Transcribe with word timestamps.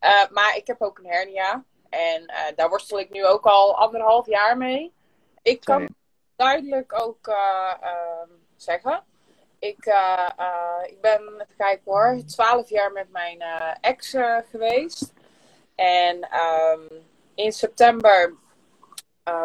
Uh, 0.00 0.30
maar 0.30 0.56
ik 0.56 0.66
heb 0.66 0.82
ook 0.82 0.98
een 0.98 1.10
hernia. 1.10 1.64
En 1.88 2.22
uh, 2.22 2.56
daar 2.56 2.68
worstel 2.68 2.98
ik 2.98 3.10
nu 3.10 3.26
ook 3.26 3.44
al 3.44 3.76
anderhalf 3.76 4.26
jaar 4.26 4.56
mee. 4.56 4.92
Ik 5.42 5.60
kan 5.60 5.78
Sorry. 5.80 5.94
duidelijk 6.36 7.02
ook 7.02 7.26
uh, 7.28 7.72
zeggen. 8.56 9.04
Ik, 9.58 9.86
ik 10.86 11.00
ben, 11.00 11.20
even 11.34 11.56
kijken 11.56 11.92
hoor, 11.92 12.20
twaalf 12.26 12.68
jaar 12.68 12.92
met 12.92 13.10
mijn 13.10 13.42
ex 13.80 14.16
geweest. 14.50 15.12
En 15.74 16.28
um, 16.40 16.88
in 17.34 17.52
september 17.52 18.34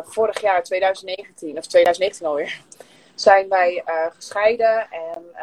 vorig 0.01 0.41
jaar, 0.41 0.63
2019, 0.63 1.57
of 1.57 1.65
2019 1.65 2.25
alweer, 2.25 2.61
zijn 3.15 3.49
wij 3.49 3.83
gescheiden. 4.15 4.87
En 4.91 5.35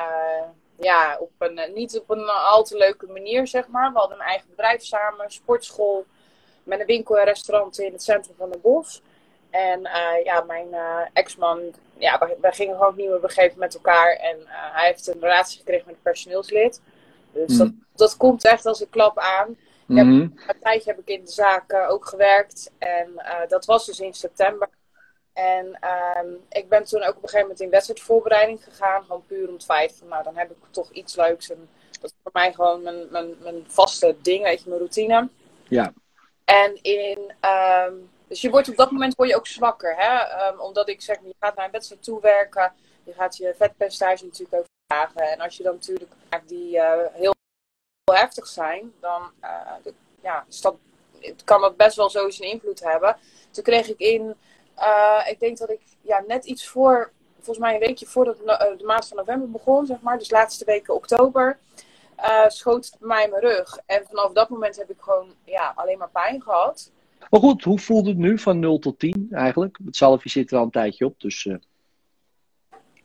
ja, 0.83 1.17
op 1.21 1.31
een, 1.39 1.61
niet 1.75 1.99
op 1.99 2.11
een 2.11 2.29
al 2.29 2.65
te 2.65 2.77
leuke 2.77 3.07
manier, 3.07 3.47
zeg 3.47 3.69
maar. 3.69 3.93
We 3.93 3.99
hadden 3.99 4.19
een 4.19 4.27
eigen 4.27 4.49
bedrijf 4.51 4.83
samen, 4.83 5.31
sportschool, 5.31 6.07
met 6.63 6.81
een 6.81 6.87
winkel 6.87 7.19
en 7.19 7.25
restaurant 7.25 7.79
in 7.79 7.93
het 7.93 8.03
centrum 8.03 8.37
van 8.39 8.51
de 8.51 8.59
bos. 8.59 9.03
En 9.51 9.81
uh, 9.81 10.25
ja, 10.25 10.41
mijn 10.41 10.69
uh, 10.71 10.99
ex-man, 11.13 11.61
ja, 11.99 12.19
wij, 12.19 12.37
wij, 12.41 12.53
gingen 12.53 12.77
gewoon 12.77 12.97
niet 12.97 13.09
meer 13.09 13.21
begeven 13.21 13.59
met 13.59 13.75
elkaar. 13.75 14.13
En 14.13 14.39
uh, 14.39 14.47
hij 14.49 14.87
heeft 14.87 15.07
een 15.07 15.21
relatie 15.21 15.59
gekregen 15.59 15.87
met 15.87 15.95
een 15.95 16.03
personeelslid. 16.03 16.81
Dus 17.33 17.53
mm. 17.53 17.59
dat, 17.59 17.73
dat 17.95 18.17
komt 18.17 18.45
echt 18.45 18.67
als 18.67 18.81
een 18.81 18.91
klap 18.91 19.19
aan. 19.19 19.57
Mm 19.87 19.99
-hmm. 19.99 20.35
Een 20.47 20.61
tijdje 20.61 20.91
heb 20.91 21.01
ik 21.01 21.09
in 21.09 21.25
de 21.25 21.31
zaak 21.31 21.75
ook 21.89 22.07
gewerkt. 22.07 22.71
En 22.79 23.23
dat 23.49 23.65
was 23.65 23.87
dus 23.87 24.01
in 24.01 24.15
september. 24.15 24.69
En 25.33 25.79
um, 26.19 26.45
ik 26.49 26.69
ben 26.69 26.85
toen 26.85 27.03
ook 27.03 27.17
op 27.17 27.23
een 27.23 27.29
gegeven 27.29 27.41
moment 27.41 27.61
in 27.61 27.71
wedstrijdvoorbereiding 27.71 28.65
gegaan. 28.65 29.03
Gewoon 29.03 29.27
puur 29.27 29.49
om 29.49 29.55
het 29.55 29.65
feit 29.65 29.97
van, 29.99 30.09
nou, 30.09 30.23
dan 30.23 30.37
heb 30.37 30.51
ik 30.51 30.57
toch 30.71 30.91
iets 30.91 31.17
leuks. 31.17 31.51
En 31.51 31.69
dat 32.01 32.11
is 32.11 32.17
voor 32.23 32.33
mij 32.33 32.53
gewoon 32.53 32.83
mijn, 32.83 33.11
mijn, 33.11 33.37
mijn 33.43 33.65
vaste 33.67 34.17
ding, 34.23 34.43
weet 34.43 34.63
je, 34.63 34.69
mijn 34.69 34.81
routine. 34.81 35.29
Ja. 35.69 35.93
En 36.45 36.83
in, 36.83 37.35
um, 37.89 38.11
dus 38.27 38.41
je 38.41 38.51
wordt 38.51 38.69
op 38.69 38.77
dat 38.77 38.91
moment 38.91 39.15
word 39.15 39.29
je 39.29 39.37
ook 39.37 39.47
zwakker, 39.47 39.95
hè. 39.99 40.49
Um, 40.49 40.61
omdat 40.61 40.89
ik 40.89 41.03
zeg, 41.03 41.17
je 41.23 41.35
gaat 41.41 41.57
naar 41.57 41.65
een 41.65 41.71
wedstrijd 41.71 42.03
toewerken. 42.03 42.73
Je 43.05 43.13
gaat 43.13 43.37
je 43.37 43.55
vetpercentage 43.57 44.25
natuurlijk 44.25 44.55
ook 44.59 44.67
vragen. 44.87 45.31
En 45.31 45.41
als 45.41 45.57
je 45.57 45.63
dan 45.63 45.75
natuurlijk 45.75 46.11
die 46.47 46.77
uh, 46.77 46.93
heel, 47.13 47.35
heel 48.05 48.15
heftig 48.15 48.47
zijn, 48.47 48.93
dan 49.01 49.23
uh, 49.43 49.73
de, 49.83 49.95
ja, 50.23 50.45
dat, 50.61 50.77
kan 51.45 51.61
dat 51.61 51.77
best 51.77 51.97
wel 51.97 52.11
zo 52.11 52.31
zijn 52.31 52.51
invloed 52.51 52.81
hebben. 52.81 53.17
Toen 53.51 53.65
kreeg 53.65 53.89
ik 53.89 53.99
in... 53.99 54.37
Uh, 54.79 55.27
ik 55.31 55.41
denk 55.41 55.59
dat 55.59 55.71
ik 55.71 55.81
ja, 56.01 56.25
net 56.27 56.45
iets 56.45 56.69
voor, 56.69 57.13
volgens 57.35 57.59
mij 57.59 57.75
een 57.75 57.81
weekje 57.81 58.07
voordat 58.07 58.37
de, 58.39 58.75
de 58.79 58.85
maand 58.85 59.09
van 59.09 59.17
november 59.17 59.51
begon, 59.51 59.87
zeg 59.87 60.01
maar, 60.01 60.19
dus 60.19 60.31
laatste 60.31 60.65
weken 60.65 60.95
oktober, 60.95 61.59
uh, 62.19 62.49
schoot 62.49 62.97
mij 63.01 63.25
in 63.25 63.31
mijn 63.31 63.43
rug. 63.43 63.79
En 63.87 64.05
vanaf 64.07 64.33
dat 64.33 64.49
moment 64.49 64.77
heb 64.77 64.91
ik 64.91 65.01
gewoon 65.01 65.35
ja, 65.45 65.73
alleen 65.77 65.99
maar 65.99 66.11
pijn 66.11 66.43
gehad. 66.43 66.91
Maar 67.31 67.41
goed, 67.41 67.65
hoe 67.65 67.79
voelt 67.79 68.07
het 68.07 68.17
nu 68.17 68.39
van 68.39 68.59
0 68.59 68.79
tot 68.79 68.99
10 68.99 69.29
eigenlijk? 69.31 69.79
Het 69.85 69.97
zalfje 69.97 70.29
zit 70.29 70.51
er 70.51 70.59
al 70.59 70.65
een 70.65 70.71
tijdje 70.71 71.05
op, 71.05 71.21
dus... 71.21 71.45
Uh... 71.45 71.57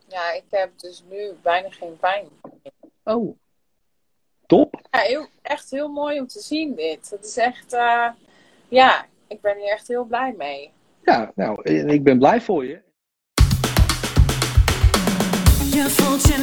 Ja, 0.08 0.32
ik 0.32 0.44
heb 0.50 0.80
dus 0.80 1.04
nu 1.10 1.34
bijna 1.42 1.70
geen 1.70 1.98
pijn. 1.98 2.28
Oh, 3.04 3.38
top. 4.46 4.88
Ja, 4.92 5.00
heel, 5.00 5.28
echt 5.42 5.72
heel 5.72 5.88
mooi 5.88 6.20
om 6.20 6.28
te 6.28 6.40
zien 6.40 6.76
dit. 6.76 7.10
Het 7.10 7.26
is 7.26 7.38
echt, 7.38 7.72
ja, 8.68 9.06
ik 9.28 9.42
ben 9.42 9.58
hier 9.58 9.72
echt 9.72 9.88
heel 9.88 10.04
blij 10.04 10.34
mee. 10.38 10.72
Ja, 11.08 11.32
nou, 11.36 11.64
ik 11.64 12.04
ben 12.04 12.18
blij 12.18 12.42
voor 12.42 12.66
je. 12.66 12.82
Je 15.72 15.86
voelt 15.90 16.36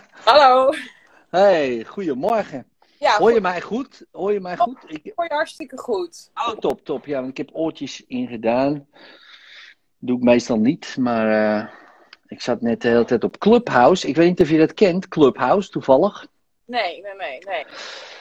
Hallo! 0.24 0.72
Hey, 1.30 1.84
goedemorgen. 1.84 2.66
Ja, 2.98 3.16
Hoor 3.18 3.32
je 3.32 3.40
mij 3.40 3.60
goed? 3.60 4.04
Hoor 4.10 4.32
je 4.32 4.40
mij 4.40 4.56
goed? 4.56 4.78
Ik... 4.86 5.12
hoor 5.14 5.24
je 5.24 5.34
hartstikke 5.34 5.78
goed. 5.78 6.30
Oh, 6.34 6.58
top, 6.58 6.84
top. 6.84 7.06
Ja, 7.06 7.18
want 7.18 7.30
ik 7.30 7.36
heb 7.36 7.50
oortjes 7.52 8.06
ingedaan. 8.06 8.86
Doe 9.98 10.16
ik 10.16 10.22
meestal 10.22 10.58
niet, 10.58 10.96
maar 10.98 11.28
uh, 11.28 11.68
ik 12.26 12.40
zat 12.40 12.60
net 12.60 12.82
de 12.82 12.88
hele 12.88 13.04
tijd 13.04 13.24
op 13.24 13.38
Clubhouse. 13.38 14.08
Ik 14.08 14.16
weet 14.16 14.28
niet 14.28 14.40
of 14.40 14.50
je 14.50 14.58
dat 14.58 14.74
kent, 14.74 15.08
Clubhouse, 15.08 15.70
toevallig. 15.70 16.26
Nee, 16.64 17.02
nee, 17.02 17.14
nee, 17.14 17.38
nee. 17.44 17.64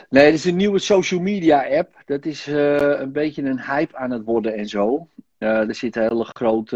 Nee, 0.09 0.25
dat 0.25 0.33
is 0.33 0.45
een 0.45 0.55
nieuwe 0.55 0.79
social 0.79 1.19
media 1.19 1.77
app. 1.77 2.01
Dat 2.05 2.25
is 2.25 2.47
uh, 2.47 2.99
een 2.99 3.11
beetje 3.11 3.43
een 3.43 3.61
hype 3.61 3.97
aan 3.97 4.11
het 4.11 4.23
worden 4.23 4.55
en 4.55 4.67
zo. 4.67 5.07
Uh, 5.37 5.67
er 5.67 5.75
zitten 5.75 6.01
hele 6.01 6.25
grote, 6.25 6.75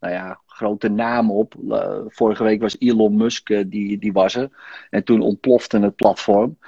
nou 0.00 0.12
ja, 0.12 0.40
grote 0.54 0.88
namen 0.88 1.34
op. 1.34 1.54
Uh, 1.68 1.98
vorige 2.06 2.42
week 2.44 2.60
was 2.60 2.76
Elon 2.78 3.16
Musk, 3.16 3.48
uh, 3.48 3.64
die, 3.66 3.98
die 3.98 4.12
was 4.12 4.34
er. 4.34 4.50
En 4.90 5.04
toen 5.04 5.20
ontplofte 5.20 5.78
het 5.78 5.96
platform. 5.96 6.58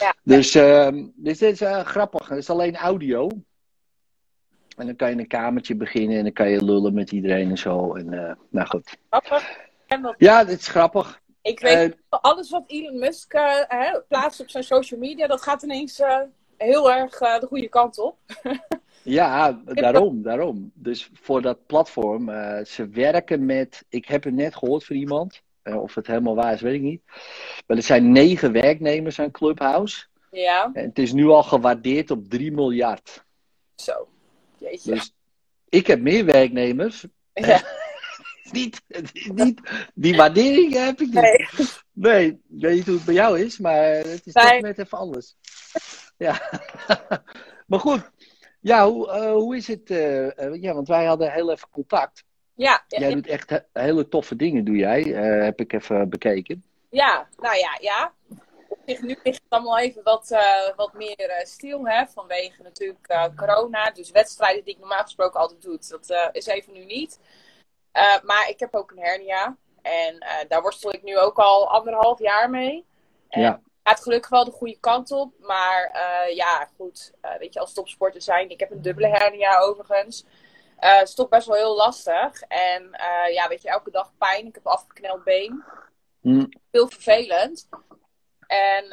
Ja, 0.00 0.14
dus, 0.22 0.56
uh, 0.56 0.88
dus 1.14 1.38
dit 1.38 1.52
is 1.52 1.60
uh, 1.62 1.80
grappig. 1.80 2.28
Het 2.28 2.38
is 2.38 2.50
alleen 2.50 2.76
audio. 2.76 3.28
En 4.76 4.86
dan 4.86 4.96
kan 4.96 5.08
je 5.08 5.14
in 5.14 5.20
een 5.20 5.26
kamertje 5.26 5.74
beginnen 5.74 6.16
en 6.16 6.22
dan 6.22 6.32
kan 6.32 6.50
je 6.50 6.64
lullen 6.64 6.94
met 6.94 7.12
iedereen 7.12 7.50
en 7.50 7.58
zo. 7.58 7.94
En 7.94 8.36
nou 8.50 8.66
goed. 8.66 8.96
Grappig. 9.08 9.58
Ja, 10.18 10.44
dit 10.44 10.58
is 10.58 10.68
grappig. 10.68 11.20
Ik 11.42 11.60
weet 11.60 11.96
alles 12.08 12.50
wat 12.50 12.64
Elon 12.66 12.98
Musk 12.98 13.32
hè, 13.68 14.00
plaatst 14.08 14.40
op 14.40 14.50
zijn 14.50 14.64
social 14.64 15.00
media, 15.00 15.26
dat 15.26 15.42
gaat 15.42 15.62
ineens 15.62 16.02
heel 16.56 16.92
erg 16.92 17.18
de 17.18 17.46
goede 17.48 17.68
kant 17.68 17.98
op. 17.98 18.18
Ja, 19.02 19.60
daarom, 19.64 20.22
daarom. 20.22 20.70
Dus 20.74 21.10
voor 21.12 21.42
dat 21.42 21.66
platform, 21.66 22.28
uh, 22.28 22.64
ze 22.64 22.88
werken 22.88 23.44
met, 23.46 23.84
ik 23.88 24.04
heb 24.06 24.24
het 24.24 24.34
net 24.34 24.56
gehoord 24.56 24.84
van 24.84 24.96
iemand, 24.96 25.42
uh, 25.64 25.82
of 25.82 25.94
het 25.94 26.06
helemaal 26.06 26.34
waar 26.34 26.52
is, 26.52 26.60
weet 26.60 26.74
ik 26.74 26.80
niet. 26.80 27.02
Maar 27.66 27.76
er 27.76 27.82
zijn 27.82 28.12
negen 28.12 28.52
werknemers 28.52 29.18
aan 29.18 29.30
Clubhouse. 29.30 30.06
Ja. 30.30 30.70
En 30.72 30.84
het 30.84 30.98
is 30.98 31.12
nu 31.12 31.26
al 31.26 31.42
gewaardeerd 31.42 32.10
op 32.10 32.28
3 32.28 32.52
miljard. 32.52 33.24
Zo, 33.74 34.08
jeetje. 34.58 34.94
Dus 34.94 35.14
ik 35.68 35.86
heb 35.86 36.00
meer 36.00 36.24
werknemers. 36.24 37.06
Ja. 37.32 37.62
niet, 38.52 38.82
niet, 39.34 39.60
die 39.94 40.16
waardering 40.16 40.72
heb 40.72 41.00
ik 41.00 41.06
niet. 41.06 41.14
Nee. 41.14 41.46
nee, 41.92 42.26
ik 42.28 42.36
weet 42.48 42.74
niet 42.74 42.86
hoe 42.86 42.94
het 42.94 43.04
bij 43.04 43.14
jou 43.14 43.40
is, 43.40 43.58
maar 43.58 43.82
het 43.84 44.26
is 44.26 44.32
Nee. 44.32 44.44
toch 44.52 44.60
net 44.60 44.78
even 44.78 44.98
anders. 44.98 45.36
Ja, 46.16 46.60
maar 47.66 47.80
goed. 47.80 48.10
Ja, 48.60 48.88
hoe, 48.88 49.06
uh, 49.08 49.32
hoe 49.32 49.56
is 49.56 49.66
het? 49.66 49.90
Uh, 49.90 50.26
uh, 50.26 50.62
ja, 50.62 50.74
want 50.74 50.88
wij 50.88 51.04
hadden 51.04 51.32
heel 51.32 51.50
even 51.50 51.68
contact. 51.70 52.24
Ja, 52.54 52.84
ja, 52.88 52.98
Jij 52.98 53.14
doet 53.14 53.26
echt 53.26 53.50
he 53.50 53.58
hele 53.72 54.08
toffe 54.08 54.36
dingen, 54.36 54.64
doe 54.64 54.76
jij. 54.76 55.02
heb 55.02 55.60
ik 55.60 55.72
even 55.72 56.08
bekeken. 56.08 56.64
Ja, 56.90 57.28
nou 57.38 57.56
ja, 57.56 57.78
ja. 57.80 58.12
Op 58.68 58.78
zich, 58.86 59.00
nu 59.00 59.16
ligt 59.22 59.42
het 59.42 59.42
allemaal 59.48 59.78
even 59.78 60.02
wat, 60.02 60.36
wat 60.76 60.92
meer 60.92 61.40
stil, 61.42 61.86
hè, 61.86 62.06
vanwege 62.06 62.62
natuurlijk 62.62 63.30
corona. 63.36 63.90
Dus 63.90 64.10
wedstrijden 64.10 64.64
die 64.64 64.74
ik 64.74 64.80
normaal 64.80 65.02
gesproken 65.02 65.40
altijd 65.40 65.62
doe, 65.62 65.78
dat 65.88 66.30
is 66.32 66.46
even 66.46 66.72
nu 66.72 66.84
niet. 66.84 67.20
maar 68.22 68.48
ik 68.48 68.60
heb 68.60 68.74
ook 68.74 68.90
een 68.90 69.02
hernia. 69.02 69.56
En 69.82 70.24
daar 70.48 70.62
worstel 70.62 70.94
ik 70.94 71.02
nu 71.02 71.18
ook 71.18 71.38
al 71.38 71.70
anderhalf 71.70 72.18
jaar 72.18 72.50
mee. 72.50 72.84
En 73.28 73.40
ja. 73.40 73.60
Gaat 73.82 74.02
gelukkig 74.02 74.30
wel 74.30 74.44
de 74.44 74.50
goede 74.50 74.78
kant 74.80 75.10
op. 75.10 75.32
Maar 75.40 75.98
ja, 76.34 76.68
goed, 76.76 77.12
weet 77.38 77.54
je, 77.54 77.60
als 77.60 77.72
topsporter 77.72 78.22
zijn. 78.22 78.50
Ik 78.50 78.60
heb 78.60 78.70
een 78.70 78.82
dubbele 78.82 79.08
hernia 79.08 79.58
overigens. 79.58 80.24
Uh, 80.80 80.98
het 80.98 81.08
is 81.08 81.14
toch 81.14 81.28
best 81.28 81.46
wel 81.46 81.56
heel 81.56 81.76
lastig. 81.76 82.42
En 82.42 82.90
ja, 83.32 83.48
weet 83.48 83.62
je, 83.62 83.68
elke 83.68 83.90
dag 83.90 84.12
pijn. 84.18 84.46
Ik 84.46 84.54
heb 84.54 84.64
een 84.64 84.72
afgekneld 84.72 85.24
been. 85.24 85.64
Mm. 86.20 86.48
Heel 86.70 86.88
vervelend. 86.88 87.68
En, 88.46 88.88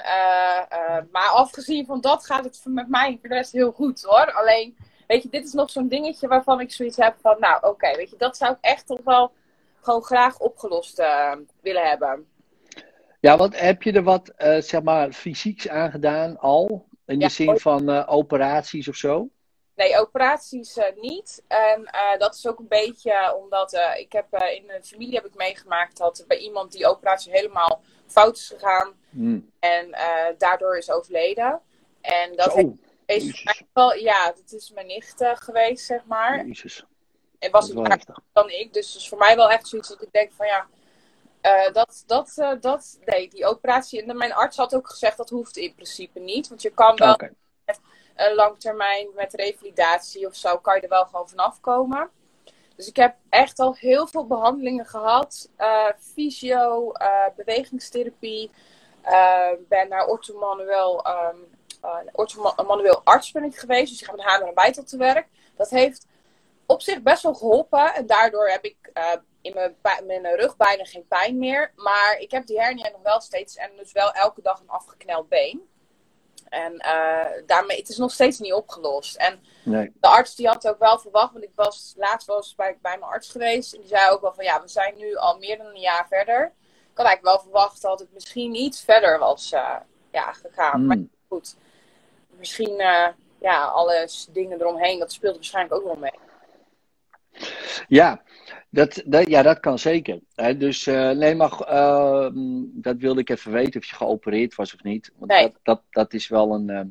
maar 1.12 1.30
afgezien 1.30 1.86
van 1.86 2.01
dat 2.01 2.25
gaat 2.25 2.44
het 2.44 2.62
met 2.66 2.90
mij 2.90 3.18
voor 3.19 3.30
de 3.30 3.36
rest 3.36 3.51
heel 3.51 3.72
goed 3.72 4.01
hoor. 4.01 4.33
Alleen, 4.33 4.78
weet 5.07 5.24
je, 5.24 5.30
dit 5.30 5.45
is 5.45 5.54
nog 5.54 5.69
zo'n 5.69 5.88
dingetje 5.88 6.28
waarvan 6.28 6.60
ik 6.60 6.72
zoiets 6.72 6.98
heb 6.98 7.16
van, 7.22 7.36
nou 7.40 7.56
oké, 7.56 7.68
okay, 7.68 7.95
weet 7.95 8.10
je, 8.10 8.18
dat 8.18 8.38
zou 8.38 8.51
ik 8.51 8.57
echt 8.62 8.88
toch 8.88 9.01
wel 9.04 9.31
gewoon 9.81 10.04
graag 10.04 10.40
opgelost 10.40 11.04
willen 11.62 11.88
hebben. 11.88 12.28
Ja, 13.19 13.38
want 13.38 13.60
heb 13.60 13.84
je 13.84 13.92
er 13.92 14.04
wat, 14.04 14.31
zeg 14.60 14.81
maar, 14.84 15.12
fysieks 15.12 15.68
aan 15.69 15.92
gedaan 15.92 16.40
al? 16.40 16.86
In 17.06 17.19
Ja, 17.19 17.28
de 17.28 17.34
zin 17.34 17.58
van 17.60 18.06
operaties 18.08 18.88
of 18.88 18.96
zo? 18.96 19.30
Nee, 19.75 20.00
operaties 20.00 20.78
uh, 20.78 20.84
niet. 21.02 21.44
En 21.48 21.81
uh, 21.81 22.19
dat 22.19 22.36
is 22.36 22.48
ook 22.48 22.60
een 22.60 22.68
beetje 22.68 23.36
omdat 23.36 23.74
uh, 23.74 24.00
ik 24.00 24.12
heb 24.12 24.25
in 24.34 24.68
de 24.68 24.80
familie 24.84 25.16
heb 25.16 25.25
ik 25.25 25.36
meegemaakt 25.36 25.98
dat 25.98 26.25
bij 26.28 26.38
iemand 26.38 26.72
die 26.72 26.88
operatie 26.88 27.31
helemaal 27.31 27.81
fout 28.08 28.38
is 28.38 28.48
gegaan 28.48 28.94
Mm. 29.10 29.52
en 29.60 29.96
daardoor 30.38 30.78
is 30.78 30.92
overleden. 30.92 31.62
En 32.02 32.36
dat 32.36 32.52
Zo. 32.52 32.78
heeft 33.06 33.24
eigenlijk 33.46 33.69
wel, 33.74 33.94
ja, 33.94 34.34
het 34.36 34.54
is 34.54 34.72
mijn 34.72 34.88
nicht 34.88 35.22
eh, 35.22 35.36
geweest, 35.36 35.86
zeg 35.86 36.06
maar. 36.06 36.46
Jezus. 36.46 36.86
En 37.40 37.52
was 37.52 37.69
Dat 37.69 37.88
het 37.88 38.06
dan 38.34 38.50
ik. 38.50 38.74
Dus 38.74 38.88
het 38.94 39.02
is 39.02 39.10
voor 39.10 39.18
mij 39.18 39.36
wel 39.36 39.52
echt 39.52 39.68
zoiets 39.68 39.90
dat 39.90 40.02
ik 40.02 40.12
denk 40.12 40.31
van 40.31 40.46
ja, 40.46 40.68
eh, 41.48 41.74
dat, 41.74 42.04
dat, 42.06 42.34
eh, 42.36 42.52
dat, 42.60 43.00
nee, 43.06 43.30
die 43.30 43.46
operatie. 43.46 44.04
En 44.04 44.18
mijn 44.18 44.34
arts 44.34 44.58
had 44.58 44.76
ook 44.76 44.90
gezegd 44.90 45.18
dat 45.18 45.30
hoeft 45.30 45.58
in 45.58 45.74
principe 45.76 46.20
niet. 46.20 46.48
Want 46.48 46.62
je 46.62 46.70
kan 46.70 46.96
wel 46.96 47.18
een 48.16 48.36
lang 48.36 48.60
termijn 48.60 49.08
met 49.16 49.34
revalidatie 49.34 50.28
of 50.28 50.36
zo, 50.36 50.58
kan 50.58 50.76
je 50.76 50.82
er 50.82 50.90
wel 50.90 51.06
gewoon 51.06 51.30
vanaf 51.30 51.60
komen. 51.60 52.10
Dus 52.76 52.88
ik 52.88 52.96
heb 52.96 53.16
echt 53.30 53.60
al 53.60 53.76
heel 53.76 54.08
veel 54.08 54.28
behandelingen 54.28 54.86
gehad. 54.86 55.50
Eh, 55.56 55.88
fysio, 56.14 56.92
eh, 56.92 57.10
bewegingstherapie. 57.36 58.52
Eh, 59.02 59.50
ben 59.68 59.90
naar 59.90 60.06
orthomanueel, 60.06 61.06
ehm 61.06 61.38
eh, 61.82 62.96
arts 63.04 63.32
ben 63.32 63.44
ik 63.44 63.58
geweest. 63.58 63.90
Dus 63.90 64.02
ik 64.02 64.08
ga 64.08 64.16
met 64.16 64.26
hamer 64.26 64.48
en 64.48 64.54
bijtel 64.54 64.84
te 64.84 64.98
werk. 64.98 65.28
Dat 65.56 65.70
heeft 65.70 66.08
op 66.66 66.82
zich 66.82 67.02
best 67.02 67.24
wel 67.24 67.34
geholpen. 67.34 67.94
En 67.94 68.06
daardoor 68.06 68.48
heb 68.48 68.64
ik 68.64 68.78
eh, 68.94 69.04
in 69.48 69.76
mijn, 69.82 70.22
mijn 70.22 70.36
rug 70.36 70.58
bijna 70.58 70.84
geen 70.84 71.08
pijn 71.08 71.38
meer. 71.38 71.72
Maar 71.76 72.18
ik 72.20 72.32
heb 72.32 72.46
die 72.46 72.60
hernia 72.60 72.90
nog 72.90 73.02
wel 73.02 73.22
steeds. 73.22 73.56
En 73.56 73.72
dus 73.76 73.92
wel 73.92 74.12
elke 74.12 74.42
dag 74.42 74.60
een 74.60 74.70
afgekneld 74.70 75.30
been. 75.30 75.62
En 76.50 76.78
eh, 76.78 77.26
daarmee, 77.46 77.78
het 77.78 77.90
is 77.90 77.98
nog 77.98 78.12
steeds 78.12 78.40
niet 78.40 78.54
opgelost. 78.54 79.16
En 79.16 79.40
Nee. 79.64 79.92
de 80.00 80.08
arts 80.08 80.36
die 80.36 80.48
had 80.48 80.68
ook 80.68 80.80
wel 80.80 81.00
verwacht, 81.00 81.32
want 81.32 81.44
ik 81.44 81.52
was 81.56 81.94
laatst 81.98 82.28
was 82.28 82.56
bij, 82.56 82.78
bij 82.82 82.98
mijn 82.98 83.12
arts 83.12 83.30
geweest. 83.32 83.74
En 83.74 83.80
die 83.80 83.90
zei 83.90 84.12
ook 84.12 84.22
wel 84.22 84.34
van 84.34 84.44
ja, 84.44 84.62
we 84.62 84.68
zijn 84.68 84.98
nu 84.98 85.16
al 85.16 85.38
meer 85.38 85.58
dan 85.58 85.66
een 85.66 85.80
jaar 85.80 86.08
verder. 86.08 86.46
Ik 86.92 86.98
had 87.04 87.06
eigenlijk 87.06 87.36
wel 87.36 87.40
verwacht 87.40 87.82
dat 87.82 88.00
het 88.00 88.14
misschien 88.14 88.56
iets 88.56 88.84
verder 88.84 89.20
was 89.20 89.52
eh, 89.52 89.76
ja, 90.12 90.32
gegaan. 90.34 90.86
Maar 90.86 90.96
Hmm. 90.96 91.12
goed, 91.28 91.56
misschien 92.30 92.80
eh, 92.80 93.08
ja, 93.40 93.66
alle 93.66 94.10
dingen 94.30 94.60
eromheen, 94.60 95.00
dat 95.00 95.12
speelt 95.12 95.36
waarschijnlijk 95.36 95.76
ook 95.76 95.84
wel 95.86 95.96
mee. 95.96 96.20
Ja, 97.88 98.22
dat, 98.69 99.04
dat, 99.06 99.28
ja, 99.28 99.42
dat 99.42 99.60
kan 99.60 99.80
zeker. 99.80 100.19
Dus 100.58 100.88
eh, 100.88 101.10
nee, 101.12 101.36
maar 101.36 101.52
eh, 101.60 102.30
dat 102.74 102.98
wilde 102.98 103.19
ik 103.22 103.30
even 103.30 103.52
weten 103.52 103.80
of 103.80 103.86
je 103.88 103.96
geopereerd 103.96 104.56
was 104.56 104.74
of 104.74 104.84
niet. 104.84 105.12
Want 105.18 105.31
Nee. 105.31 105.42
dat, 105.42 105.60
dat, 105.64 105.81
dat 105.90 106.14
is 106.14 106.28
wel 106.28 106.54
een. 106.54 106.69
eh, 106.69 106.81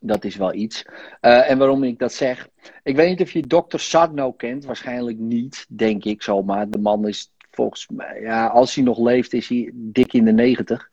dat 0.00 0.24
is 0.24 0.36
wel 0.36 0.54
iets. 0.54 0.84
Eh, 1.20 1.50
en 1.50 1.58
waarom 1.58 1.84
ik 1.84 1.98
dat 1.98 2.12
zeg. 2.12 2.48
Ik 2.82 2.96
weet 2.96 3.08
niet 3.08 3.20
of 3.20 3.30
je 3.32 3.46
dokter 3.46 3.80
Sarno 3.80 4.32
kent. 4.32 4.64
Waarschijnlijk 4.64 5.18
niet, 5.18 5.66
denk 5.68 6.04
ik 6.04 6.22
zomaar. 6.22 6.70
De 6.70 6.78
man 6.78 7.08
is 7.08 7.32
volgens 7.50 7.88
mij. 7.88 8.20
Ja, 8.20 8.46
als 8.46 8.74
hij 8.74 8.84
nog 8.84 8.98
leeft, 8.98 9.32
is 9.32 9.48
hij 9.48 9.70
dik 9.74 10.12
in 10.12 10.24
de 10.24 10.32
negentig. 10.32 10.88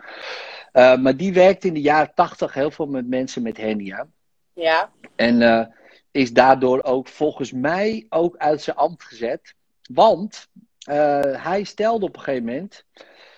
Maar 0.73 1.17
die 1.17 1.33
werkt 1.33 1.63
in 1.63 1.73
de 1.73 1.81
jaren 1.81 2.11
tachtig 2.15 2.53
heel 2.53 2.71
veel 2.71 2.85
met 2.85 3.07
mensen 3.07 3.41
met 3.41 3.57
hernia. 3.57 4.07
Ja, 4.53 4.91
En 5.15 5.69
is 6.11 6.33
daardoor 6.33 6.83
ook 6.83 7.07
volgens 7.07 7.51
mij 7.51 8.05
ook 8.09 8.37
uit 8.37 8.61
zijn 8.61 8.75
ambt 8.75 9.03
gezet. 9.03 9.55
Want 9.93 10.47
eh, 10.79 11.43
hij 11.43 11.63
stelde 11.63 12.05
op 12.05 12.15
een 12.15 12.21
gegeven 12.21 12.45
moment: 12.45 12.85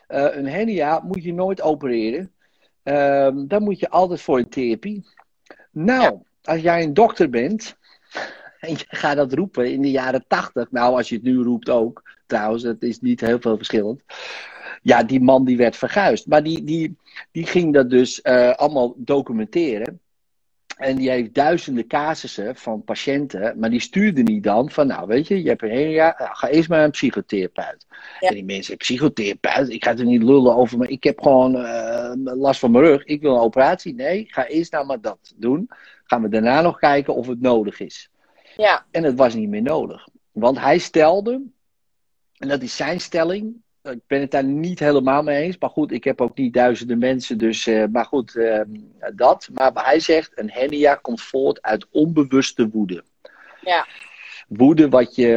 eh, 0.08 0.36
een 0.36 0.48
hernia 0.48 1.00
moet 1.04 1.24
je 1.24 1.34
nooit 1.34 1.62
opereren. 1.62 2.32
Ehm, 2.84 3.48
dan 3.48 3.64
moet 3.64 3.80
je 3.80 3.90
altijd 3.90 4.22
voor 4.22 4.38
een 4.38 4.50
therapie. 4.50 5.06
Nou, 5.72 6.20
als 6.44 6.62
jij 6.62 6.84
een 6.84 6.94
dokter 6.94 7.30
bent 7.30 7.78
en 8.60 8.70
je 8.70 8.86
gaat 8.88 9.16
dat 9.16 9.34
roepen 9.34 9.72
in 9.72 9.82
de 9.82 9.92
jaren 9.92 10.26
tachtig. 10.28 10.72
Nou, 10.72 10.96
als 10.96 11.10
je 11.10 11.16
het 11.16 11.24
nu 11.24 11.44
roept 11.44 11.70
ook, 11.70 12.04
trouwens, 12.26 12.64
het 12.64 12.84
is 12.84 13.00
niet 13.00 13.22
heel 13.22 13.40
veel 13.40 13.58
verschillend. 13.58 14.04
Ja, 14.82 15.04
die 15.04 15.22
man 15.22 15.46
die 15.46 15.58
werd 15.58 15.76
verguisd. 15.76 16.28
Maar 16.28 16.44
die, 16.44 16.64
die, 16.64 16.98
die 17.32 17.46
ging 17.46 17.74
dat 17.74 17.90
dus 17.90 18.22
eh, 18.22 18.54
allemaal 18.54 18.94
documenteren. 18.98 20.00
En 20.78 20.96
die 20.96 21.10
heeft 21.10 21.34
duizenden 21.34 21.88
casussen 21.88 22.56
van 22.56 22.84
patiënten, 22.84 23.60
maar 23.60 23.70
die 23.70 23.80
stuurde 23.80 24.22
niet 24.22 24.44
dan 24.44 24.70
van, 24.70 24.88
nou 24.88 25.08
weet 25.08 25.28
je, 25.28 25.44
je 25.44 25.50
hebt 25.50 25.62
een 25.62 25.70
hernia, 25.70 26.16
nou, 26.18 26.30
ga 26.34 26.48
eerst 26.48 26.70
maar 26.70 26.84
een 26.84 26.92
psychotherapeut. 26.92 27.86
Ja. 28.20 28.28
En 28.28 28.34
die 28.34 28.46
mensen, 28.46 28.78
psychotherapeut, 28.78 29.70
ik 29.70 29.84
ga 29.84 29.98
er 29.98 30.06
niet 30.06 30.24
lullen 30.24 30.56
over, 30.56 30.78
maar 30.78 30.90
ik 30.90 31.04
heb 31.04 31.22
gewoon 31.22 31.56
eh, 31.56 32.12
last 32.16 32.60
van 32.60 32.72
mijn 32.72 32.84
rug, 32.84 33.04
ik 33.04 33.22
wil 33.22 33.34
een 33.36 33.42
operatie. 33.42 33.94
Nee, 33.94 34.26
ga 34.30 34.48
eerst 34.48 34.72
nou 34.72 34.86
maar 34.86 35.02
dat 35.02 35.34
doen. 35.36 35.70
Gaan 36.04 36.22
we 36.22 36.30
daarna 36.30 36.62
nog 36.62 36.80
kijken 36.80 37.16
of 37.16 37.28
het 37.28 37.42
nodig 37.42 37.80
is. 37.80 38.10
ja, 38.56 38.86
En 38.92 39.04
het 39.04 39.18
was 39.18 39.34
niet 39.34 39.50
meer 39.50 39.62
nodig. 39.62 40.08
Want 40.32 40.60
hij 40.60 40.78
stelde, 40.78 41.42
en 42.38 42.48
dat 42.48 42.62
is 42.62 42.76
zijn 42.76 43.02
stelling, 43.02 43.62
ik 43.92 44.08
ben 44.08 44.22
het 44.22 44.32
daar 44.32 44.44
niet 44.44 44.80
helemaal 44.80 45.24
mee 45.24 45.44
eens, 45.44 45.58
maar 45.58 45.70
goed, 45.70 45.92
ik 45.92 46.04
heb 46.04 46.22
ook 46.22 46.38
niet 46.38 46.54
duizenden 46.54 46.98
mensen, 46.98 47.38
dus, 47.38 47.68
eh, 47.68 47.86
maar 47.92 48.06
goed, 48.06 48.36
eh, 48.36 48.62
dat. 49.16 49.50
Maar 49.54 49.72
hij 49.74 50.00
zegt, 50.00 50.32
een 50.36 50.52
hernia 50.52 50.96
komt 50.96 51.22
voort 51.22 51.62
uit 51.62 51.88
onbewuste 51.92 52.70
woede. 52.70 53.04
ja, 53.62 53.88
Woede 54.48 54.90
wat 54.90 55.16
je, 55.16 55.28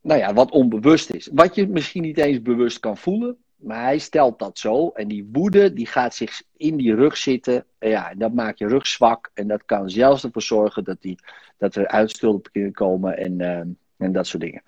nou 0.00 0.20
ja, 0.20 0.34
wat 0.34 0.50
onbewust 0.50 1.10
is. 1.10 1.28
Wat 1.32 1.54
je 1.54 1.68
misschien 1.68 2.02
niet 2.02 2.18
eens 2.18 2.42
bewust 2.42 2.80
kan 2.80 2.96
voelen, 2.96 3.36
maar 3.56 3.82
hij 3.82 3.98
stelt 3.98 4.38
dat 4.38 4.58
zo. 4.58 4.88
En 4.88 5.08
die 5.08 5.28
woede, 5.32 5.72
die 5.72 5.86
gaat 5.86 6.14
zich 6.14 6.42
in 6.56 6.76
die 6.76 6.94
rug 6.94 7.16
zitten. 7.16 7.64
En 7.78 7.88
ja, 7.88 8.10
en 8.10 8.18
dat 8.18 8.32
maakt 8.32 8.58
je 8.58 8.68
rug 8.68 8.86
zwak. 8.86 9.30
En 9.34 9.48
dat 9.48 9.64
kan 9.64 9.90
zelfs 9.90 10.24
ervoor 10.24 10.42
zorgen 10.42 10.84
dat, 10.84 11.00
die, 11.00 11.18
dat 11.58 11.74
er 11.74 11.88
uitstulpen 11.88 12.52
kunnen 12.52 12.72
komen 12.72 13.18
en, 13.18 13.40
eh, 13.40 13.60
en 13.96 14.12
dat 14.12 14.26
soort 14.26 14.42
dingen. 14.42 14.62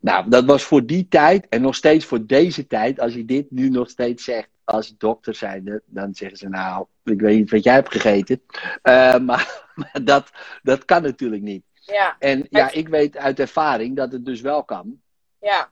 Nou, 0.00 0.28
dat 0.28 0.44
was 0.44 0.62
voor 0.62 0.86
die 0.86 1.08
tijd 1.08 1.46
en 1.48 1.62
nog 1.62 1.74
steeds 1.74 2.04
voor 2.04 2.26
deze 2.26 2.66
tijd. 2.66 3.00
Als 3.00 3.14
je 3.14 3.24
dit 3.24 3.50
nu 3.50 3.68
nog 3.68 3.90
steeds 3.90 4.24
zegt 4.24 4.48
als 4.64 4.94
dokter 4.98 5.34
zijnde, 5.34 5.82
dan 5.86 6.14
zeggen 6.14 6.38
ze 6.38 6.48
nou, 6.48 6.86
ik 7.04 7.20
weet 7.20 7.36
niet 7.36 7.50
wat 7.50 7.64
jij 7.64 7.74
hebt 7.74 7.92
gegeten. 7.92 8.42
Eh, 8.82 9.18
maar 9.28 9.72
maar 9.74 10.00
dat, 10.04 10.30
dat 10.62 10.84
kan 10.84 11.02
natuurlijk 11.02 11.42
niet. 11.42 11.62
ja, 11.74 12.16
En 12.18 12.46
ja, 12.50 12.72
ik 12.72 12.88
weet 12.88 13.16
uit 13.16 13.40
ervaring 13.40 13.96
dat 13.96 14.12
het 14.12 14.24
dus 14.24 14.40
wel 14.40 14.64
kan. 14.64 15.00
ja. 15.38 15.68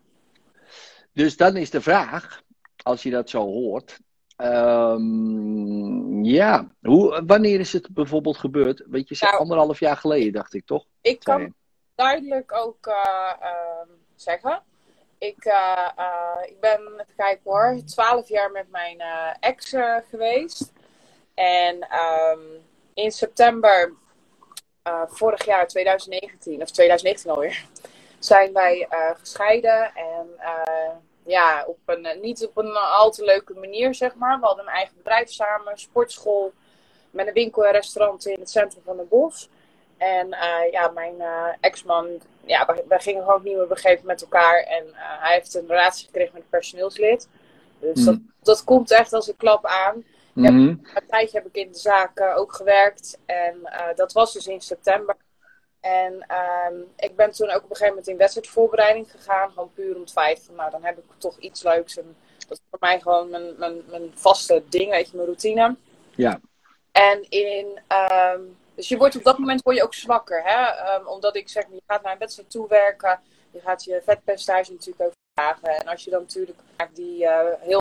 Dus 1.14 1.36
dan 1.36 1.56
is 1.56 1.70
de 1.70 1.80
vraag, 1.80 2.42
als 2.82 3.02
je 3.02 3.10
dat 3.10 3.30
zo 3.30 3.40
hoort. 3.42 3.98
ehm, 4.36 6.24
ja, 6.24 6.70
Hoe, 6.80 7.22
wanneer 7.26 7.60
is 7.60 7.72
het 7.72 7.88
bijvoorbeeld 7.94 8.36
gebeurd? 8.36 8.84
Weet 8.86 9.08
je, 9.08 9.16
Nou, 9.20 9.36
anderhalf 9.38 9.80
jaar 9.80 9.96
geleden 9.96 10.32
dacht 10.32 10.54
ik 10.54 10.66
toch? 10.66 10.84
Ik 11.00 11.20
kan. 11.20 11.54
Duidelijk 12.02 12.52
ook 12.52 12.86
eh, 12.86 13.32
ehm, 13.40 13.88
zeggen. 14.16 14.62
Ik, 15.18 15.44
eh, 15.44 15.88
eh, 15.96 16.48
ik 16.48 16.60
ben, 16.60 17.06
kijken 17.16 17.50
hoor, 17.50 17.80
12 17.86 18.28
jaar 18.28 18.50
met 18.50 18.70
mijn 18.70 19.02
ex 19.40 19.74
geweest. 20.10 20.72
En 21.34 21.80
ehm, 21.80 22.40
in 22.94 23.12
september 23.12 23.92
vorig 25.06 25.44
jaar, 25.44 25.68
2019, 25.68 26.62
of 26.62 26.70
2019 26.70 27.30
alweer, 27.30 27.64
zijn 28.18 28.52
wij 28.52 28.88
gescheiden. 29.18 29.92
En 29.94 30.28
ja, 31.24 31.64
op 31.66 31.78
een, 31.84 32.20
niet 32.20 32.46
op 32.46 32.56
een 32.56 32.76
al 32.76 33.10
te 33.10 33.24
leuke 33.24 33.54
manier, 33.54 33.94
zeg 33.94 34.14
maar. 34.14 34.40
We 34.40 34.46
hadden 34.46 34.66
een 34.66 34.72
eigen 34.72 34.96
bedrijf 34.96 35.30
samen, 35.30 35.78
sportschool, 35.78 36.52
met 37.10 37.26
een 37.26 37.32
winkel 37.32 37.66
en 37.66 37.72
restaurant 37.72 38.26
in 38.26 38.40
het 38.40 38.50
centrum 38.50 38.82
van 38.84 38.96
Den 38.96 39.08
Bosch. 39.08 39.46
En 40.02 40.32
eh, 40.32 40.70
ja, 40.70 40.88
mijn 40.88 41.20
eh, 41.20 41.48
ex-man, 41.60 42.06
ja, 42.44 42.66
wij, 42.66 42.84
wij 42.88 43.00
gingen 43.00 43.24
gewoon 43.24 43.42
niet 43.42 43.56
meer 43.56 43.66
begeven 43.66 44.06
met 44.06 44.22
elkaar. 44.22 44.62
En 44.62 44.86
eh, 44.86 44.94
hij 44.94 45.34
heeft 45.34 45.54
een 45.54 45.66
relatie 45.66 46.06
gekregen 46.06 46.32
met 46.32 46.42
een 46.42 46.48
personeelslid. 46.48 47.28
Dus 47.78 47.94
Hmm. 47.94 48.04
dat, 48.04 48.18
dat 48.42 48.64
komt 48.64 48.90
echt 48.90 49.12
als 49.12 49.28
een 49.28 49.36
klap 49.36 49.66
aan. 49.66 50.04
Ja. 50.34 50.50
Mhm. 50.50 50.68
Een 50.68 51.06
tijdje 51.08 51.38
heb 51.38 51.46
ik 51.46 51.56
in 51.56 51.72
de 51.72 51.78
zaak 51.78 52.20
ook 52.36 52.52
gewerkt. 52.52 53.18
En 53.26 53.56
dat 53.94 54.12
was 54.12 54.32
dus 54.32 54.46
in 54.46 54.60
september. 54.60 55.16
En 55.80 56.24
ehm, 56.26 56.74
ik 56.96 57.16
ben 57.16 57.30
toen 57.30 57.50
ook 57.50 57.64
op 57.64 57.70
een 57.70 57.76
gegeven 57.76 57.88
moment 57.88 58.08
in 58.08 58.16
wedstrijdvoorbereiding 58.16 59.10
gegaan. 59.10 59.50
Gewoon 59.50 59.72
puur 59.74 59.94
om 59.94 60.00
het 60.00 60.12
feit 60.12 60.42
van, 60.46 60.54
nou, 60.54 60.70
dan 60.70 60.84
heb 60.84 60.98
ik 60.98 61.04
toch 61.18 61.38
iets 61.38 61.62
leuks. 61.62 61.98
En 61.98 62.16
dat 62.48 62.50
is 62.58 62.64
voor 62.70 62.78
mij 62.80 63.00
gewoon 63.00 63.30
mijn, 63.30 63.58
mijn, 63.58 63.82
mijn 63.90 64.10
vaste 64.14 64.62
ding, 64.68 64.90
weet 64.90 65.10
je, 65.10 65.16
mijn 65.16 65.26
routine. 65.26 65.76
Ja. 66.14 66.40
En 66.92 67.26
in, 67.28 67.80
ehm, 67.86 68.40
dus 68.82 68.90
je 68.90 68.96
wordt 68.96 69.16
op 69.16 69.24
dat 69.24 69.38
moment 69.38 69.62
word 69.62 69.76
je 69.76 69.82
ook 69.82 69.94
zwakker, 69.94 70.42
hè? 70.44 70.64
Ehm, 70.64 71.06
omdat 71.06 71.36
ik 71.36 71.48
zeg, 71.48 71.64
je 71.70 71.82
gaat 71.86 72.02
naar 72.02 72.12
een 72.12 72.18
wedstrijd 72.18 72.50
toewerken, 72.50 73.20
je 73.50 73.60
gaat 73.60 73.84
je 73.84 74.02
vetpercentage 74.04 74.72
natuurlijk 74.72 75.04
ook 75.06 75.12
vragen. 75.34 75.68
En 75.68 75.88
als 75.88 76.04
je 76.04 76.10
dan 76.10 76.20
natuurlijk 76.20 76.58
die 76.92 77.26
eh, 77.26 77.60
heel, 77.60 77.80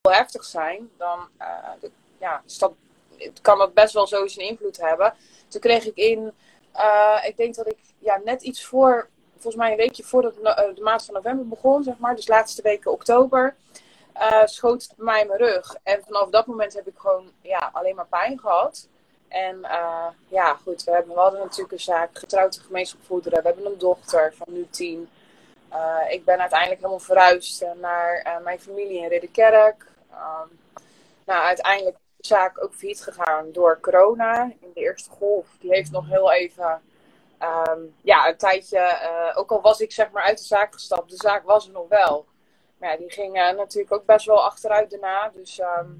heel 0.00 0.12
heftig 0.12 0.44
zijn, 0.44 0.90
dan 0.96 1.28
eh, 1.38 1.70
de- 1.80 1.90
ja, 2.18 2.42
kan 3.42 3.58
dat 3.58 3.74
best 3.74 3.94
wel 3.94 4.06
zo 4.06 4.26
zijn 4.26 4.48
invloed 4.48 4.76
hebben. 4.76 5.14
Toen 5.48 5.60
kreeg 5.60 5.84
ik 5.84 5.96
in, 5.96 6.32
eh, 6.72 7.22
ik 7.26 7.36
denk 7.36 7.54
dat 7.54 7.66
ik 7.66 7.78
ja, 7.98 8.20
net 8.24 8.42
iets 8.42 8.64
voor, 8.64 9.08
volgens 9.32 9.56
mij 9.56 9.70
een 9.70 9.76
weekje 9.76 10.02
voordat 10.02 10.34
de 10.34 10.80
maand 10.82 11.04
van 11.04 11.14
november 11.14 11.48
begon, 11.48 11.82
zeg 11.82 11.98
maar, 11.98 12.16
dus 12.16 12.28
laatste 12.28 12.62
weken 12.62 12.92
oktober, 12.92 13.56
schoot 14.44 14.92
mij 14.96 15.26
mijn 15.26 15.38
rug. 15.38 15.76
En 15.82 16.02
vanaf 16.04 16.30
dat 16.30 16.46
moment 16.46 16.74
heb 16.74 16.86
ik 16.86 16.98
gewoon 16.98 17.32
ja, 17.42 17.70
alleen 17.72 17.94
maar 17.94 18.06
pijn 18.06 18.38
gehad. 18.38 18.88
En 19.32 19.64
eh, 19.64 20.06
ja, 20.28 20.54
goed, 20.54 20.84
we, 20.84 20.90
hebben, 20.90 21.14
we 21.14 21.20
hadden 21.20 21.40
natuurlijk 21.40 21.72
een 21.72 21.80
zaak, 21.80 22.18
getrouwd 22.18 22.56
en 22.56 22.62
gemeenschapsvoederen. 22.62 23.42
We 23.42 23.48
hebben 23.48 23.66
een 23.66 23.78
dochter 23.78 24.34
van 24.36 24.46
nu 24.52 24.66
tien. 24.70 25.08
Eh, 25.68 25.98
ik 26.08 26.24
ben 26.24 26.40
uiteindelijk 26.40 26.80
helemaal 26.80 27.04
verhuisd 27.04 27.62
eh, 27.62 27.70
naar 27.80 28.40
mijn 28.44 28.60
familie 28.60 28.98
in 28.98 29.08
Ridderkerk. 29.08 29.86
Ehm, 30.10 30.48
nou, 31.24 31.44
uiteindelijk 31.44 31.96
de 32.16 32.26
zaak 32.26 32.64
ook 32.64 32.74
failliet 32.74 33.02
gegaan 33.02 33.52
door 33.52 33.78
corona 33.80 34.42
in 34.60 34.70
de 34.74 34.80
eerste 34.80 35.10
golf. 35.10 35.46
Die 35.60 35.70
heeft 35.70 35.90
nog 35.90 36.08
heel 36.08 36.32
even, 36.32 36.82
ehm, 37.38 37.80
ja, 38.02 38.28
een 38.28 38.36
tijdje, 38.36 38.98
ook 39.34 39.52
al 39.52 39.60
was 39.60 39.80
ik 39.80 39.92
zeg 39.92 40.10
maar 40.10 40.22
uit 40.22 40.38
de 40.38 40.44
zaak 40.44 40.72
gestapt, 40.72 41.10
de 41.10 41.16
zaak 41.16 41.44
was 41.44 41.66
er 41.66 41.72
nog 41.72 41.88
wel. 41.88 42.26
Maar 42.78 42.90
ja, 42.90 42.96
die 42.96 43.10
ging 43.10 43.32
natuurlijk 43.32 43.92
ook 43.92 44.06
best 44.06 44.26
wel 44.26 44.44
achteruit 44.44 44.90
daarna. 44.90 45.30
Dus 45.34 45.58
ehm, 45.58 45.90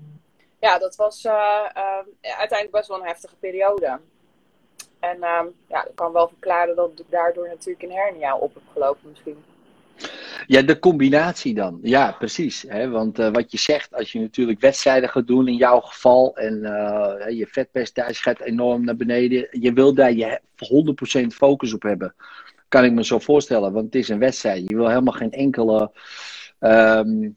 ja, 0.62 0.78
dat 0.78 0.96
was 0.96 1.24
eh, 1.24 1.68
ehm, 1.72 2.06
uiteindelijk 2.20 2.70
best 2.70 2.88
wel 2.88 2.98
een 2.98 3.06
heftige 3.06 3.36
periode. 3.36 4.00
En 5.00 5.22
ehm, 5.22 5.46
ja, 5.68 5.82
dat 5.82 5.92
kan 5.94 6.12
wel 6.12 6.28
verklaren 6.28 6.76
dat 6.76 6.90
ik 6.98 7.10
daardoor 7.10 7.48
natuurlijk 7.48 7.82
een 7.82 7.92
hernia 7.92 8.36
op 8.36 8.54
heb 8.54 8.62
gelopen 8.72 9.10
misschien. 9.10 9.44
Ja, 10.46 10.62
de 10.62 10.78
combinatie 10.78 11.54
dan. 11.54 11.78
Ja, 11.82 12.12
precies. 12.12 12.64
Hè? 12.68 12.88
Want 12.88 13.18
eh, 13.18 13.30
wat 13.32 13.52
je 13.52 13.58
zegt, 13.58 13.94
als 13.94 14.12
je 14.12 14.20
natuurlijk 14.20 14.60
wedstrijden 14.60 15.08
gaat 15.08 15.26
doen 15.26 15.48
in 15.48 15.56
jouw 15.56 15.80
geval 15.80 16.36
en 16.36 16.64
eh, 16.64 17.36
je 17.36 17.46
vetpercentage 17.46 18.22
gaat 18.22 18.40
enorm 18.40 18.84
naar 18.84 18.96
beneden, 18.96 19.48
je 19.50 19.72
wil 19.72 19.94
daar 19.94 20.12
je 20.12 20.40
100% 21.24 21.26
focus 21.26 21.72
op 21.72 21.82
hebben. 21.82 22.14
Kan 22.68 22.84
ik 22.84 22.92
me 22.92 23.04
zo 23.04 23.18
voorstellen, 23.18 23.72
want 23.72 23.84
het 23.84 23.94
is 23.94 24.08
een 24.08 24.18
wedstrijd. 24.18 24.68
Je 24.68 24.76
wil 24.76 24.88
helemaal 24.88 25.14
geen 25.14 25.32
enkele 25.32 25.90
ehm, 26.58 27.30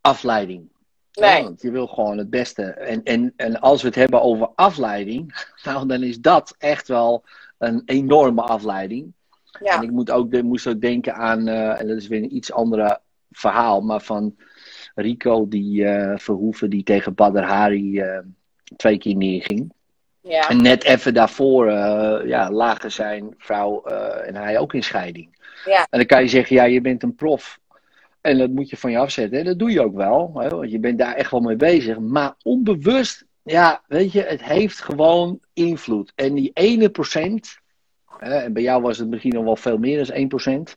afleiding. 0.00 0.69
Nee. 1.12 1.42
Want 1.42 1.62
je 1.62 1.70
wil 1.70 1.86
gewoon 1.86 2.18
het 2.18 2.30
beste. 2.30 2.62
En, 2.62 3.02
en, 3.02 3.32
en 3.36 3.60
als 3.60 3.80
we 3.82 3.86
het 3.86 3.96
hebben 3.96 4.22
over 4.22 4.50
afleiding, 4.54 5.44
nou, 5.64 5.86
dan 5.86 6.02
is 6.02 6.20
dat 6.20 6.54
echt 6.58 6.88
wel 6.88 7.24
een 7.58 7.82
enorme 7.84 8.42
afleiding. 8.42 9.12
En 9.52 9.64
Ja, 9.64 9.80
ik 9.80 9.90
moet 9.90 10.10
ook, 10.10 10.42
moest 10.42 10.66
ook 10.66 10.80
denken 10.80 11.14
aan, 11.14 11.48
eh, 11.48 11.80
en 11.80 11.86
dat 11.86 11.96
is 11.96 12.08
weer 12.08 12.22
een 12.22 12.36
iets 12.36 12.52
andere 12.52 13.00
verhaal, 13.30 13.80
maar 13.80 14.00
van 14.00 14.36
Rico 14.94 15.48
die 15.48 15.84
eh, 15.84 16.18
Verhoeven 16.18 16.70
die 16.70 16.82
tegen 16.82 17.14
Badr 17.14 17.42
Hari 17.42 17.98
eh, 17.98 18.18
twee 18.76 18.98
keer 18.98 19.16
neerging. 19.16 19.72
ja, 20.20 20.48
En 20.48 20.62
net 20.62 20.84
even 20.84 21.14
daarvoor 21.14 21.70
ja, 22.26 22.50
lagen 22.50 22.92
zijn 22.92 23.34
vrouw 23.38 23.82
en 23.82 24.34
hij 24.34 24.58
ook 24.58 24.74
in 24.74 24.82
scheiding. 24.82 25.38
Ja. 25.64 25.86
En 25.90 25.98
dan 25.98 26.06
kan 26.06 26.22
je 26.22 26.28
zeggen, 26.28 26.56
ja, 26.56 26.64
je 26.64 26.80
bent 26.80 27.02
een 27.02 27.14
prof. 27.14 27.58
En 28.20 28.38
dat 28.38 28.50
moet 28.50 28.70
je 28.70 28.76
van 28.76 28.90
je 28.90 28.98
afzetten. 28.98 29.38
En 29.38 29.44
dat 29.44 29.58
doe 29.58 29.70
je 29.70 29.82
ook 29.82 29.96
wel. 29.96 30.32
Hè, 30.34 30.48
want 30.48 30.70
je 30.70 30.78
bent 30.78 30.98
daar 30.98 31.14
echt 31.14 31.30
wel 31.30 31.40
mee 31.40 31.56
bezig. 31.56 31.98
Maar 31.98 32.34
onbewust, 32.42 33.24
ja, 33.42 33.82
weet 33.86 34.12
je, 34.12 34.22
het 34.22 34.44
heeft 34.44 34.80
gewoon 34.80 35.40
invloed. 35.52 36.12
En 36.14 36.34
die 36.34 36.50
ene 36.54 36.90
procent, 36.90 37.58
en 38.18 38.52
bij 38.52 38.62
jou 38.62 38.82
was 38.82 38.98
het 38.98 39.08
misschien 39.08 39.34
nog 39.34 39.44
wel 39.44 39.56
veel 39.56 39.78
meer 39.78 40.06
dan 40.06 40.16
1 40.16 40.28
procent. 40.28 40.74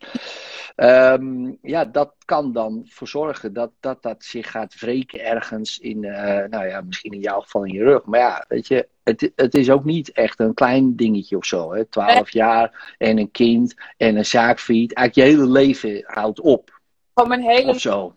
ehm, 0.76 1.52
ja, 1.62 1.86
dat 1.86 2.14
kan 2.26 2.54
dan 2.54 2.86
voor 2.90 3.08
zorgen 3.08 3.54
dat, 3.54 3.72
dat 3.80 4.02
dat 4.02 4.24
zich 4.24 4.52
gaat 4.52 4.80
wreken 4.80 5.26
ergens 5.26 5.80
in, 5.80 6.04
eh, 6.04 6.50
nou 6.50 6.68
ja, 6.68 6.82
misschien 6.82 7.12
in 7.12 7.20
jouw 7.20 7.40
geval 7.40 7.64
in 7.64 7.74
je 7.74 7.84
rug. 7.84 8.06
Maar 8.06 8.20
ja, 8.20 8.46
weet 8.48 8.68
je, 8.68 8.88
het, 9.04 9.32
het 9.36 9.56
is 9.56 9.70
ook 9.70 9.84
niet 9.84 10.12
echt 10.12 10.40
een 10.40 10.54
klein 10.54 10.96
dingetje 10.96 11.38
of 11.38 11.46
zo. 11.46 11.74
Hè? 11.74 11.86
12 11.86 12.32
jaar 12.32 12.96
en 12.98 13.18
een 13.18 13.32
kind 13.32 13.76
en 13.98 14.16
een 14.16 14.26
zaakfiet. 14.26 14.94
Eigenlijk 14.94 15.30
je 15.30 15.36
hele 15.36 15.52
leven 15.52 16.04
houdt 16.06 16.40
op 16.40 16.73
gewoon 17.14 17.30
mijn 17.30 17.42
hele 17.42 17.72
of 17.72 17.80
zo. 17.80 18.16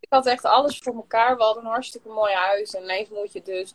ik 0.00 0.12
had 0.12 0.26
echt 0.26 0.44
alles 0.44 0.78
voor 0.78 0.94
elkaar. 0.94 1.36
We 1.36 1.42
hadden 1.42 1.64
een 1.64 1.70
hartstikke 1.70 2.08
mooi 2.08 2.34
huis 2.34 2.74
en 2.74 2.86
neefmoedje 2.86 3.42
dus. 3.42 3.74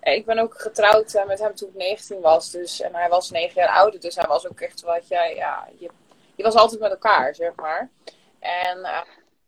En 0.00 0.14
ik 0.14 0.24
ben 0.24 0.38
ook 0.38 0.60
getrouwd 0.60 1.14
eh, 1.14 1.26
met 1.26 1.38
hem 1.38 1.54
toen 1.54 1.68
ik 1.68 1.74
19 1.74 2.20
was. 2.20 2.50
Dus, 2.50 2.80
en 2.80 2.94
hij 2.94 3.08
was 3.08 3.30
9 3.30 3.54
jaar 3.54 3.68
ouder. 3.68 4.00
Dus 4.00 4.16
hij 4.16 4.26
was 4.26 4.48
ook 4.48 4.60
echt 4.60 4.80
wat 4.80 5.08
jij, 5.08 5.34
ja, 5.34 5.68
je, 5.78 5.90
je 6.34 6.42
was 6.42 6.54
altijd 6.54 6.80
met 6.80 6.90
elkaar, 6.90 7.34
zeg 7.34 7.54
maar. 7.54 7.90
En 8.38 8.84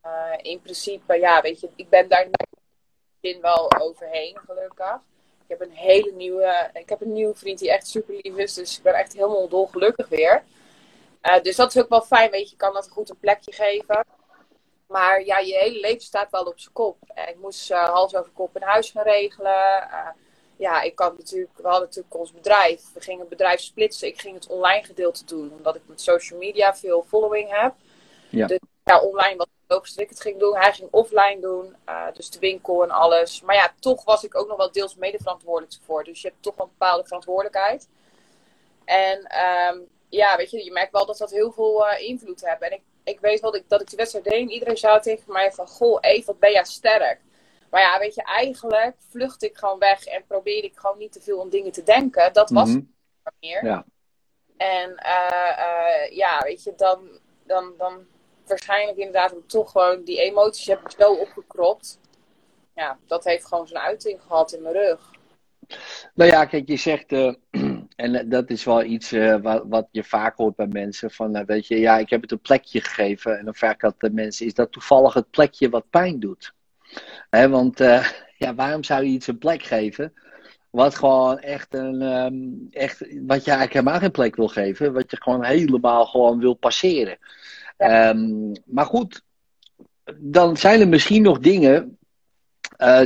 eh, 0.00 0.32
in 0.42 0.60
principe, 0.60 1.18
ja, 1.18 1.40
weet 1.40 1.60
je, 1.60 1.68
ik 1.76 1.88
ben 1.88 2.08
daar 2.08 2.28
in 3.20 3.40
wel 3.40 3.72
overheen, 3.78 4.38
gelukkig. 4.46 5.00
Ik 5.42 5.58
heb 5.58 5.60
een 5.60 5.76
hele 5.76 6.12
nieuwe, 6.12 6.70
ik 6.72 6.88
heb 6.88 7.00
een 7.00 7.12
nieuwe 7.12 7.34
vriend 7.34 7.58
die 7.58 7.72
echt 7.72 7.86
super 7.86 8.14
lief 8.22 8.36
is. 8.36 8.54
Dus 8.54 8.76
ik 8.76 8.82
ben 8.82 8.94
echt 8.94 9.12
helemaal 9.12 9.48
dolgelukkig 9.48 10.08
weer. 10.08 10.42
Eh, 11.20 11.42
dus 11.42 11.56
dat 11.56 11.74
is 11.74 11.82
ook 11.82 11.88
wel 11.88 12.02
fijn, 12.02 12.30
weet 12.30 12.44
je, 12.44 12.50
je 12.50 12.56
kan 12.56 12.72
dat 12.72 12.88
goed 12.90 13.10
een 13.10 13.18
plekje 13.18 13.52
geven. 13.52 14.04
Maar 14.92 15.24
ja, 15.24 15.38
je 15.38 15.54
hele 15.54 15.80
leven 15.80 16.00
staat 16.00 16.30
wel 16.30 16.44
op 16.44 16.58
zijn 16.58 16.74
kop. 16.74 16.96
En 17.14 17.28
ik 17.28 17.36
moest 17.38 17.70
eh, 17.70 17.88
hals 17.88 18.14
over 18.14 18.32
kop 18.32 18.56
een 18.56 18.62
huis 18.62 18.90
gaan 18.90 19.02
regelen. 19.02 19.90
Eh, 19.90 20.08
ja, 20.56 20.82
ik 20.82 20.94
kan 20.94 21.14
natuurlijk, 21.16 21.56
we 21.56 21.68
hadden 21.68 21.88
natuurlijk 21.88 22.14
ons 22.14 22.32
bedrijf. 22.32 22.82
We 22.94 23.00
gingen 23.00 23.20
het 23.20 23.28
bedrijf 23.28 23.60
splitsen. 23.60 24.08
Ik 24.08 24.20
ging 24.20 24.34
het 24.34 24.46
online 24.46 24.84
gedeelte 24.84 25.24
doen, 25.24 25.52
omdat 25.56 25.76
ik 25.76 25.82
met 25.86 26.00
social 26.00 26.38
media 26.38 26.74
veel 26.74 27.04
following 27.08 27.60
heb. 27.60 27.74
Ja. 28.28 28.46
Dus 28.46 28.58
ja, 28.84 29.00
online 29.00 29.36
was 29.36 29.46
het 29.46 29.70
logisch 29.70 29.94
dat 29.94 30.04
ik 30.04 30.10
het 30.10 30.20
ging 30.20 30.38
doen. 30.38 30.56
Hij 30.56 30.72
ging 30.72 30.88
offline 30.90 31.40
doen, 31.40 31.76
eh, 31.84 32.06
dus 32.14 32.30
de 32.30 32.38
winkel 32.38 32.82
en 32.82 32.90
alles. 32.90 33.42
Maar 33.42 33.54
ja, 33.54 33.74
toch 33.78 34.04
was 34.04 34.24
ik 34.24 34.36
ook 34.36 34.48
nog 34.48 34.56
wel 34.56 34.72
deels 34.72 34.96
medeverantwoordelijk 34.96 35.74
voor. 35.84 36.04
Dus 36.04 36.22
je 36.22 36.28
hebt 36.28 36.42
toch 36.42 36.58
een 36.58 36.68
bepaalde 36.78 37.04
verantwoordelijkheid. 37.04 37.88
En 38.84 39.22
ehm, 39.22 39.78
ja, 40.08 40.36
weet 40.36 40.50
je, 40.50 40.64
je 40.64 40.72
merkt 40.72 40.92
wel 40.92 41.06
dat 41.06 41.18
dat 41.18 41.30
heel 41.30 41.52
veel 41.52 41.86
invloed 41.98 42.46
heeft. 42.46 42.62
En 42.62 42.72
ik, 42.72 42.82
ik 43.04 43.20
weet 43.20 43.40
wel 43.40 43.50
dat 43.50 43.60
ik, 43.60 43.68
dat 43.68 43.80
ik 43.80 43.88
die 43.88 43.96
wedstrijd 43.96 44.24
deed 44.24 44.40
en 44.40 44.50
iedereen 44.50 44.76
zei 44.76 45.00
tegen 45.00 45.32
mij 45.32 45.52
van... 45.52 45.66
Goh, 45.66 45.98
Eve, 46.00 46.26
wat 46.26 46.38
ben 46.38 46.52
jij 46.52 46.64
sterk. 46.64 47.20
Maar 47.70 47.80
ja, 47.80 47.98
weet 47.98 48.14
je, 48.14 48.22
eigenlijk 48.22 48.96
vlucht 49.08 49.42
ik 49.42 49.56
gewoon 49.56 49.78
weg 49.78 50.04
en 50.04 50.24
probeerde 50.26 50.66
ik 50.66 50.76
gewoon 50.78 50.98
niet 50.98 51.12
te 51.12 51.20
veel 51.20 51.40
aan 51.40 51.48
dingen 51.48 51.72
te 51.72 51.82
denken. 51.82 52.32
Dat 52.32 52.50
was 52.50 52.68
Mhm. 52.68 52.76
het 52.76 52.84
niet 53.40 53.50
meer. 53.50 53.64
Ja. 53.64 53.84
En 54.56 54.96
eh, 54.96 55.58
eh, 55.58 56.10
ja, 56.16 56.40
weet 56.42 56.62
je, 56.62 56.72
dan, 56.76 57.18
dan, 57.46 57.74
dan 57.78 58.06
waarschijnlijk 58.46 58.98
inderdaad 58.98 59.34
ook 59.34 59.48
toch 59.48 59.70
gewoon 59.70 60.04
die 60.04 60.20
emoties 60.20 60.66
heb 60.66 60.80
ik 60.80 60.90
zo 60.98 61.12
opgekropt. 61.14 61.98
Ja, 62.74 62.98
dat 63.06 63.24
heeft 63.24 63.46
gewoon 63.46 63.66
zijn 63.66 63.82
uiting 63.84 64.20
gehad 64.22 64.52
in 64.52 64.62
mijn 64.62 64.74
rug. 64.74 65.10
Nou 66.14 66.30
ja, 66.30 66.44
kijk, 66.44 66.68
je 66.68 66.76
zegt, 66.76 67.12
eh, 67.12 67.34
en 67.96 68.14
eh, 68.14 68.30
dat 68.30 68.50
is 68.50 68.64
wel 68.64 68.84
iets 68.84 69.12
eh, 69.12 69.36
wat, 69.40 69.64
wat 69.68 69.88
je 69.90 70.04
vaak 70.04 70.36
hoort 70.36 70.56
bij 70.56 70.66
mensen, 70.66 71.10
van 71.10 71.34
eh, 71.34 71.46
weet 71.46 71.66
je, 71.66 71.78
ja, 71.78 71.98
ik 71.98 72.10
heb 72.10 72.22
het 72.22 72.32
een 72.32 72.40
plekje 72.40 72.80
gegeven. 72.80 73.38
En 73.38 73.44
dan 73.44 73.54
vaak 73.54 73.80
dat 73.80 73.94
de 73.98 74.10
mensen, 74.10 74.46
is 74.46 74.54
dat 74.54 74.72
toevallig 74.72 75.14
het 75.14 75.30
plekje 75.30 75.68
wat 75.68 75.90
pijn 75.90 76.20
doet? 76.20 76.54
Hè, 77.30 77.48
want 77.48 77.78
ja, 78.42 78.54
waarom 78.54 78.84
zou 78.84 79.04
je 79.04 79.10
iets 79.10 79.26
een 79.26 79.38
plek 79.38 79.62
geven, 79.62 80.12
wat 80.70 80.94
gewoon 80.94 81.38
echt 81.38 81.74
een, 81.74 82.02
ehm, 82.02 82.34
echt, 82.70 82.98
wat 83.00 83.44
je 83.44 83.50
eigenlijk 83.50 83.72
helemaal 83.72 83.98
geen 83.98 84.10
plek 84.10 84.36
wil 84.36 84.48
geven, 84.48 84.92
wat 84.92 85.10
je 85.10 85.22
gewoon 85.22 85.44
helemaal 85.44 86.06
gewoon 86.06 86.38
wil 86.38 86.54
passeren. 86.54 87.18
Ehm, 87.76 88.52
maar 88.64 88.86
goed, 88.86 89.22
dan 90.16 90.56
zijn 90.56 90.80
er 90.80 90.88
misschien 90.88 91.22
nog 91.22 91.38
dingen 91.38 91.98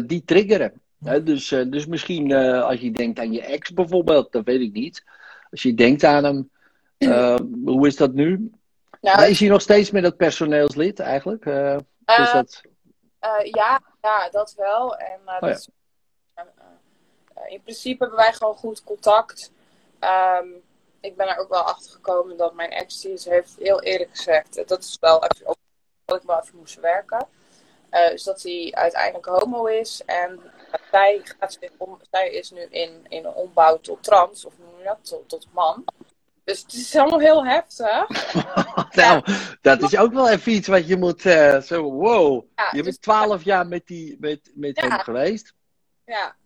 die 0.06 0.24
triggeren. 0.24 0.80
Dus, 0.98 1.52
eh, 1.52 1.62
dus 1.66 1.86
misschien 1.86 2.30
eh, 2.32 2.62
als 2.64 2.80
je 2.80 2.90
denkt 2.90 3.18
aan 3.18 3.32
je 3.32 3.42
ex 3.42 3.72
bijvoorbeeld, 3.72 4.32
dat 4.32 4.44
weet 4.44 4.60
ik 4.60 4.72
niet. 4.72 5.04
Als 5.50 5.62
je 5.62 5.74
denkt 5.74 6.04
aan 6.04 6.24
hem, 6.24 6.50
eh, 6.98 7.36
hoe 7.64 7.86
is 7.86 7.96
dat 7.96 8.12
nu? 8.12 8.50
Nou, 9.00 9.24
is 9.24 9.40
hij 9.40 9.48
nog 9.48 9.60
steeds 9.60 9.90
met 9.90 10.02
dat 10.02 10.16
personeelslid 10.16 10.98
eigenlijk? 11.00 11.44
Is 12.06 12.32
dat... 12.32 12.62
ja, 13.42 13.80
ja, 14.02 14.28
dat 14.30 14.54
wel. 14.56 14.96
En 14.96 15.20
Oh, 15.26 15.40
dat 15.40 15.48
ja. 15.50 15.54
is- 15.54 15.68
in 17.48 17.60
principe 17.62 17.98
hebben 18.04 18.18
wij 18.18 18.32
gewoon 18.32 18.54
goed 18.54 18.84
contact. 18.84 19.52
Ehm, 19.98 20.46
ik 21.00 21.16
ben 21.16 21.28
er 21.28 21.38
ook 21.38 21.48
wel 21.48 21.62
achter 21.62 21.90
gekomen 21.90 22.36
dat 22.36 22.54
mijn 22.54 22.70
ex 22.70 23.00
die 23.00 23.18
heeft 23.24 23.56
heel 23.58 23.82
eerlijk 23.82 24.10
gezegd, 24.10 24.68
dat 24.68 24.82
is 24.82 24.96
wel 25.00 25.24
even 25.24 25.56
dat 26.04 26.16
ik 26.20 26.26
wel 26.26 26.40
even 26.42 26.58
moest 26.58 26.80
werken. 26.80 27.26
eh, 27.90 28.12
is 28.12 28.22
dat 28.22 28.42
hij 28.42 28.68
uiteindelijk 28.74 29.26
homo 29.26 29.64
is 29.66 30.02
en 30.06 30.40
zij, 30.90 31.20
gaat 31.38 31.56
zich 31.60 31.70
om, 31.76 31.98
zij 32.10 32.30
is 32.30 32.50
nu 32.50 32.60
in, 32.60 33.06
in 33.08 33.24
een 33.24 33.34
ombouw 33.34 33.80
tot 33.80 34.02
trans, 34.02 34.44
of 34.44 34.58
noem 34.58 34.78
je 34.78 34.84
dat, 34.84 34.98
tot, 35.02 35.28
tot 35.28 35.46
man. 35.52 35.84
Dus 36.44 36.60
het 36.62 36.72
is 36.72 36.96
allemaal 36.96 37.20
heel 37.20 37.46
heftig. 37.46 38.08
nou, 39.00 39.24
dat 39.60 39.82
is 39.82 39.96
ook 39.96 40.12
wel 40.12 40.28
even 40.28 40.52
iets 40.52 40.68
wat 40.68 40.88
je 40.88 40.96
moet 40.96 41.26
eh, 41.26 41.60
zo, 41.60 41.82
wow. 41.82 42.44
Ja, 42.56 42.68
Je 42.70 42.76
dus- 42.76 42.84
bent 42.84 43.02
twaalf 43.02 43.44
jaar 43.44 43.66
met, 43.66 43.86
die, 43.86 44.16
met, 44.20 44.50
met 44.54 44.76
Ja. 44.76 44.88
hem 44.88 44.98
geweest. 44.98 45.54
Ja, 46.04 46.36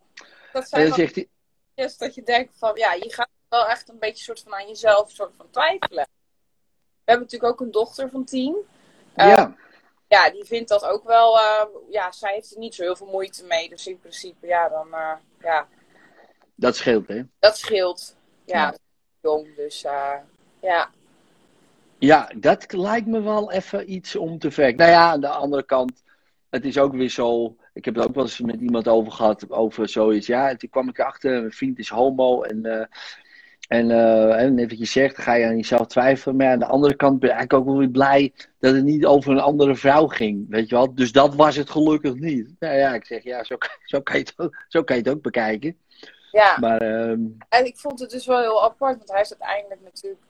dat 0.52 0.62
En 0.62 0.68
zijn 0.68 0.88
dan 0.88 0.94
zegt 0.94 1.14
hij, 1.14 1.28
dat 1.98 2.14
je 2.14 2.22
denkt 2.22 2.52
van, 2.58 2.76
ja, 2.76 2.92
je 2.92 3.12
gaat 3.12 3.28
wel 3.48 3.66
echt 3.66 3.88
een 3.88 3.98
beetje 3.98 4.24
soort 4.24 4.40
van 4.40 4.54
aan 4.54 4.66
jezelf 4.66 5.10
soort 5.10 5.32
van 5.36 5.50
twijfelen. 5.50 6.08
We 7.04 7.16
hebben 7.16 7.24
natuurlijk 7.26 7.52
ook 7.52 7.60
een 7.60 7.70
dochter 7.72 8.10
van 8.10 8.24
tien. 8.24 8.56
Eh, 9.14 9.28
ja, 9.28 9.56
Ja, 10.11 10.31
die 10.31 10.45
vindt 10.45 10.69
dat 10.69 10.85
ook 10.85 11.05
wel, 11.05 11.38
eh, 11.38 11.67
ja, 11.90 12.12
zij 12.12 12.33
heeft 12.35 12.52
er 12.52 12.59
niet 12.59 12.75
zo 12.75 12.83
heel 12.83 12.97
veel 12.97 13.07
moeite 13.07 13.45
mee. 13.45 13.69
Dus 13.69 13.87
in 13.87 13.99
principe, 13.99 14.47
ja, 14.47 14.69
dan, 14.69 14.95
eh, 14.95 15.12
ja, 15.40 15.69
dat 16.55 16.76
scheelt 16.76 17.09
hè. 17.09 17.23
dat 17.38 17.59
scheelt. 17.59 18.17
Ja, 18.45 18.57
Ja. 18.57 18.75
jong, 19.21 19.55
dus 19.57 19.85
eh, 19.85 20.17
ja. 20.61 20.90
Ja, 21.99 22.31
dat 22.37 22.73
lijkt 22.73 23.07
me 23.07 23.21
wel 23.21 23.52
even 23.52 23.93
iets 23.93 24.17
om 24.17 24.38
te 24.38 24.50
ver. 24.50 24.75
Nou 24.75 24.90
ja, 24.90 25.11
aan 25.11 25.21
de 25.21 25.29
andere 25.29 25.64
kant, 25.64 26.02
het 26.49 26.64
is 26.64 26.79
ook 26.79 26.93
weer 26.93 27.11
zo. 27.11 27.57
Ik 27.73 27.85
heb 27.85 27.95
het 27.95 28.05
ook 28.09 28.14
wel 28.14 28.25
eens 28.25 28.40
met 28.40 28.61
iemand 28.61 28.88
over 28.88 29.12
gehad, 29.12 29.50
over 29.50 29.88
zoiets. 29.88 30.26
Ja, 30.26 30.57
toen 30.57 30.71
kwam 30.71 30.88
ik 30.88 30.99
erachter, 30.99 31.31
mijn 31.31 31.52
vriend 31.52 31.79
is 31.79 31.88
homo. 31.88 32.43
En, 32.43 32.88
En, 33.70 33.90
uh, 33.90 34.42
en 34.42 34.68
wat 34.68 34.78
je 34.78 34.84
zegt, 34.84 35.18
ga 35.18 35.34
je 35.34 35.46
aan 35.46 35.56
jezelf 35.56 35.86
twijfelen. 35.86 36.36
Maar 36.36 36.46
aan 36.46 36.58
de 36.58 36.66
andere 36.66 36.94
kant 36.94 37.18
ben 37.18 37.28
ik 37.28 37.34
eigenlijk 37.34 37.62
ook 37.62 37.68
wel 37.68 37.78
weer 37.78 37.90
blij 37.90 38.32
dat 38.58 38.74
het 38.74 38.84
niet 38.84 39.06
over 39.06 39.32
een 39.32 39.40
andere 39.40 39.76
vrouw 39.76 40.06
ging. 40.06 40.46
Weet 40.48 40.68
je 40.68 40.74
wel? 40.74 40.94
Dus 40.94 41.12
dat 41.12 41.34
was 41.34 41.56
het 41.56 41.70
gelukkig 41.70 42.14
niet. 42.14 42.54
Nou 42.58 42.76
ja, 42.76 42.94
ik 42.94 43.04
zeg, 43.04 43.22
ja, 43.22 43.44
zo, 43.44 43.56
zo, 43.84 44.00
kan, 44.00 44.18
je 44.18 44.24
het 44.24 44.34
ook, 44.36 44.64
zo 44.68 44.82
kan 44.82 44.96
je 44.96 45.02
het 45.02 45.10
ook 45.12 45.22
bekijken. 45.22 45.78
Ja, 46.30 46.56
Maar 46.60 46.80
ehm, 46.80 47.20
en 47.48 47.64
ik 47.64 47.78
vond 47.78 48.00
het 48.00 48.10
dus 48.10 48.26
wel 48.26 48.40
heel 48.40 48.62
apart, 48.62 48.96
want 48.96 49.10
hij 49.10 49.20
is 49.20 49.34
uiteindelijk 49.38 49.80
natuurlijk 49.82 50.22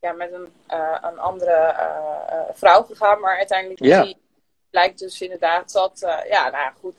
ja, 0.00 0.12
met 0.12 0.32
een, 0.32 0.52
eh, 0.66 0.98
een 1.00 1.18
andere 1.18 1.50
eh, 1.50 2.40
vrouw 2.52 2.82
gegaan. 2.82 3.20
Maar 3.20 3.36
uiteindelijk 3.36 3.84
Ja. 3.84 4.14
blijkt 4.70 4.98
dus 4.98 5.20
inderdaad 5.20 5.72
dat, 5.72 5.98
ja, 6.28 6.42
nou 6.42 6.62
ja, 6.62 6.72
goed. 6.80 6.94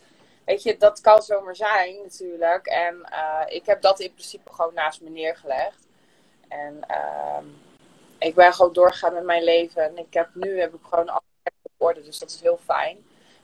Weet 0.45 0.63
je, 0.63 0.77
dat 0.77 1.01
kan 1.01 1.21
zomaar 1.21 1.55
zijn 1.55 1.95
natuurlijk. 2.03 2.65
En 2.65 2.95
ik 3.47 3.65
heb 3.65 3.81
dat 3.81 3.99
in 3.99 4.13
principe 4.13 4.53
gewoon 4.53 4.73
naast 4.73 5.01
me 5.01 5.09
neergelegd. 5.09 5.86
En 6.47 6.79
ehm, 6.87 7.45
ik 8.17 8.35
ben 8.35 8.53
gewoon 8.53 8.73
doorgegaan 8.73 9.13
met 9.13 9.23
mijn 9.23 9.43
leven. 9.43 9.83
En 9.83 9.97
ik 9.97 10.13
heb 10.13 10.29
nu 10.33 10.59
heb 10.59 10.73
ik 10.73 10.79
gewoon 10.81 11.09
alles 11.09 11.21
op 11.61 11.71
orde, 11.77 12.03
dus 12.03 12.19
dat 12.19 12.29
is 12.29 12.41
heel 12.41 12.59
fijn. 12.65 12.95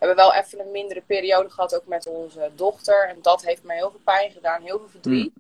We 0.04 0.10
hebben 0.10 0.26
wel 0.26 0.34
even 0.34 0.60
een 0.60 0.72
mindere 0.72 1.02
periode 1.02 1.50
gehad, 1.50 1.76
ook 1.76 1.88
met 1.88 2.08
onze 2.08 2.52
dochter. 2.56 3.08
En 3.08 3.22
dat 3.22 3.46
heeft 3.46 3.64
mij 3.64 3.76
heel 3.76 3.92
veel 3.92 4.00
pijn 4.04 4.32
gedaan, 4.32 4.62
heel 4.62 4.80
veel 4.80 4.88
verdriet. 4.88 5.34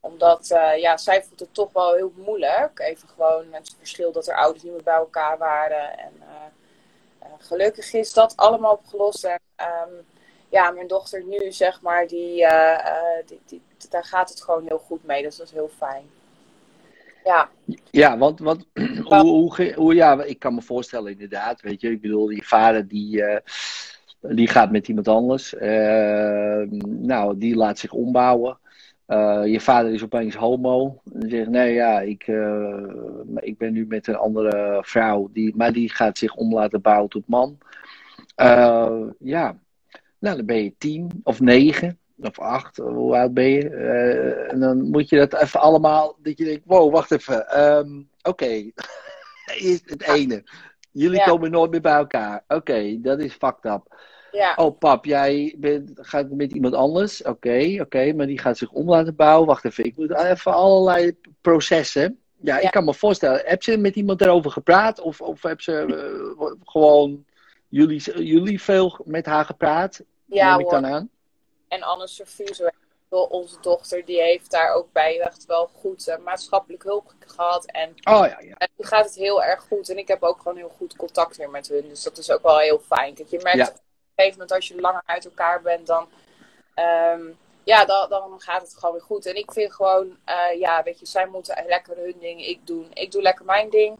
Omdat, 0.00 0.50
eh, 0.50 0.80
ja, 0.80 0.96
zij 0.96 1.22
voelt 1.22 1.40
het 1.40 1.54
toch 1.54 1.72
wel 1.72 1.94
heel 1.94 2.12
moeilijk. 2.16 2.78
Even 2.78 3.08
gewoon 3.08 3.48
met 3.48 3.66
het 3.66 3.76
verschil 3.78 4.12
dat 4.12 4.26
haar 4.26 4.36
ouders 4.36 4.62
niet 4.62 4.72
meer 4.72 4.82
bij 4.82 4.94
elkaar 4.94 5.38
waren. 5.38 5.98
En 5.98 6.12
eh, 6.20 6.44
eh, 7.18 7.28
gelukkig 7.38 7.92
is 7.92 8.12
dat 8.12 8.36
allemaal 8.36 8.72
opgelost. 8.72 9.24
En 9.24 9.40
ehm, 9.56 9.90
ja, 10.48 10.70
mijn 10.70 10.86
dochter 10.86 11.24
nu, 11.24 11.52
zeg 11.52 11.80
maar, 11.80 12.06
die, 12.06 12.46
die, 13.26 13.40
die, 13.46 13.62
daar 13.90 14.04
gaat 14.04 14.28
het 14.28 14.42
gewoon 14.42 14.66
heel 14.66 14.78
goed 14.78 15.04
mee. 15.04 15.22
Dus 15.22 15.36
dat 15.36 15.46
is 15.46 15.52
heel 15.52 15.70
fijn. 15.76 16.10
Ja, 17.26 17.50
Ja, 17.90 18.18
want, 18.18 18.38
want 18.38 18.66
hoe, 19.04 19.72
hoe, 19.74 19.94
ja, 19.94 20.22
ik 20.22 20.38
kan 20.38 20.54
me 20.54 20.62
voorstellen 20.62 21.12
inderdaad, 21.12 21.60
weet 21.60 21.80
je, 21.80 21.90
ik 21.90 22.00
bedoel, 22.00 22.26
die 22.26 22.46
vader 22.46 22.88
die, 22.88 23.22
eh, 23.22 23.40
die 24.20 24.48
gaat 24.48 24.70
met 24.70 24.88
iemand 24.88 25.08
anders, 25.08 25.54
Eh, 25.54 26.62
nou, 26.86 27.38
die 27.38 27.56
laat 27.56 27.78
zich 27.78 27.92
ombouwen. 27.92 28.58
Eh, 29.06 29.42
je 29.44 29.60
vader 29.60 29.92
is 29.92 30.02
opeens 30.02 30.34
homo. 30.34 31.02
En 31.12 31.28
zegt, 31.30 31.48
nee 31.48 31.74
ja, 31.74 32.00
ik, 32.00 32.22
eh, 32.26 32.84
ik 33.34 33.58
ben 33.58 33.72
nu 33.72 33.86
met 33.86 34.06
een 34.06 34.16
andere 34.16 34.78
vrouw, 34.86 35.30
die, 35.32 35.56
maar 35.56 35.72
die 35.72 35.90
gaat 35.90 36.18
zich 36.18 36.34
om 36.34 36.54
laten 36.54 36.80
bouwen 36.80 37.10
tot 37.10 37.28
man. 37.28 37.58
Ja, 39.18 39.58
nou 40.18 40.36
dan 40.36 40.46
ben 40.46 40.62
je 40.64 40.74
tien 40.78 41.20
of 41.22 41.40
negen 41.40 41.98
of 42.22 42.38
acht, 42.38 42.76
hoe 42.76 43.16
oud 43.16 43.34
ben 43.34 43.48
je? 43.50 43.68
Eh, 43.70 44.52
en 44.52 44.60
dan 44.60 44.90
moet 44.90 45.08
je 45.08 45.16
dat 45.16 45.34
even 45.42 45.60
allemaal, 45.60 46.16
dat 46.22 46.38
je 46.38 46.44
denkt, 46.44 46.62
wow, 46.64 46.92
wacht 46.92 47.10
even. 47.12 47.48
ehm, 47.48 48.02
Oké, 48.22 48.44
is 49.58 49.82
het 49.84 50.02
ene. 50.02 50.44
Jullie 50.92 51.18
Ja. 51.18 51.24
komen 51.24 51.50
nooit 51.50 51.70
meer 51.70 51.80
bij 51.80 51.92
elkaar. 51.96 52.44
Oké, 52.48 53.00
dat 53.00 53.18
is 53.20 53.32
fucked 53.32 53.64
up. 53.72 53.94
ja, 54.32 54.52
Oh 54.56 54.78
pap, 54.78 55.04
jij 55.04 55.54
bent, 55.58 55.90
gaat 55.94 56.30
met 56.30 56.52
iemand 56.52 56.74
anders. 56.74 57.22
Oké, 57.22 57.76
oké, 57.80 58.12
maar 58.12 58.26
die 58.26 58.38
gaat 58.38 58.58
zich 58.58 58.70
om 58.72 58.88
laten 58.88 59.16
bouwen. 59.16 59.46
Wacht 59.46 59.64
even, 59.64 59.84
ik 59.84 59.96
moet 59.96 60.16
even 60.16 60.52
allerlei 60.54 61.16
processen. 61.40 62.18
Ja, 62.40 62.56
Ja. 62.56 62.62
ik 62.62 62.70
kan 62.70 62.84
me 62.84 62.94
voorstellen. 62.94 63.42
Heb 63.44 63.62
ze 63.62 63.76
met 63.76 63.96
iemand 63.96 64.20
erover 64.20 64.50
gepraat? 64.50 65.00
Of, 65.00 65.20
of 65.20 65.42
heb 65.42 65.60
ze 65.60 65.72
eh, 65.72 66.46
gewoon 66.64 67.24
jullie, 67.68 68.24
jullie 68.24 68.62
veel 68.62 69.00
met 69.04 69.26
haar 69.26 69.44
gepraat? 69.44 70.02
ja 70.24 70.50
Neem 70.50 70.58
ik 70.58 70.70
hoor. 70.70 70.80
dan 70.80 70.86
aan? 70.92 71.08
En 71.68 71.82
Anne 71.82 72.06
Sofie, 72.06 72.54
zo 72.54 72.64
heet 72.64 72.74
wel 73.08 73.24
onze 73.24 73.60
dochter, 73.60 74.04
die 74.04 74.20
heeft 74.20 74.50
daar 74.50 74.72
ook 74.72 74.92
bij 74.92 75.20
echt 75.20 75.46
wel 75.46 75.70
goed 75.74 76.08
eh, 76.08 76.18
maatschappelijk 76.18 76.82
hulp 76.82 77.12
gehad. 77.26 77.64
En 77.64 77.90
Oh 77.90 78.26
ja, 78.26 78.38
ja. 78.40 78.54
En 78.56 78.68
nu 78.76 78.84
gaat 78.86 79.04
het 79.04 79.14
heel 79.14 79.42
erg 79.42 79.62
goed. 79.62 79.88
En 79.88 79.98
ik 79.98 80.08
heb 80.08 80.22
ook 80.22 80.36
gewoon 80.38 80.56
heel 80.56 80.72
goed 80.76 80.96
contact 80.96 81.36
weer 81.36 81.50
met 81.50 81.68
hun. 81.68 81.88
Dus 81.88 82.02
dat 82.02 82.18
is 82.18 82.30
ook 82.30 82.42
wel 82.42 82.58
heel 82.58 82.78
fijn. 82.78 83.14
Kijk, 83.14 83.28
je 83.28 83.40
merkt 83.42 83.58
Ja. 83.58 83.64
op 83.66 83.74
een 83.74 83.80
gegeven 84.14 84.38
moment 84.38 84.52
als 84.56 84.68
je 84.68 84.80
langer 84.80 85.02
uit 85.06 85.24
elkaar 85.24 85.62
bent, 85.62 85.86
dan, 85.86 86.08
ehm, 86.74 87.22
ja, 87.64 87.84
dan, 87.84 88.08
dan 88.08 88.34
gaat 88.40 88.62
het 88.62 88.74
gewoon 88.74 88.94
weer 88.94 89.02
goed. 89.04 89.26
En 89.26 89.34
ik 89.36 89.52
vind 89.52 89.72
gewoon, 89.74 90.16
eh, 90.24 90.58
ja, 90.58 90.82
weet 90.82 90.98
je, 91.00 91.06
zij 91.06 91.26
moeten 91.26 91.64
lekker 91.66 91.96
hun 91.96 92.16
ding, 92.20 92.46
ik 92.46 92.66
doen. 92.66 92.90
Ik 92.92 93.10
doe 93.12 93.22
lekker 93.22 93.44
mijn 93.44 93.70
ding. 93.70 93.98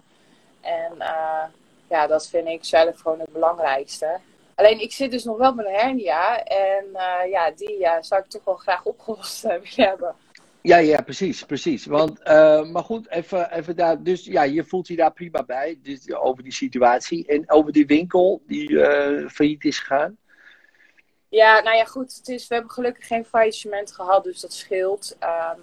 En 0.60 1.00
eh, 1.00 1.44
ja, 1.88 2.06
dat 2.06 2.26
vind 2.28 2.48
ik 2.48 2.64
zelf 2.64 3.00
gewoon 3.00 3.20
het 3.20 3.32
belangrijkste. 3.32 4.20
Alleen 4.56 4.80
ik 4.80 4.92
zit 4.92 5.10
dus 5.10 5.24
nog 5.24 5.36
wel 5.38 5.54
met 5.54 5.66
een 5.66 5.74
hernia. 5.74 6.44
En 6.44 6.84
eh, 6.92 7.30
ja, 7.30 7.50
die 7.50 7.88
zou 8.00 8.22
ik 8.22 8.28
toch 8.28 8.44
wel 8.44 8.56
graag 8.56 8.84
opgelost 8.84 9.44
eh, 9.44 9.50
willen 9.62 9.90
hebben. 9.90 10.14
Ja, 10.62 10.76
ja, 10.76 11.00
precies, 11.00 11.42
precies. 11.42 11.86
Want, 11.86 12.22
eh, 12.22 12.70
maar 12.70 12.84
goed, 12.84 13.10
even, 13.10 13.52
even 13.52 13.76
daar. 13.76 14.02
Dus 14.02 14.24
ja, 14.24 14.42
je 14.42 14.64
voelt 14.64 14.88
je 14.88 14.96
daar 14.96 15.12
prima 15.12 15.44
bij. 15.44 15.78
Dus 15.82 16.14
over 16.14 16.42
die 16.42 16.52
situatie. 16.52 17.26
En 17.26 17.50
over 17.50 17.72
die 17.72 17.86
winkel 17.86 18.42
die 18.46 18.84
failliet 19.28 19.64
is 19.64 19.78
gegaan. 19.78 20.16
Ja, 21.28 21.60
nou 21.60 21.76
ja, 21.76 21.84
goed. 21.84 22.14
Het 22.16 22.28
is, 22.28 22.48
we 22.48 22.54
hebben 22.54 22.72
gelukkig 22.72 23.06
geen 23.06 23.24
faillissement 23.24 23.92
gehad, 23.92 24.24
dus 24.24 24.40
dat 24.40 24.52
scheelt. 24.52 25.16
Ehm, 25.18 25.60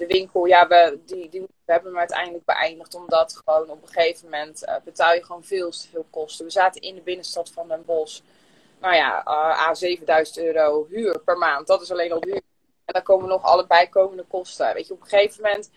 de 0.00 0.06
winkel, 0.06 0.44
ja, 0.44 0.68
we, 0.68 0.98
die, 1.06 1.28
die, 1.28 1.40
we 1.40 1.72
hebben 1.72 1.90
hem 1.90 1.98
uiteindelijk 1.98 2.44
beëindigd, 2.44 2.94
omdat 2.94 3.40
gewoon 3.44 3.70
op 3.70 3.82
een 3.82 3.88
gegeven 3.88 4.24
moment 4.24 4.64
eh, 4.64 4.74
betaal 4.84 5.14
je 5.14 5.24
gewoon 5.24 5.44
veel 5.44 5.70
te 5.70 5.88
veel 5.88 6.06
kosten. 6.10 6.44
We 6.44 6.50
zaten 6.50 6.80
in 6.80 6.94
de 6.94 7.00
binnenstad 7.00 7.50
van 7.50 7.68
Den 7.68 7.84
Bosch. 7.84 8.20
Nou 8.80 8.94
ja, 8.94 9.24
eh 9.24 9.66
aan 9.66 9.76
7000 9.76 10.38
euro 10.38 10.86
huur 10.88 11.20
per 11.20 11.38
maand. 11.38 11.66
Dat 11.66 11.82
is 11.82 11.90
alleen 11.90 12.12
al 12.12 12.22
huur. 12.24 12.42
En 12.84 12.92
dan 12.92 13.02
komen 13.02 13.28
nog 13.28 13.42
alle 13.42 13.66
bijkomende 13.66 14.24
kosten. 14.28 14.74
Weet 14.74 14.86
je, 14.86 14.92
op 14.92 15.00
een 15.00 15.08
gegeven 15.08 15.42
moment, 15.42 15.70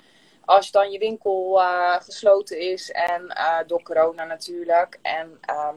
als 0.46 0.72
dan 0.72 0.92
je 0.92 1.00
winkel 1.00 1.62
eh, 1.62 1.96
gesloten 2.02 2.60
is 2.60 2.92
en 2.92 3.38
door 3.68 3.84
corona 3.84 4.26
natuurlijk. 4.26 5.00
En 5.02 5.38
ehm, 5.42 5.76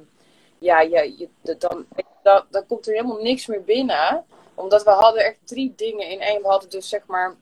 ja, 0.58 0.80
je, 0.80 1.14
je, 1.18 1.56
dan, 1.58 1.86
dan, 2.22 2.44
dan 2.50 2.66
komt 2.66 2.86
er 2.86 2.92
helemaal 2.92 3.22
niks 3.22 3.46
meer 3.46 3.64
binnen. 3.64 4.24
Omdat 4.54 4.84
we 4.84 4.90
hadden 4.90 5.24
echt 5.24 5.38
drie 5.44 5.72
dingen 5.76 6.08
in 6.08 6.20
één. 6.20 6.42
We 6.42 6.48
hadden 6.48 6.70
dus 6.70 6.88
zeg 6.88 7.06
maar 7.06 7.36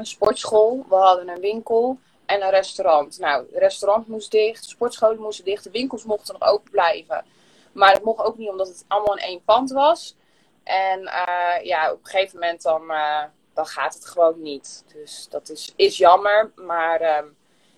een 0.00 0.06
sportschool, 0.06 0.84
we 0.88 0.94
hadden 0.94 1.28
een 1.28 1.40
winkel 1.40 1.98
en 2.26 2.42
een 2.42 2.50
restaurant. 2.50 3.18
Nou, 3.18 3.46
het 3.46 3.56
restaurant 3.56 4.06
moest 4.06 4.30
dicht, 4.30 4.62
de 4.62 4.68
sportscholen 4.68 5.20
moesten 5.20 5.44
dicht, 5.44 5.64
de 5.64 5.70
winkels 5.70 6.04
mochten 6.04 6.36
nog 6.38 6.48
open 6.48 6.70
blijven. 6.70 7.24
Maar 7.72 7.92
dat 7.92 8.04
mocht 8.04 8.24
ook 8.24 8.38
niet 8.38 8.48
omdat 8.48 8.68
het 8.68 8.84
allemaal 8.88 9.16
in 9.16 9.24
één 9.24 9.44
pand 9.44 9.70
was. 9.70 10.16
En 10.62 11.06
eh, 11.06 11.64
ja, 11.64 11.92
op 11.92 11.98
een 11.98 12.10
gegeven 12.10 12.38
moment 12.38 12.62
dan, 12.62 12.90
eh, 12.90 13.24
dan 13.54 13.66
gaat 13.66 13.94
het 13.94 14.06
gewoon 14.06 14.42
niet. 14.42 14.84
Dus 14.92 15.26
dat 15.30 15.48
is, 15.48 15.72
is 15.76 15.96
jammer. 15.96 16.50
Maar 16.54 17.00
ehm, 17.00 17.26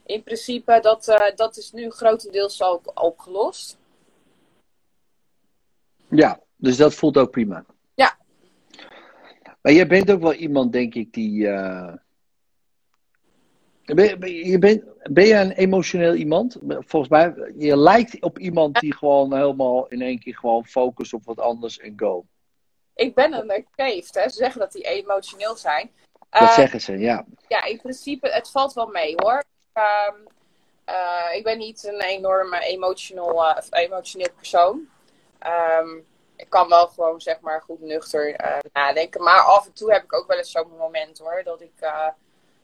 in 0.07 0.23
principe, 0.23 0.79
dat, 0.83 1.09
eh, 1.09 1.37
dat 1.37 1.57
is 1.57 1.73
nu 1.73 1.91
grotendeels 1.91 2.63
ook 2.63 3.03
opgelost. 3.03 3.79
Ja, 6.09 6.41
dus 6.57 6.77
dat 6.77 6.95
voelt 6.95 7.17
ook 7.17 7.31
prima. 7.31 7.65
Ja. 7.95 8.17
Maar 9.63 9.73
jij 9.73 9.87
bent 9.87 10.11
ook 10.11 10.21
wel 10.21 10.35
iemand, 10.35 10.73
denk 10.73 10.95
ik, 10.95 11.13
die. 11.13 11.49
Ben, 13.85 14.21
ben- 14.21 14.35
je 14.35 14.59
bent, 14.59 14.85
ben 15.03 15.27
je 15.27 15.35
een 15.35 15.53
emotioneel 15.53 16.15
iemand? 16.15 16.57
Volgens 16.69 17.09
mij, 17.09 17.53
je 17.57 17.77
lijkt 17.77 18.23
op 18.23 18.39
iemand 18.39 18.81
die 18.81 18.97
gewoon 18.97 19.35
helemaal 19.35 19.89
in 19.89 20.03
één 20.03 20.19
keer 20.19 20.37
gewoon 20.37 20.67
focust 20.67 21.13
op 21.13 21.25
wat 21.25 21.41
anders 21.41 21.79
en 21.79 21.93
go. 21.97 22.25
Ik 22.95 23.15
ben 23.15 23.33
een 23.33 23.67
kreeft, 23.77 24.15
hè. 24.15 24.29
Ze 24.29 24.37
zeggen 24.37 24.61
dat 24.61 24.73
die 24.73 24.83
emotioneel 24.83 25.57
zijn. 25.57 25.91
Dat 26.31 26.43
Eh, 26.43 26.53
zeggen 26.53 26.81
ze, 26.81 26.99
ja. 26.99 27.25
ja, 27.49 27.65
in 27.65 27.81
principe, 27.81 28.29
het 28.29 28.51
valt 28.51 28.73
wel 28.73 28.87
mee 28.87 29.15
hoor. 29.17 29.45
Ehm, 29.73 30.17
eh, 30.85 31.37
ik 31.37 31.45
ben 31.45 31.59
niet 31.59 31.85
een 31.85 32.01
enorme 32.01 32.61
emotional, 32.61 33.45
eh, 33.47 33.63
emotioneel 33.71 34.33
persoon. 34.37 34.89
Ehm, 35.39 35.89
ik 36.37 36.47
kan 36.49 36.69
wel 36.69 36.87
gewoon, 36.89 37.21
zeg 37.21 37.41
maar, 37.41 37.63
goed 37.63 37.81
nuchter 37.81 38.37
nadenken. 38.73 39.23
Maar 39.23 39.41
af 39.41 39.67
en 39.67 39.73
toe 39.73 39.93
heb 39.93 40.03
ik 40.03 40.15
ook 40.15 40.27
wel 40.27 40.39
eens 40.39 40.51
zo'n 40.51 40.77
moment 40.79 41.19
hoor. 41.19 41.41
Dat 41.45 41.61
ik, 41.61 41.73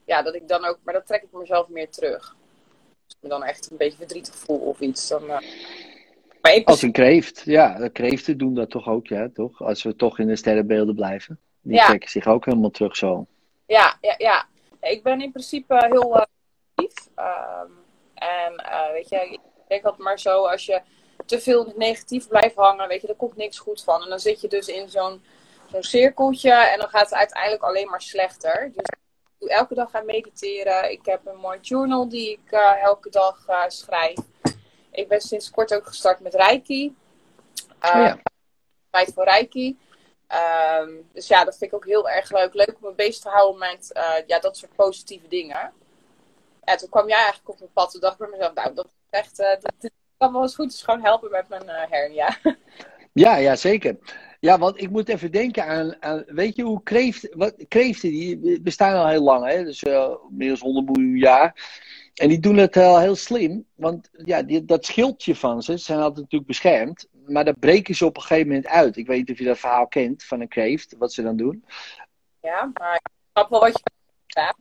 ja, 0.09 0.21
dat 0.21 0.35
ik 0.35 0.47
dan 0.47 0.65
ook, 0.65 0.79
maar 0.83 0.93
dat 0.93 1.05
trek 1.05 1.21
ik 1.21 1.31
mezelf 1.31 1.67
meer 1.67 1.89
terug. 1.89 2.35
Als 3.05 3.15
ik 3.15 3.17
me 3.21 3.29
dan 3.29 3.43
echt 3.43 3.71
een 3.71 3.77
beetje 3.77 3.97
verdrietig 3.97 4.35
voel 4.35 4.59
of 4.59 4.79
iets. 4.79 5.07
Dan, 5.07 5.21
eh, 5.29 5.37
maar 6.41 6.53
in 6.53 6.65
Als 6.65 6.81
een 6.81 6.91
kreeft, 6.91 7.41
ja. 7.45 7.77
De 7.77 7.89
kreeften 7.89 8.37
doen 8.37 8.53
dat 8.53 8.69
toch 8.69 8.87
ook, 8.87 9.07
ja, 9.07 9.29
toch? 9.33 9.61
Als 9.61 9.83
we 9.83 9.95
toch 9.95 10.19
in 10.19 10.27
de 10.27 10.35
sterrenbeelden 10.35 10.95
blijven. 10.95 11.39
Die 11.61 11.75
Ja. 11.75 11.85
trekken 11.85 12.09
zich 12.09 12.27
ook 12.27 12.45
helemaal 12.45 12.69
terug 12.69 12.95
zo. 12.95 13.25
Ja, 13.65 13.97
ja, 14.01 14.15
ja. 14.17 14.45
Ik 14.81 15.03
ben 15.03 15.21
in 15.21 15.31
principe 15.31 15.85
heel 15.89 16.17
uh, 16.17 16.23
lief. 16.75 16.93
Ehm, 17.15 17.71
en 18.13 18.55
eh, 18.55 18.91
weet 18.91 19.09
je, 19.09 19.15
ik 19.31 19.39
denk 19.67 19.83
altijd 19.83 20.03
maar 20.03 20.19
zo, 20.19 20.45
als 20.45 20.65
je 20.65 20.81
te 21.25 21.39
veel 21.39 21.73
negatief 21.75 22.27
blijft 22.27 22.55
hangen, 22.55 22.87
weet 22.87 23.01
je, 23.01 23.07
daar 23.07 23.15
komt 23.15 23.35
niks 23.35 23.59
goed 23.59 23.83
van. 23.83 24.03
En 24.03 24.09
dan 24.09 24.19
zit 24.19 24.41
je 24.41 24.47
dus 24.47 24.67
in 24.67 24.89
zo'n 24.89 25.21
zo'n 25.71 25.83
cirkeltje 25.83 26.51
en 26.51 26.79
dan 26.79 26.89
gaat 26.89 27.09
het 27.09 27.13
uiteindelijk 27.13 27.63
alleen 27.63 27.89
maar 27.89 28.01
slechter. 28.01 28.71
Dus 28.75 28.85
ik 28.85 28.97
doe 29.39 29.49
elke 29.49 29.73
dag 29.73 29.91
gaan 29.91 30.05
mediteren. 30.05 30.91
Ik 30.91 31.05
heb 31.05 31.25
een 31.25 31.37
mooi 31.39 31.59
journal 31.59 32.09
die 32.09 32.31
ik 32.31 32.51
eh, 32.51 32.83
elke 32.83 33.09
dag 33.09 33.47
eh, 33.47 33.63
schrijf. 33.67 34.17
Ik 34.91 35.07
ben 35.07 35.21
sinds 35.21 35.51
kort 35.51 35.73
ook 35.73 35.87
gestart 35.87 36.19
met 36.19 36.33
Reiki. 36.33 36.95
Oh 37.81 37.91
ja. 37.93 38.19
tijd 38.89 39.13
voor 39.13 39.23
Reiki. 39.23 39.77
Ehm, 40.27 40.91
dus 41.13 41.27
ja, 41.27 41.43
dat 41.43 41.57
vind 41.57 41.71
ik 41.71 41.77
ook 41.77 41.85
heel 41.85 42.09
erg 42.09 42.31
leuk. 42.31 42.53
Leuk 42.53 42.75
om 42.81 42.89
me 42.89 42.93
bezig 42.93 43.21
te 43.21 43.29
houden 43.29 43.59
met 43.59 43.89
ja, 44.27 44.39
dat 44.39 44.57
soort 44.57 44.75
positieve 44.75 45.27
dingen. 45.27 45.73
ja, 46.63 46.75
toen 46.75 46.89
kwam 46.89 47.07
jij 47.07 47.17
eigenlijk 47.17 47.49
op 47.49 47.59
mijn 47.59 47.71
pad. 47.73 47.91
Toen 47.91 48.01
dacht 48.01 48.13
ik 48.13 48.19
bij 48.19 48.29
mezelf, 48.29 48.53
nou, 48.53 48.73
dat 48.73 48.85
is 48.85 48.91
echt, 49.09 49.39
uh, 49.39 49.47
dat, 49.59 49.91
kan 50.17 50.33
wel 50.33 50.41
eens 50.41 50.55
goed. 50.55 50.71
Dus 50.71 50.81
gewoon 50.81 51.03
helpen 51.03 51.31
met 51.31 51.49
mijn 51.49 51.65
uh, 51.65 51.89
hernia. 51.89 52.37
Ja, 53.13 53.35
ja, 53.35 53.55
zeker. 53.55 53.97
Ja, 54.39 54.57
want 54.57 54.81
ik 54.81 54.89
moet 54.89 55.09
even 55.09 55.31
denken 55.31 55.65
aan, 55.65 56.01
aan 56.03 56.23
weet 56.27 56.55
je 56.55 56.63
hoe 56.63 56.83
kreeft, 56.83 57.35
wat, 57.35 57.55
kreeften, 57.67 58.09
die 58.09 58.61
bestaan 58.61 58.95
al 58.95 59.07
heel 59.07 59.23
lang, 59.23 59.45
hè? 59.45 59.63
dus 59.63 59.83
uh, 59.83 60.09
meer 60.29 60.49
dan 60.49 60.59
100 60.59 60.85
miljoen 60.85 61.17
jaar. 61.17 61.55
En 62.13 62.29
die 62.29 62.39
doen 62.39 62.57
het 62.57 62.77
al 62.77 62.99
heel 62.99 63.15
slim, 63.15 63.65
want 63.75 64.09
ja, 64.11 64.43
die, 64.43 64.65
dat 64.65 64.85
schildje 64.85 65.35
van 65.35 65.63
ze, 65.63 65.77
zijn 65.77 65.99
altijd 65.99 66.17
natuurlijk 66.17 66.49
beschermd, 66.49 67.07
maar 67.25 67.45
dat 67.45 67.59
breken 67.59 67.95
ze 67.95 68.05
op 68.05 68.15
een 68.15 68.21
gegeven 68.21 68.47
moment 68.47 68.67
uit. 68.67 68.97
Ik 68.97 69.07
weet 69.07 69.17
niet 69.17 69.31
of 69.31 69.37
je 69.37 69.45
dat 69.45 69.59
verhaal 69.59 69.87
kent 69.87 70.23
van 70.23 70.41
een 70.41 70.47
kreeft, 70.47 70.95
wat 70.97 71.13
ze 71.13 71.21
dan 71.21 71.37
doen. 71.37 71.65
Ja, 72.41 72.71
maar 72.73 72.95
ik 72.95 73.11
snap 73.31 73.49
wel 73.49 73.59
wat 73.59 73.81
je. 73.83 74.53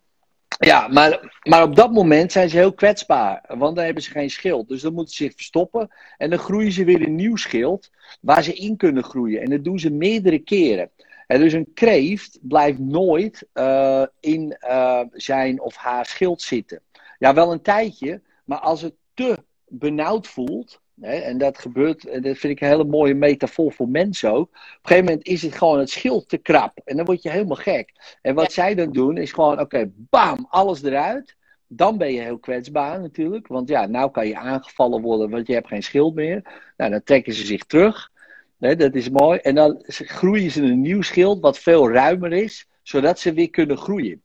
Ja, 0.58 0.88
maar, 0.88 1.40
maar 1.42 1.62
op 1.62 1.76
dat 1.76 1.92
moment 1.92 2.32
zijn 2.32 2.48
ze 2.48 2.56
heel 2.56 2.72
kwetsbaar. 2.72 3.44
Want 3.48 3.76
dan 3.76 3.84
hebben 3.84 4.02
ze 4.02 4.10
geen 4.10 4.30
schild. 4.30 4.68
Dus 4.68 4.82
dan 4.82 4.94
moeten 4.94 5.14
ze 5.14 5.22
zich 5.24 5.32
verstoppen. 5.34 5.88
En 6.16 6.30
dan 6.30 6.38
groeien 6.38 6.72
ze 6.72 6.84
weer 6.84 7.02
een 7.02 7.14
nieuw 7.14 7.36
schild. 7.36 7.90
Waar 8.20 8.42
ze 8.42 8.54
in 8.54 8.76
kunnen 8.76 9.04
groeien. 9.04 9.40
En 9.40 9.50
dat 9.50 9.64
doen 9.64 9.78
ze 9.78 9.90
meerdere 9.90 10.38
keren. 10.38 10.90
En 11.26 11.40
dus 11.40 11.52
een 11.52 11.72
kreeft 11.74 12.38
blijft 12.42 12.78
nooit 12.78 13.46
uh, 13.54 14.04
in 14.20 14.56
uh, 14.60 15.00
zijn 15.12 15.60
of 15.60 15.76
haar 15.76 16.06
schild 16.06 16.42
zitten. 16.42 16.82
Ja, 17.18 17.34
wel 17.34 17.52
een 17.52 17.62
tijdje. 17.62 18.22
Maar 18.44 18.58
als 18.58 18.82
het 18.82 18.94
te 19.14 19.38
benauwd 19.68 20.26
voelt. 20.26 20.80
Hè, 21.00 21.16
en 21.16 21.38
dat 21.38 21.58
gebeurt, 21.58 22.06
en 22.06 22.22
dat 22.22 22.38
vind 22.38 22.52
ik 22.52 22.60
een 22.60 22.68
hele 22.68 22.84
mooie 22.84 23.14
metafoor 23.14 23.72
voor 23.72 23.88
mensen 23.88 24.32
ook. 24.32 24.48
Op 24.48 24.54
een 24.54 24.78
gegeven 24.82 25.04
moment 25.04 25.26
is 25.26 25.42
het 25.42 25.54
gewoon 25.54 25.78
het 25.78 25.90
schild 25.90 26.28
te 26.28 26.36
krap. 26.36 26.80
En 26.84 26.96
dan 26.96 27.04
word 27.04 27.22
je 27.22 27.30
helemaal 27.30 27.56
gek. 27.56 28.16
En 28.22 28.34
wat 28.34 28.54
ja. 28.54 28.62
zij 28.62 28.74
dan 28.74 28.92
doen 28.92 29.16
is 29.16 29.32
gewoon, 29.32 29.52
oké, 29.52 29.62
okay, 29.62 29.90
bam, 29.94 30.46
alles 30.48 30.82
eruit. 30.82 31.36
Dan 31.66 31.98
ben 31.98 32.12
je 32.12 32.20
heel 32.20 32.38
kwetsbaar 32.38 33.00
natuurlijk. 33.00 33.46
Want 33.46 33.68
ja, 33.68 33.86
nou 33.86 34.10
kan 34.10 34.26
je 34.26 34.36
aangevallen 34.36 35.02
worden, 35.02 35.30
want 35.30 35.46
je 35.46 35.52
hebt 35.52 35.68
geen 35.68 35.82
schild 35.82 36.14
meer. 36.14 36.70
Nou, 36.76 36.90
dan 36.90 37.02
trekken 37.02 37.34
ze 37.34 37.46
zich 37.46 37.64
terug. 37.64 38.10
Nee, 38.56 38.76
dat 38.76 38.94
is 38.94 39.10
mooi. 39.10 39.38
En 39.38 39.54
dan 39.54 39.82
groeien 39.86 40.50
ze 40.50 40.62
een 40.62 40.80
nieuw 40.80 41.02
schild 41.02 41.40
wat 41.40 41.58
veel 41.58 41.90
ruimer 41.90 42.32
is, 42.32 42.68
zodat 42.82 43.18
ze 43.18 43.32
weer 43.32 43.50
kunnen 43.50 43.76
groeien. 43.76 44.22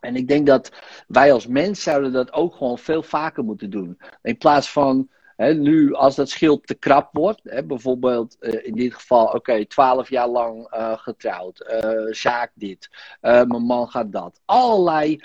En 0.00 0.16
ik 0.16 0.28
denk 0.28 0.46
dat 0.46 0.72
wij 1.06 1.32
als 1.32 1.46
mens 1.46 1.82
zouden 1.82 2.12
dat 2.12 2.32
ook 2.32 2.54
gewoon 2.54 2.78
veel 2.78 3.02
vaker 3.02 3.44
moeten 3.44 3.70
doen. 3.70 3.98
In 4.22 4.36
plaats 4.36 4.70
van 4.72 5.08
He, 5.40 5.54
nu, 5.54 5.94
als 5.94 6.14
dat 6.16 6.28
schild 6.28 6.66
te 6.66 6.74
krap 6.74 7.08
wordt, 7.12 7.40
he, 7.44 7.64
bijvoorbeeld 7.64 8.36
uh, 8.40 8.66
in 8.66 8.74
dit 8.74 8.94
geval, 8.94 9.26
oké, 9.26 9.36
okay, 9.36 9.64
12 9.64 10.08
jaar 10.08 10.28
lang 10.28 10.74
uh, 10.74 10.98
getrouwd, 10.98 11.70
uh, 11.84 12.12
zaak 12.12 12.50
dit, 12.54 12.90
mijn 13.20 13.62
man 13.62 13.88
gaat 13.88 14.12
dat. 14.12 14.40
Allerlei 14.44 15.20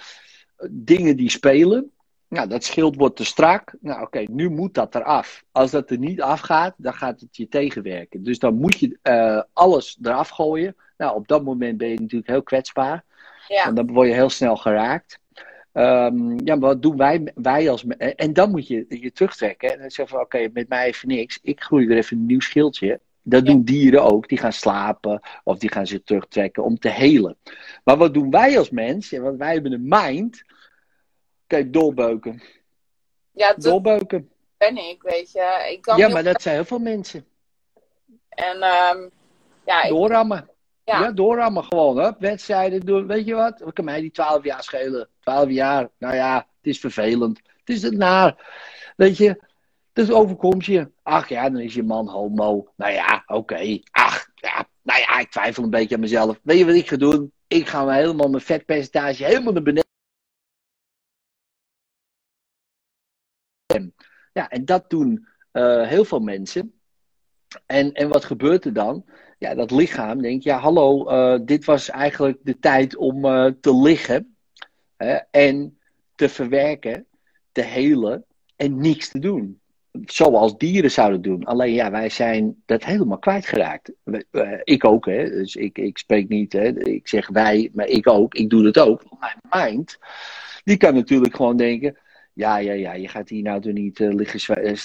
dingen 0.69 1.17
die 1.17 1.29
spelen. 1.29 1.91
Nou, 2.27 2.47
dat 2.47 2.63
schild 2.63 2.95
wordt 2.95 3.15
te 3.15 3.25
strak. 3.25 3.75
Nou, 3.79 3.95
oké, 3.95 4.05
okay, 4.05 4.27
nu 4.31 4.49
moet 4.49 4.73
dat 4.73 4.95
eraf. 4.95 5.43
Als 5.51 5.71
dat 5.71 5.89
er 5.89 5.97
niet 5.97 6.21
afgaat, 6.21 6.73
dan 6.77 6.93
gaat 6.93 7.19
het 7.19 7.37
je 7.37 7.47
tegenwerken. 7.47 8.23
Dus 8.23 8.39
dan 8.39 8.55
moet 8.55 8.79
je 8.79 9.45
alles 9.53 9.97
eraf 10.01 10.29
gooien. 10.29 10.75
Nou, 10.97 11.15
op 11.15 11.27
dat 11.27 11.43
moment 11.43 11.77
ben 11.77 11.89
je 11.89 11.99
natuurlijk 11.99 12.29
heel 12.29 12.43
kwetsbaar. 12.43 13.03
Ja. 13.47 13.63
Want 13.63 13.75
dan 13.75 13.91
word 13.91 14.07
je 14.07 14.13
heel 14.13 14.29
snel 14.29 14.55
geraakt. 14.55 15.19
Um, 15.77 16.39
ja, 16.45 16.55
maar 16.55 16.69
wat 16.69 16.81
doen 16.81 16.97
wij, 16.97 17.31
wij 17.35 17.69
als. 17.69 17.85
En 17.97 18.33
dan 18.33 18.51
moet 18.51 18.67
je 18.67 18.85
je 18.89 19.11
terugtrekken. 19.11 19.71
En 19.71 19.79
dan 19.79 19.89
zeggen 19.89 20.15
van: 20.15 20.25
oké, 20.25 20.35
okay, 20.35 20.49
met 20.53 20.69
mij 20.69 20.85
even 20.87 21.07
niks. 21.07 21.39
Ik 21.41 21.61
groei 21.63 21.89
er 21.89 21.97
even 21.97 22.17
een 22.17 22.25
nieuw 22.25 22.39
schildje. 22.39 22.99
Dat 23.21 23.45
doen 23.45 23.63
dieren 23.63 24.03
ook. 24.03 24.27
Die 24.29 24.37
gaan 24.37 24.53
slapen 24.53 25.21
of 25.43 25.57
die 25.57 25.71
gaan 25.71 25.87
zich 25.87 26.01
terugtrekken 26.03 26.63
om 26.63 26.79
te 26.79 26.89
helen. 26.89 27.37
Maar 27.83 27.97
wat 27.97 28.13
doen 28.13 28.29
wij 28.29 28.57
als 28.57 28.69
mens? 28.69 29.09
Ja, 29.09 29.21
want 29.21 29.37
wij 29.37 29.53
hebben 29.53 29.71
een 29.71 29.87
mind. 29.87 30.43
Kijk, 31.47 31.73
doorbeuken. 31.73 32.41
Ja, 33.31 33.47
dat 33.47 33.61
doorbeuken. 33.61 34.29
ben 34.57 34.77
ik, 34.77 35.01
weet 35.01 35.31
je. 35.31 35.67
Ik 35.71 35.81
kan 35.81 35.97
ja, 35.97 36.07
maar 36.07 36.23
dat 36.23 36.41
zijn 36.41 36.55
heel 36.55 36.65
veel 36.65 36.79
mensen. 36.79 37.25
En 38.29 38.55
um, 38.55 39.11
ja, 39.65 39.83
ik... 39.83 39.89
doorrammen. 39.89 40.49
Ja, 40.83 40.99
ja 40.99 41.11
doorrammen 41.11 41.63
gewoon. 41.63 41.97
Hè? 41.97 42.11
Wedstrijden 42.19 42.79
doen. 42.79 43.07
Weet 43.07 43.25
je 43.25 43.33
wat? 43.33 43.59
Wat 43.59 43.73
kan 43.73 43.85
mij 43.85 44.01
die 44.01 44.11
12 44.11 44.43
jaar 44.43 44.63
schelen? 44.63 45.09
12 45.25 45.49
jaar. 45.49 45.89
Nou 45.97 46.15
ja, 46.15 46.35
het 46.35 46.67
is 46.73 46.79
vervelend. 46.79 47.37
Het 47.37 47.69
is 47.75 47.81
het 47.81 47.97
naar. 47.97 48.53
Weet 48.95 49.17
je, 49.17 49.41
dus 49.93 50.11
overkomt 50.11 50.65
je. 50.65 50.91
Ach 51.03 51.29
ja, 51.29 51.49
dan 51.49 51.61
is 51.61 51.73
je 51.73 51.83
man 51.83 52.07
homo. 52.07 52.71
Nou 52.75 52.91
ja, 52.91 53.23
oké. 53.25 53.79
Ach 53.91 54.27
ja, 54.35 54.67
nou 54.81 54.99
ja, 54.99 55.19
ik 55.19 55.31
twijfel 55.31 55.63
een 55.63 55.69
beetje 55.69 55.95
aan 55.95 56.01
mezelf. 56.01 56.39
Weet 56.43 56.57
je 56.57 56.65
wat 56.65 56.75
ik 56.75 56.87
ga 56.89 56.95
doen? 56.95 57.31
Ik 57.47 57.67
ga 57.67 57.89
helemaal 57.89 58.29
mijn 58.29 58.43
vetpercentage 58.43 59.23
helemaal 59.23 59.53
naar 59.53 59.63
beneden. 59.63 59.83
Ja, 64.33 64.49
en 64.49 64.65
dat 64.65 64.89
doen 64.89 65.27
uh, 65.53 65.87
heel 65.87 66.05
veel 66.05 66.19
mensen. 66.19 66.79
En, 67.65 67.93
en 67.93 68.09
wat 68.09 68.25
gebeurt 68.25 68.65
er 68.65 68.73
dan? 68.73 69.05
Ja, 69.37 69.55
dat 69.55 69.71
lichaam 69.71 70.21
denkt, 70.21 70.43
ja 70.43 70.57
hallo, 70.57 71.09
uh, 71.09 71.39
dit 71.45 71.65
was 71.65 71.89
eigenlijk 71.89 72.37
de 72.43 72.59
tijd 72.59 72.95
om 72.95 73.25
uh, 73.25 73.51
te 73.61 73.75
liggen 73.75 74.34
en 75.31 75.77
te 76.15 76.29
verwerken, 76.29 77.05
te 77.51 77.61
helen 77.61 78.25
en 78.55 78.77
niks 78.77 79.09
te 79.09 79.19
doen. 79.19 79.59
Zoals 80.05 80.57
dieren 80.57 80.91
zouden 80.91 81.21
doen. 81.21 81.43
Alleen 81.43 81.73
ja, 81.73 81.91
wij 81.91 82.09
zijn 82.09 82.61
dat 82.65 82.83
helemaal 82.83 83.19
kwijtgeraakt. 83.19 83.91
ik 84.63 84.85
ook, 84.85 85.05
hè. 85.05 85.29
Dus 85.29 85.55
ik, 85.55 85.77
ik 85.77 85.97
spreek 85.97 86.27
niet, 86.27 86.53
hè. 86.53 86.85
ik 86.85 87.07
zeg 87.07 87.27
wij, 87.27 87.69
maar 87.73 87.87
ik 87.87 88.07
ook. 88.07 88.33
Ik 88.33 88.49
doe 88.49 88.65
het 88.65 88.79
ook. 88.79 89.03
Mijn 89.19 89.67
mind, 89.67 89.97
die 90.63 90.77
kan 90.77 90.93
natuurlijk 90.93 91.35
gewoon 91.35 91.57
denken, 91.57 91.97
ja, 92.33 92.57
ja, 92.57 92.73
ja, 92.73 92.93
je 92.93 93.07
gaat 93.07 93.29
hier 93.29 93.43
nou 93.43 93.61
toch 93.61 93.73
niet 93.73 93.99
liggen, 93.99 94.81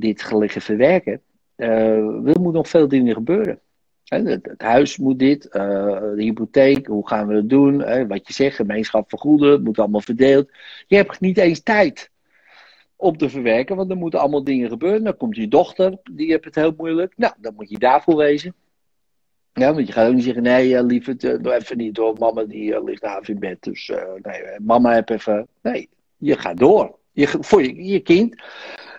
dit 0.00 0.32
liggen 0.32 0.62
verwerken. 0.62 1.20
Uh, 1.56 1.68
er 1.96 2.22
moeten 2.22 2.52
nog 2.52 2.68
veel 2.68 2.88
dingen 2.88 3.14
gebeuren. 3.14 3.60
Het, 4.04 4.26
het 4.26 4.62
huis 4.62 4.96
moet 4.96 5.18
dit, 5.18 5.44
uh, 5.46 5.52
de 6.00 6.22
hypotheek, 6.22 6.86
hoe 6.86 7.08
gaan 7.08 7.26
we 7.26 7.34
het 7.34 7.48
doen? 7.48 8.06
Wat 8.08 8.26
je 8.26 8.32
zegt, 8.32 8.56
gemeenschap 8.56 9.08
vergoeden, 9.08 9.50
het 9.50 9.64
moet 9.64 9.78
allemaal 9.78 10.00
verdeeld. 10.00 10.50
Je 10.86 10.96
hebt 10.96 11.20
niet 11.20 11.38
eens 11.38 11.62
tijd 11.62 12.10
om 12.96 13.16
te 13.16 13.28
verwerken, 13.28 13.76
want 13.76 13.90
er 13.90 13.96
moeten 13.96 14.20
allemaal 14.20 14.44
dingen 14.44 14.68
gebeuren. 14.68 15.04
Dan 15.04 15.16
komt 15.16 15.36
je 15.36 15.48
dochter, 15.48 15.98
die 16.10 16.30
heeft 16.30 16.44
het 16.44 16.54
heel 16.54 16.74
moeilijk. 16.76 17.12
Nou, 17.16 17.32
dan 17.38 17.54
moet 17.54 17.70
je 17.70 17.78
daarvoor 17.78 18.16
wezen. 18.16 18.54
Want 19.52 19.86
je 19.86 19.92
gaat 19.92 20.08
ook 20.08 20.14
niet 20.14 20.24
zeggen, 20.24 20.42
nee, 20.42 20.84
lief, 20.84 21.06
het, 21.06 21.24
uh, 21.24 21.42
doe 21.42 21.54
even 21.54 21.76
niet 21.76 21.94
door. 21.94 22.18
Mama 22.18 22.44
die 22.44 22.84
ligt 22.84 23.04
avond 23.04 23.28
in 23.28 23.38
bed, 23.38 23.62
dus 23.62 23.92
nee, 24.22 24.42
mama 24.60 24.92
heb 24.94 25.08
even... 25.08 25.48
Nee, 25.62 25.88
je 26.16 26.38
gaat 26.38 26.58
door. 26.58 26.98
Je, 27.12 27.28
voor 27.28 27.62
je, 27.62 27.84
je 27.84 28.00
kind. 28.00 28.42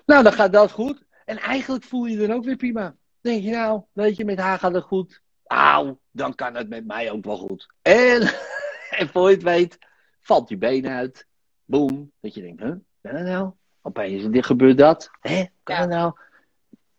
Nou, 0.06 0.24
dan 0.24 0.34
gaat 0.34 0.54
dat 0.54 0.72
goed. 0.72 1.04
En 1.26 1.38
eigenlijk 1.38 1.84
voel 1.84 2.06
je 2.06 2.20
je 2.20 2.28
dan 2.28 2.36
ook 2.36 2.46
weer 2.46 2.56
prima. 2.56 2.96
Denk 3.26 3.44
je 3.44 3.52
nou, 3.52 3.82
weet 3.92 4.18
je, 4.18 4.26
met 4.26 4.40
haar 4.40 4.60
gaat 4.60 4.74
het 4.74 4.84
goed. 4.84 5.22
Auw, 5.48 6.00
dan 6.12 6.36
kan 6.36 6.56
het 6.56 6.70
met 6.70 6.86
mij 6.86 7.12
ook 7.12 7.26
wel 7.26 7.38
goed. 7.38 7.68
En, 7.82 8.22
en 9.00 9.08
voor 9.12 9.30
je 9.30 9.36
het 9.36 9.44
weet, 9.44 9.78
valt 10.22 10.50
je 10.50 10.58
been 10.58 10.88
uit. 10.88 11.28
Boom. 11.66 12.12
Dat 12.22 12.34
je 12.34 12.42
denkt, 12.42 12.62
huh, 12.62 12.76
kan 13.02 13.14
dat 13.14 13.24
nou? 13.24 13.52
Opeens 13.82 14.30
dit 14.32 14.46
gebeurt 14.46 14.78
dat. 14.78 15.10
Hè, 15.20 15.46
kan 15.64 15.76
Ja. 15.76 15.82
dat 15.82 15.90
nou? 15.90 16.14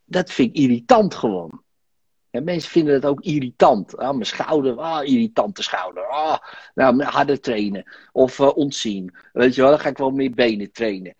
Dat 0.05 0.31
vind 0.31 0.49
ik 0.49 0.55
irritant 0.63 1.15
gewoon. 1.15 1.61
En 2.29 2.43
mensen 2.43 2.71
vinden 2.71 2.93
het 2.93 3.05
ook 3.05 3.21
irritant. 3.21 3.97
Ah, 3.97 4.11
mijn 4.11 4.25
schouder, 4.25 4.79
ah, 4.79 5.07
irritante 5.07 5.63
schouder. 5.63 6.05
Ah, 6.07 6.37
nou, 6.75 7.03
harder 7.03 7.39
trainen. 7.39 7.91
Of 8.11 8.39
eh, 8.39 8.57
ontzien. 8.57 9.15
Weet 9.33 9.55
je 9.55 9.61
wel, 9.61 9.69
dan 9.69 9.79
ga 9.79 9.89
ik 9.89 9.97
wel 9.97 10.11
meer 10.11 10.31
benen 10.31 10.71
trainen. 10.71 11.15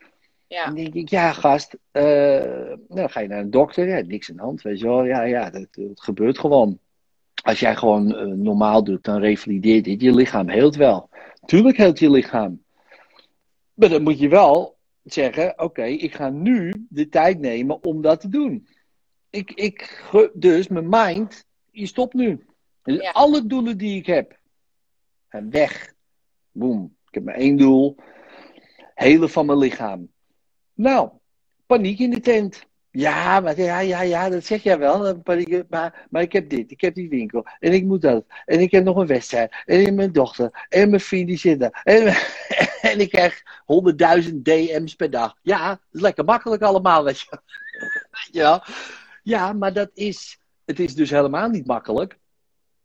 Ja, 0.47 0.65
Dan 0.65 0.75
denk 0.75 0.93
ik, 0.93 1.09
ja, 1.09 1.31
gast, 1.33 1.77
eh, 1.91 2.03
nou, 2.03 2.79
dan 2.87 3.09
ga 3.09 3.19
je 3.19 3.27
naar 3.27 3.39
een 3.39 3.51
dokter, 3.51 3.87
ja, 3.87 4.01
niks 4.01 4.29
aan 4.29 4.35
de 4.35 4.41
hand, 4.41 4.61
weet 4.61 4.79
je 4.79 4.85
wel. 4.85 5.03
Ja, 5.03 5.21
ja, 5.21 5.49
dat, 5.49 5.67
dat 5.71 6.01
gebeurt 6.01 6.39
gewoon. 6.39 6.79
Als 7.43 7.59
jij 7.59 7.75
gewoon 7.75 8.15
eh, 8.15 8.25
normaal 8.25 8.83
doet, 8.83 9.03
dan 9.03 9.19
revalideert 9.19 9.83
dit. 9.83 10.01
Je 10.01 10.13
lichaam 10.15 10.49
heelt 10.49 10.75
wel. 10.75 11.09
Tuurlijk 11.45 11.77
heelt 11.77 11.99
je 11.99 12.09
lichaam. 12.09 12.63
Maar 13.73 13.89
dan 13.89 14.01
moet 14.01 14.19
je 14.19 14.29
wel 14.29 14.77
zeggen, 15.03 15.59
oké, 15.59 15.83
ik 15.83 16.15
ga 16.15 16.29
nu 16.29 16.73
de 16.89 17.09
tijd 17.09 17.39
nemen 17.39 17.83
om 17.83 18.01
dat 18.01 18.21
te 18.21 18.29
doen. 18.29 18.67
Ik, 19.29 19.51
ik, 19.51 20.03
dus 20.33 20.67
mijn 20.67 20.89
mind, 20.89 21.45
je 21.71 21.85
stopt 21.85 22.13
nu. 22.13 22.45
Dus 22.83 23.01
Ja. 23.01 23.11
Alle 23.11 23.47
doelen 23.47 23.77
die 23.77 23.97
ik 23.97 24.05
heb, 24.05 24.39
gaan 25.27 25.49
weg. 25.49 25.93
Boom. 26.51 26.95
Ik 27.07 27.13
heb 27.13 27.23
maar 27.23 27.35
één 27.35 27.57
doel. 27.57 27.95
Helen 28.93 29.29
van 29.29 29.45
mijn 29.45 29.57
lichaam. 29.57 30.09
Nou, 30.77 31.09
paniek 31.65 31.99
in 31.99 32.09
de 32.09 32.19
tent. 32.19 32.65
Ja, 32.91 33.39
maar 33.39 33.59
ja, 33.59 33.79
ja, 33.79 34.01
ja, 34.01 34.29
dat 34.29 34.45
zeg 34.45 34.63
jij 34.63 34.79
wel. 34.79 35.21
maar, 35.69 36.07
maar 36.09 36.21
ik 36.21 36.31
heb 36.31 36.49
dit, 36.49 36.71
ik 36.71 36.81
heb 36.81 36.95
die 36.95 37.09
winkel. 37.09 37.45
En 37.59 37.73
ik 37.73 37.83
moet 37.83 38.01
dat. 38.01 38.25
En 38.45 38.59
ik 38.59 38.71
heb 38.71 38.83
nog 38.83 38.97
een 38.97 39.07
wedstrijd. 39.07 39.55
En 39.65 39.95
mijn 39.95 40.11
dochter. 40.11 40.67
En 40.69 40.89
mijn 40.89 41.01
vriend 41.01 41.27
die 41.27 41.37
zit 41.37 41.59
daar. 41.59 41.81
En, 41.83 42.15
en 42.91 42.99
ik 42.99 43.09
krijg 43.09 43.43
100.000 44.23 44.33
DM's 44.33 44.95
per 44.95 45.09
dag. 45.09 45.35
Ja, 45.41 45.79
is 45.91 46.01
lekker 46.01 46.25
makkelijk 46.25 46.61
allemaal, 46.61 47.03
weet 47.03 47.19
je. 47.19 47.39
Wel. 48.39 48.63
Ja, 49.23 49.53
maar 49.53 49.73
dat 49.73 49.89
is, 49.93 50.39
het 50.65 50.79
is 50.79 50.95
dus 50.95 51.09
helemaal 51.09 51.49
niet 51.49 51.65
makkelijk. 51.65 52.17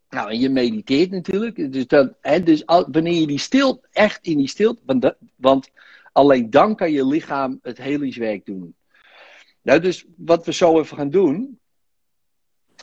Nou, 0.09 0.31
en 0.31 0.41
je 0.41 0.49
mediteert 0.49 1.11
natuurlijk. 1.11 1.73
Dus, 1.73 1.87
dat, 1.87 2.15
hè, 2.21 2.43
dus 2.43 2.63
wanneer 2.65 3.21
je 3.21 3.27
die 3.27 3.39
stil, 3.39 3.85
echt 3.91 4.27
in 4.27 4.37
die 4.37 4.49
stilte, 4.49 4.81
want, 4.85 5.15
want 5.37 5.71
alleen 6.13 6.51
dan 6.51 6.77
kan 6.77 6.93
je 6.93 7.07
lichaam 7.07 7.59
het 7.63 7.79
helingswerk 7.79 8.45
doen. 8.45 8.75
Nou, 9.63 9.81
dus 9.81 10.05
wat 10.17 10.45
we 10.45 10.53
zo 10.53 10.79
even 10.79 10.97
gaan 10.97 11.11
doen. 11.11 11.61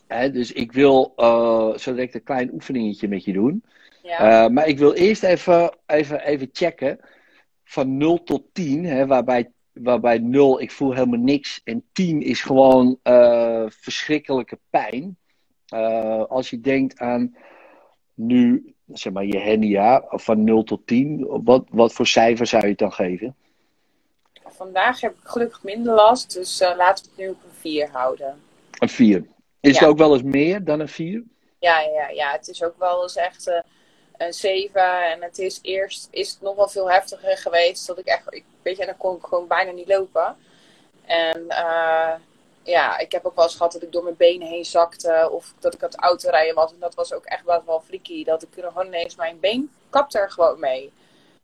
Hè, 0.07 0.31
dus 0.31 0.51
ik 0.51 0.71
wil 0.71 1.13
eh, 1.15 1.77
zo 1.77 1.93
direct 1.93 2.13
een 2.13 2.23
klein 2.23 2.53
oefeningetje 2.53 3.07
met 3.07 3.23
je 3.23 3.33
doen. 3.33 3.63
Ja. 4.03 4.43
Eh, 4.43 4.51
maar 4.51 4.67
ik 4.67 4.77
wil 4.77 4.93
eerst 4.93 5.23
even, 5.23 5.77
even, 5.85 6.19
even 6.25 6.49
checken. 6.51 6.99
Van 7.63 7.97
0 7.97 8.23
tot 8.23 8.43
10, 8.53 8.85
hè, 8.85 9.07
waarbij, 9.07 9.51
waarbij 9.73 10.17
0 10.17 10.61
ik 10.61 10.71
voel 10.71 10.93
helemaal 10.93 11.19
niks. 11.19 11.61
En 11.63 11.85
10 11.91 12.21
is 12.21 12.41
gewoon 12.41 12.99
eh, 13.03 13.65
verschrikkelijke 13.67 14.59
pijn. 14.69 15.17
Als 16.27 16.49
je 16.49 16.59
denkt 16.59 16.99
aan 16.99 17.35
nu, 18.13 18.73
zeg 18.93 19.13
maar, 19.13 19.25
je 19.25 19.38
hernia, 19.38 20.04
van 20.10 20.43
0 20.43 20.63
tot 20.63 20.88
10, 20.88 21.25
wat, 21.43 21.63
wat 21.69 21.93
voor 21.93 22.08
cijfer 22.08 22.47
zou 22.47 22.63
je 22.63 22.69
het 22.69 22.78
dan 22.78 22.93
geven? 22.93 23.36
Vandaag 24.45 25.02
heb 25.02 25.12
ik 25.12 25.19
gelukkig 25.23 25.63
minder 25.63 25.93
last, 25.93 26.34
dus 26.34 26.60
eh, 26.62 26.75
laten 26.78 27.06
we 27.06 27.12
het 27.12 27.19
nu 27.19 27.30
op 27.30 27.43
een 27.43 27.60
4 27.60 27.89
houden. 27.91 28.41
Een 28.80 28.89
4. 28.89 29.25
Is 29.60 29.73
Ja. 29.73 29.80
het 29.80 29.89
ook 29.89 29.97
wel 29.97 30.13
eens 30.13 30.23
meer 30.23 30.63
dan 30.63 30.80
een 30.80 30.88
4? 30.88 31.23
Ja, 31.60 31.80
ja, 31.80 32.10
ja, 32.10 32.32
het 32.32 32.47
is 32.47 32.63
ook 32.63 32.75
wel 32.80 33.02
eens 33.02 33.15
echt 33.15 33.47
eh, 33.47 33.60
een 34.17 34.34
7. 34.34 35.12
En 35.12 35.21
het 35.21 35.38
is 35.38 35.60
eerst 35.62 36.08
is 36.12 36.32
het 36.32 36.41
nog 36.41 36.56
wel 36.56 36.67
veel 36.67 36.91
heftiger 36.91 37.38
geweest. 37.38 37.88
Dat 37.88 37.99
ik 37.99 38.06
echt, 38.06 38.34
ik, 38.34 38.43
weet 38.62 38.78
je, 38.78 38.86
dan 38.86 38.97
kon 38.97 39.15
ik 39.15 39.23
gewoon 39.23 39.47
bijna 39.47 39.71
niet 39.71 39.88
lopen. 39.88 40.36
En 41.06 41.45
eh, 41.49 42.13
ja, 42.63 42.98
ik 42.98 43.12
heb 43.12 43.26
ook 43.26 43.36
wel 43.36 43.43
eens 43.45 43.56
gehad 43.56 43.72
dat 43.72 43.82
ik 43.84 43.91
door 43.91 44.04
mijn 44.04 44.15
benen 44.15 44.48
heen 44.48 44.65
zakte. 44.65 45.30
Of 45.32 45.54
dat 45.60 45.74
ik 45.74 45.84
aan 45.84 45.89
het 45.89 46.00
autorijden 46.00 46.56
was. 46.56 46.72
En 46.72 46.80
dat 46.80 46.95
was 46.95 47.13
ook 47.13 47.26
echt 47.26 47.43
wel, 47.45 47.63
wel 47.65 47.82
freaky. 47.82 48.24
Dat 48.24 48.43
ik 48.43 48.58
er 48.58 48.63
gewoon 48.72 48.86
ineens 48.88 49.15
mijn 49.15 49.39
been 49.39 49.72
kapte 49.89 50.19
er 50.19 50.32
gewoon 50.32 50.60
mee. 50.60 50.93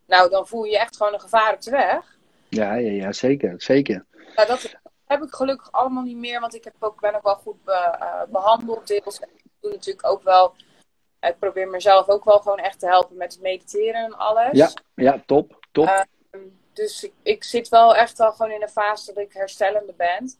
Nou, 0.05 0.29
dan 0.29 0.47
voel 0.47 0.63
je 0.63 0.79
echt 0.79 0.97
gewoon 0.97 1.13
een 1.13 1.19
gevaar 1.19 1.53
op 1.53 1.61
de 1.61 1.71
weg. 1.71 2.17
Ja, 2.49 2.73
ja, 2.73 2.91
ja, 2.91 3.11
zeker, 3.11 3.53
zeker. 3.57 4.05
Nou, 4.35 4.47
dat 4.47 4.75
heb 5.05 5.23
ik 5.23 5.33
gelukkig 5.33 5.71
allemaal 5.71 6.03
niet 6.03 6.17
meer, 6.17 6.39
want 6.39 6.55
ik 6.55 6.63
heb 6.63 6.73
ook, 6.79 7.01
ben 7.01 7.15
ook 7.15 7.23
wel 7.23 7.35
goed 7.35 7.63
be- 7.63 7.71
eh, 7.99 8.21
behandeld 8.29 8.87
deels. 8.87 9.19
En 9.19 9.29
ik 9.35 9.43
doe 9.59 9.71
natuurlijk 9.71 10.07
ook 10.07 10.23
wel, 10.23 10.53
ik 11.19 11.39
probeer 11.39 11.67
mezelf 11.67 12.07
ook 12.09 12.23
wel 12.23 12.39
gewoon 12.39 12.57
echt 12.57 12.79
te 12.79 12.87
helpen 12.87 13.17
met 13.17 13.33
het 13.33 13.41
mediteren 13.41 14.03
en 14.03 14.17
alles. 14.17 14.49
Ja, 14.51 14.69
ja, 14.95 15.23
top, 15.25 15.65
top. 15.71 15.85
Eh, 15.87 16.01
Dus 16.73 17.03
ik, 17.03 17.13
ik 17.23 17.43
zit 17.43 17.69
wel 17.69 17.95
echt 17.95 18.19
al 18.19 18.31
gewoon 18.31 18.51
in 18.51 18.61
een 18.61 18.69
fase 18.69 19.13
dat 19.13 19.23
ik 19.23 19.33
herstellende 19.33 19.93
ben. 19.97 20.31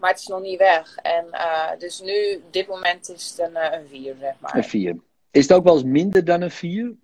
Maar 0.00 0.10
het 0.10 0.20
is 0.20 0.26
nog 0.26 0.40
niet 0.40 0.58
weg. 0.58 0.96
En 0.96 1.30
eh, 1.30 1.78
dus 1.78 2.00
nu, 2.00 2.42
dit 2.50 2.66
moment 2.66 3.10
is 3.10 3.30
het 3.30 3.48
een, 3.48 3.56
eh, 3.56 3.78
een 3.78 3.88
4, 3.88 4.16
zeg 4.20 4.34
maar. 4.40 4.56
Een 4.56 4.64
4. 4.64 4.96
Is 5.30 5.42
het 5.48 5.52
ook 5.52 5.64
wel 5.64 5.74
eens 5.74 5.84
minder 5.84 6.24
dan 6.24 6.40
een 6.40 6.50
4? 6.50 6.94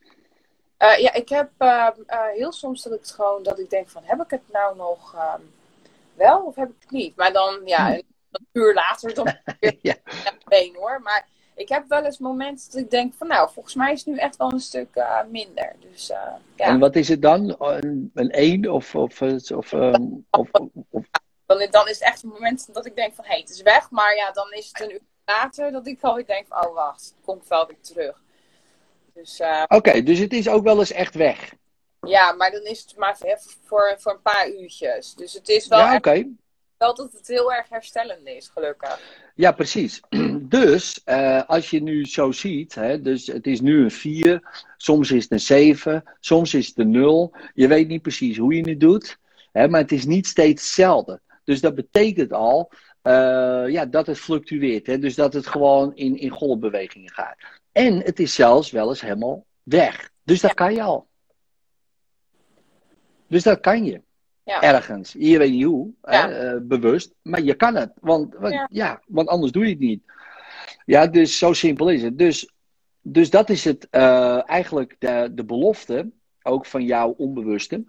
Eh, 0.82 0.98
ja, 0.98 1.12
ik 1.14 1.28
heb 1.28 1.50
eh, 1.56 1.88
eh, 2.06 2.20
heel 2.34 2.52
soms 2.52 2.82
dat 2.82 2.92
ik 2.92 3.00
het 3.00 3.10
gewoon, 3.10 3.42
dat 3.42 3.58
ik 3.58 3.70
denk 3.70 3.88
van, 3.88 4.02
heb 4.04 4.20
ik 4.20 4.30
het 4.30 4.42
nou 4.52 4.76
nog 4.76 5.14
ehm, 5.14 5.40
wel 6.14 6.40
of 6.40 6.56
heb 6.56 6.68
ik 6.68 6.74
het 6.80 6.90
niet? 6.90 7.16
Maar 7.16 7.32
dan, 7.32 7.60
ja, 7.64 7.94
een, 7.94 8.02
een 8.30 8.46
uur 8.52 8.74
later 8.74 9.14
dan 9.14 9.24
weer 9.60 9.78
Ja. 9.82 9.94
been 10.48 10.74
hoor. 10.78 11.00
Maar 11.02 11.26
ik 11.54 11.68
heb 11.68 11.84
wel 11.88 12.04
eens 12.04 12.18
momenten 12.18 12.70
dat 12.70 12.80
ik 12.80 12.90
denk 12.90 13.14
van, 13.14 13.26
nou, 13.26 13.50
volgens 13.52 13.74
mij 13.74 13.92
is 13.92 14.04
het 14.04 14.14
nu 14.14 14.20
echt 14.20 14.36
wel 14.36 14.52
een 14.52 14.60
stuk 14.60 15.04
minder. 15.30 15.72
Dus 15.90 16.06
ja, 16.06 16.40
En 16.56 16.78
wat 16.78 16.96
is 16.96 17.08
het 17.08 17.22
dan? 17.22 17.56
Een, 17.58 18.10
een 18.14 18.30
1 18.30 18.72
of, 18.72 18.94
of, 18.94 19.22
of, 19.22 19.72
ehm, 19.72 20.04
of, 20.30 20.50
of, 20.90 21.04
dan, 21.58 21.70
dan 21.70 21.88
is 21.88 21.98
het 21.98 22.08
echt 22.08 22.22
een 22.22 22.28
moment 22.28 22.74
dat 22.74 22.86
ik 22.86 22.96
denk 22.96 23.14
van, 23.14 23.24
hé, 23.24 23.30
hey, 23.30 23.40
het 23.40 23.50
is 23.50 23.62
weg. 23.62 23.90
Maar 23.90 24.16
ja, 24.16 24.30
dan 24.30 24.52
is 24.52 24.68
het 24.72 24.80
een 24.80 24.92
uur 24.92 25.00
later 25.24 25.72
dat 25.72 25.86
ik 25.86 26.02
alweer 26.02 26.26
denk 26.26 26.46
van, 26.46 26.66
oh 26.66 26.74
wacht, 26.74 27.04
het 27.04 27.14
komt 27.24 27.48
wel 27.48 27.66
weer 27.66 27.80
terug. 27.80 28.20
Dus 29.14 29.40
eh, 29.40 29.62
Oké, 29.68 30.02
dus 30.02 30.18
het 30.18 30.32
is 30.32 30.48
ook 30.48 30.64
wel 30.64 30.78
eens 30.78 30.92
echt 30.92 31.14
weg. 31.14 31.52
ja, 32.06 32.32
maar 32.32 32.50
dan 32.50 32.62
is 32.62 32.80
het 32.80 32.96
maar 32.96 33.16
voor, 33.64 33.94
voor, 33.98 34.12
een 34.12 34.22
paar 34.22 34.48
uurtjes. 34.48 35.14
Dus 35.14 35.32
het 35.32 35.48
is 35.48 35.66
wel 35.68 35.78
Ja, 35.78 35.94
oké. 35.96 36.26
wel 36.78 36.94
dat 36.94 37.12
het 37.12 37.26
heel 37.28 37.52
erg 37.52 37.68
herstellend 37.68 38.26
is, 38.26 38.48
gelukkig. 38.48 39.00
Ja, 39.34 39.52
precies. 39.52 40.00
Dus 40.52 41.00
eh, 41.04 41.42
als 41.46 41.70
je 41.70 41.82
nu 41.82 42.06
zo 42.06 42.32
ziet, 42.32 42.74
hè, 42.74 43.00
dus 43.00 43.26
het 43.26 43.46
is 43.46 43.60
nu 43.60 43.82
een 43.82 43.90
4, 43.90 44.64
soms 44.76 45.10
is 45.10 45.22
het 45.22 45.32
een 45.32 45.40
7, 45.40 46.04
soms 46.20 46.54
is 46.54 46.66
het 46.66 46.78
een 46.78 46.90
0. 46.90 47.34
Je 47.54 47.68
weet 47.68 47.88
niet 47.88 48.02
precies 48.02 48.36
hoe 48.38 48.54
je 48.54 48.68
het 48.68 48.80
doet, 48.80 49.18
hè, 49.52 49.68
maar 49.68 49.80
het 49.80 49.92
is 49.92 50.04
niet 50.04 50.26
steeds 50.26 50.62
hetzelfde. 50.62 51.20
Dus 51.44 51.60
dat 51.60 51.74
betekent 51.74 52.32
al 52.32 52.72
eh, 53.02 53.64
ja, 53.68 53.86
dat 53.86 54.06
het 54.06 54.18
fluctueert, 54.18 54.86
hè, 54.86 54.98
dus 54.98 55.14
dat 55.14 55.32
het 55.32 55.46
gewoon 55.46 55.94
in, 55.96 56.16
in 56.16 56.30
golfbewegingen 56.30 57.10
gaat. 57.10 57.36
En 57.72 57.98
het 57.98 58.20
is 58.20 58.34
zelfs 58.34 58.70
wel 58.70 58.88
eens 58.88 59.00
helemaal 59.00 59.46
weg. 59.62 60.10
Dus 60.22 60.40
dat 60.40 60.54
kan 60.54 60.74
je 60.74 60.82
al. 60.82 61.06
Dus 63.26 63.42
dat 63.42 63.60
kan 63.60 63.84
je. 63.84 64.00
Ja. 64.44 64.62
Ergens. 64.62 65.14
Je 65.18 65.38
weet 65.38 65.50
niet 65.50 65.64
hoe, 65.64 65.90
Ja. 66.02 66.28
hè, 66.28 66.54
eh, 66.54 66.60
bewust. 66.62 67.14
Maar 67.22 67.42
je 67.42 67.54
kan 67.54 67.74
het. 67.74 67.92
Want, 68.00 68.34
want, 68.34 68.54
Ja. 68.54 68.68
ja. 68.70 69.02
want 69.06 69.28
anders 69.28 69.52
doe 69.52 69.64
je 69.64 69.70
het 69.70 69.78
niet. 69.78 70.02
Ja, 70.84 71.06
dus 71.06 71.38
zo 71.38 71.52
simpel 71.52 71.90
is 71.90 72.02
het. 72.02 72.18
Dus, 72.18 72.52
dus 73.00 73.30
dat 73.30 73.50
is 73.50 73.64
het 73.64 73.88
eh, 73.90 74.48
eigenlijk 74.48 74.96
de, 74.98 75.30
de 75.32 75.44
belofte, 75.44 76.10
ook 76.42 76.66
van 76.66 76.84
jouw 76.84 77.14
onbewuste. 77.16 77.84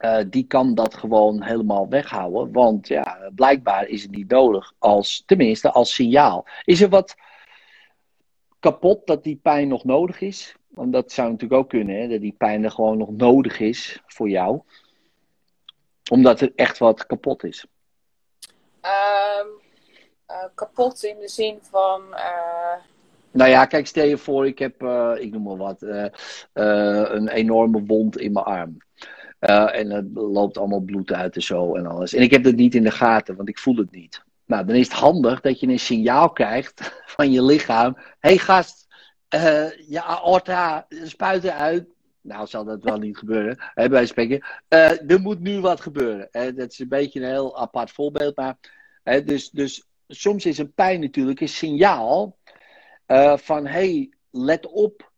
Eh, 0.00 0.24
die 0.26 0.46
kan 0.46 0.74
dat 0.74 0.94
gewoon 0.94 1.42
helemaal 1.42 1.88
weghouden. 1.88 2.52
Want 2.52 2.88
ja, 2.88 3.30
blijkbaar 3.34 3.86
is 3.88 4.02
het 4.02 4.10
niet 4.10 4.30
nodig. 4.30 4.72
Als, 4.78 5.22
tenminste, 5.26 5.70
als 5.70 5.94
signaal. 5.94 6.46
Is 6.64 6.80
er 6.80 6.88
wat 6.88 7.14
kapot 8.60 9.06
dat 9.06 9.24
die 9.24 9.36
pijn 9.42 9.68
nog 9.68 9.84
nodig 9.84 10.20
is? 10.20 10.56
Want 10.68 10.92
dat 10.92 11.12
zou 11.12 11.30
natuurlijk 11.30 11.60
ook 11.60 11.68
kunnen, 11.68 12.00
hè? 12.00 12.08
dat 12.08 12.20
die 12.20 12.34
pijn 12.38 12.64
er 12.64 12.70
gewoon 12.70 12.98
nog 12.98 13.10
nodig 13.10 13.60
is 13.60 14.02
voor 14.06 14.28
jou. 14.28 14.60
Omdat 16.10 16.40
er 16.40 16.52
echt 16.54 16.78
wat 16.78 17.06
kapot 17.06 17.44
is. 17.44 17.66
Ehm, 18.80 19.46
eh, 20.26 20.44
kapot 20.54 21.04
in 21.04 21.18
de 21.18 21.28
zin 21.28 21.58
van. 21.62 22.14
eh, 22.14 22.76
Nou 23.30 23.50
ja, 23.50 23.66
kijk, 23.66 23.86
stel 23.86 24.06
je 24.06 24.18
voor, 24.18 24.46
ik 24.46 24.58
heb, 24.58 24.82
ik 25.18 25.30
noem 25.32 25.42
maar 25.42 25.56
wat, 25.56 25.82
een 26.52 27.28
enorme 27.28 27.84
wond 27.84 28.18
in 28.18 28.32
mijn 28.32 28.44
arm. 28.44 28.78
Eh, 29.40 29.78
en 29.78 29.90
het 29.90 30.06
loopt 30.14 30.58
allemaal 30.58 30.80
bloed 30.80 31.12
uit 31.12 31.34
en 31.34 31.42
zo 31.42 31.74
en 31.74 31.86
alles. 31.86 32.14
En 32.14 32.22
ik 32.22 32.30
heb 32.30 32.44
dat 32.44 32.54
niet 32.54 32.74
in 32.74 32.82
de 32.82 32.90
gaten, 32.90 33.36
want 33.36 33.48
ik 33.48 33.58
voel 33.58 33.76
het 33.76 33.90
niet. 33.90 34.22
Nou, 34.46 34.66
dan 34.66 34.76
is 34.76 34.88
het 34.88 34.96
handig 34.96 35.40
dat 35.40 35.60
je 35.60 35.66
een 35.66 35.78
signaal 35.78 36.30
krijgt 36.30 36.92
van 37.16 37.32
je 37.32 37.42
lichaam. 37.42 37.96
Hey 38.18 38.38
gast, 38.38 38.86
eh 39.28 39.70
je 39.88 40.02
aorta 40.02 40.86
spuit 41.04 41.44
eruit. 41.44 41.88
Nou, 42.20 42.46
zal 42.46 42.64
dat 42.64 42.82
wel 42.82 42.98
niet 42.98 43.18
gebeuren, 43.18 43.56
hè, 43.74 43.88
bij 43.88 44.06
spreken. 44.06 44.44
Eh, 44.68 45.10
er 45.10 45.20
moet 45.20 45.40
nu 45.40 45.60
wat 45.60 45.80
gebeuren. 45.80 46.28
Dat 46.30 46.72
is 46.72 46.78
een 46.78 46.88
beetje 46.88 47.20
een 47.20 47.28
heel 47.28 47.58
apart 47.58 47.90
voorbeeld. 47.90 48.36
Maar, 48.36 48.56
hè, 49.02 49.24
dus, 49.24 49.50
dus 49.50 49.84
soms 50.08 50.46
is 50.46 50.58
een 50.58 50.72
pijn 50.72 51.00
natuurlijk 51.00 51.40
een 51.40 51.48
signaal 51.48 52.36
van 53.36 53.66
hey, 53.66 54.10
let 54.30 54.66
op, 54.66 55.09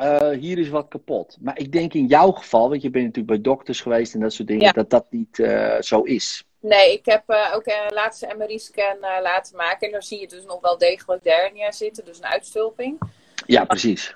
eh, 0.00 0.38
hier 0.38 0.58
is 0.58 0.68
wat 0.68 0.88
kapot. 0.88 1.36
Maar 1.40 1.58
ik 1.58 1.72
denk 1.72 1.94
in 1.94 2.06
jouw 2.06 2.30
geval, 2.30 2.68
want 2.68 2.82
je 2.82 2.90
bent 2.90 3.04
natuurlijk 3.04 3.42
bij 3.42 3.52
dokters 3.52 3.80
geweest 3.80 4.14
en 4.14 4.20
dat 4.20 4.32
soort 4.32 4.48
dingen, 4.48 4.64
Ja. 4.64 4.72
dat 4.72 4.90
dat 4.90 5.06
niet 5.10 5.38
eh, 5.38 5.80
zo 5.80 6.02
is. 6.02 6.44
nee, 6.60 6.92
ik 6.92 7.04
heb 7.06 7.22
eh, 7.26 7.52
ook 7.54 7.66
een 7.66 7.92
laatste 7.94 8.34
MRI-scan 8.38 8.98
laten 9.00 9.56
maken. 9.56 9.86
En 9.86 9.92
dan 9.92 10.02
zie 10.02 10.20
je 10.20 10.28
dus 10.28 10.44
nog 10.44 10.60
wel 10.60 10.78
degelijk 10.78 11.24
hernia 11.24 11.72
zitten, 11.72 12.04
dus 12.04 12.18
een 12.18 12.24
uitstulping. 12.26 12.98
Ja, 13.46 13.64
precies. 13.64 14.14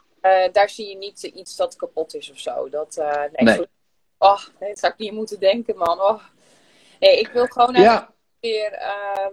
Daar 0.52 0.68
zie 0.70 0.88
je 0.88 0.96
niet 0.96 1.22
iets 1.22 1.56
dat 1.56 1.76
kapot 1.76 2.14
is 2.14 2.30
of 2.30 2.38
zo. 2.38 2.68
Dat, 2.68 2.96
nee, 3.32 3.44
Nee. 3.44 3.54
zo- 3.54 3.64
Oh, 4.18 4.40
nee, 4.60 4.68
dat 4.68 4.78
zou 4.78 4.92
ik 4.92 4.98
niet 4.98 5.12
moeten 5.12 5.40
denken, 5.40 5.76
man. 5.76 6.00
Oh. 6.00 6.22
Nee, 7.00 7.18
ik 7.20 7.28
wil 7.28 7.46
gewoon 7.46 7.70
even 7.70 7.82
Ja, 7.82 8.12
weer. 8.40 8.72
ehm, 8.72 9.32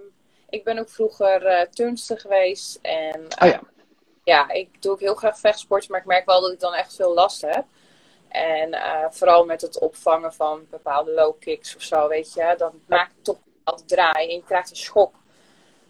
ik 0.50 0.64
ben 0.64 0.80
ook 0.80 0.90
vroeger 0.90 1.68
turnster 1.70 2.20
geweest. 2.20 2.80
En 2.82 3.22
oh 3.42 3.48
ja. 3.48 3.62
Ja, 4.24 4.50
ik 4.50 4.82
doe 4.82 4.92
ook 4.92 5.00
heel 5.00 5.16
graag 5.16 5.40
vechtsport, 5.40 5.90
maar 5.90 6.00
ik 6.00 6.06
merk 6.06 6.26
wel 6.26 6.42
dat 6.42 6.52
ik 6.52 6.60
dan 6.60 6.74
echt 6.74 6.96
veel 6.96 7.14
last 7.14 7.42
heb. 7.42 7.66
En 8.28 8.74
eh, 8.74 9.06
vooral 9.10 9.46
met 9.46 9.62
het 9.62 9.80
opvangen 9.80 10.34
van 10.34 10.68
bepaalde 10.70 11.12
low 11.12 11.40
kicks 11.40 11.76
of 11.76 11.82
zo, 11.82 12.08
weet 12.08 12.34
je, 12.34 12.54
dan 12.58 12.82
maakt 12.86 13.16
het 13.16 13.24
toch 13.24 13.38
altijd 13.64 13.88
draai 13.88 14.30
en 14.30 14.36
je 14.36 14.44
krijgt 14.44 14.70
een 14.70 14.76
schok. 14.76 15.14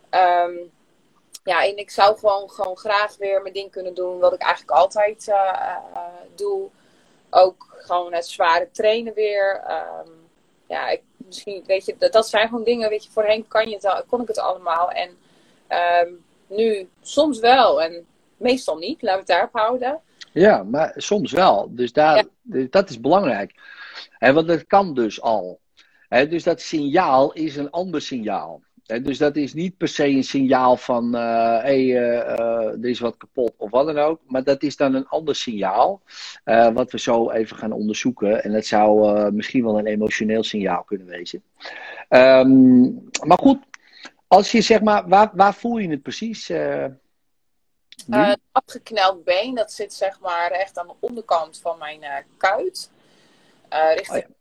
Ehm, 0.09 0.53
ja, 1.43 1.65
en 1.65 1.77
ik 1.77 1.89
zou 1.89 2.17
gewoon, 2.17 2.49
gewoon 2.49 2.77
graag 2.77 3.17
weer 3.17 3.41
mijn 3.41 3.53
ding 3.53 3.71
kunnen 3.71 3.93
doen 3.93 4.19
wat 4.19 4.33
ik 4.33 4.41
eigenlijk 4.41 4.77
altijd 4.77 5.27
eh, 5.27 5.75
eh, 5.93 6.01
doe. 6.35 6.69
Ook 7.29 7.75
gewoon 7.77 8.13
het 8.13 8.27
zware 8.27 8.69
trainen 8.71 9.13
weer. 9.13 9.61
Ehm, 9.67 10.09
ja, 10.67 10.89
ik, 10.89 11.01
misschien, 11.17 11.63
weet 11.65 11.85
je, 11.85 11.95
dat, 11.97 12.11
dat 12.11 12.27
zijn 12.27 12.47
gewoon 12.47 12.63
dingen, 12.63 12.89
weet 12.89 13.03
je, 13.03 13.11
voorheen 13.11 13.47
kan 13.47 13.69
je 13.69 13.77
het, 13.81 14.03
kon 14.07 14.21
ik 14.21 14.27
het 14.27 14.39
allemaal. 14.39 14.91
En 14.91 15.17
ehm, 15.67 16.13
nu 16.47 16.89
soms 17.01 17.39
wel 17.39 17.81
en 17.81 18.07
meestal 18.41 18.77
niet, 18.77 19.01
laten 19.01 19.13
we 19.13 19.19
het 19.19 19.27
daarop 19.27 19.53
houden. 19.53 19.99
Ja, 20.33 20.63
maar 20.63 20.93
soms 20.95 21.31
wel. 21.31 21.69
Dus 21.75 21.93
daar, 21.93 22.15
Ja. 22.15 22.23
dus 22.41 22.69
dat 22.69 22.89
is 22.89 22.99
belangrijk. 22.99 23.53
Hè, 24.17 24.33
want 24.33 24.47
dat 24.47 24.67
kan 24.67 24.93
dus 24.93 25.21
al. 25.21 25.59
Dus 26.09 26.43
dat 26.43 26.61
signaal 26.61 27.33
is 27.33 27.55
een 27.55 27.69
ander 27.69 28.01
signaal. 28.01 28.61
Dus 29.03 29.17
dat 29.17 29.35
is 29.35 29.53
niet 29.53 29.77
per 29.77 29.87
se 29.87 30.07
een 30.07 30.23
signaal 30.23 30.77
van 30.77 31.13
hé, 31.13 31.19
hey, 31.19 31.97
eh, 31.97 32.19
eh, 32.19 32.65
er 32.83 32.85
is 32.85 32.99
wat 32.99 33.17
kapot 33.17 33.53
of 33.57 33.71
wat 33.71 33.85
dan 33.85 33.97
ook. 33.97 34.19
Maar 34.27 34.43
dat 34.43 34.63
is 34.63 34.75
dan 34.77 34.93
een 34.93 35.07
ander 35.07 35.35
signaal. 35.35 36.01
eh, 36.43 36.69
wat 36.73 36.91
we 36.91 36.99
zo 36.99 37.29
even 37.29 37.57
gaan 37.57 37.71
onderzoeken. 37.71 38.43
En 38.43 38.51
dat 38.51 38.65
zou 38.65 39.17
eh, 39.17 39.31
misschien 39.31 39.63
wel 39.63 39.79
een 39.79 39.85
emotioneel 39.85 40.43
signaal 40.43 40.83
kunnen 40.83 41.07
wezen. 41.07 41.43
Ehm, 42.09 42.81
maar 43.27 43.37
goed, 43.37 43.57
als 44.27 44.51
je 44.51 44.61
zeg 44.61 44.81
maar, 44.81 45.07
waar, 45.07 45.31
waar 45.33 45.53
voel 45.53 45.77
je 45.77 45.89
het 45.89 46.01
precies? 46.01 46.51
Nu? 48.07 48.17
Eh, 48.17 48.29
een 48.29 48.41
afgekneld 48.51 49.23
been, 49.23 49.55
dat 49.55 49.71
zit 49.71 49.93
zeg 49.93 50.19
maar 50.19 50.51
echt 50.51 50.77
aan 50.77 50.87
de 50.87 50.93
onderkant 50.99 51.59
van 51.59 51.77
mijn 51.77 52.03
eh, 52.03 52.23
kuit. 52.37 52.91
Eh, 53.69 53.95
richting... 53.95 54.25
Oh 54.25 54.35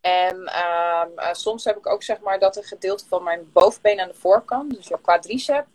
En 0.00 0.46
ehm, 0.46 1.08
eh, 1.16 1.32
soms 1.32 1.64
heb 1.64 1.76
ik 1.76 1.86
ook 1.86 2.02
zeg 2.02 2.20
maar 2.20 2.38
dat 2.38 2.56
een 2.56 2.62
gedeelte 2.62 3.04
van 3.08 3.22
mijn 3.22 3.50
bovenbeen 3.52 4.00
aan 4.00 4.08
de 4.08 4.14
voorkant, 4.14 4.74
dus 4.74 4.88
je 4.88 5.00
quadricep, 5.00 5.66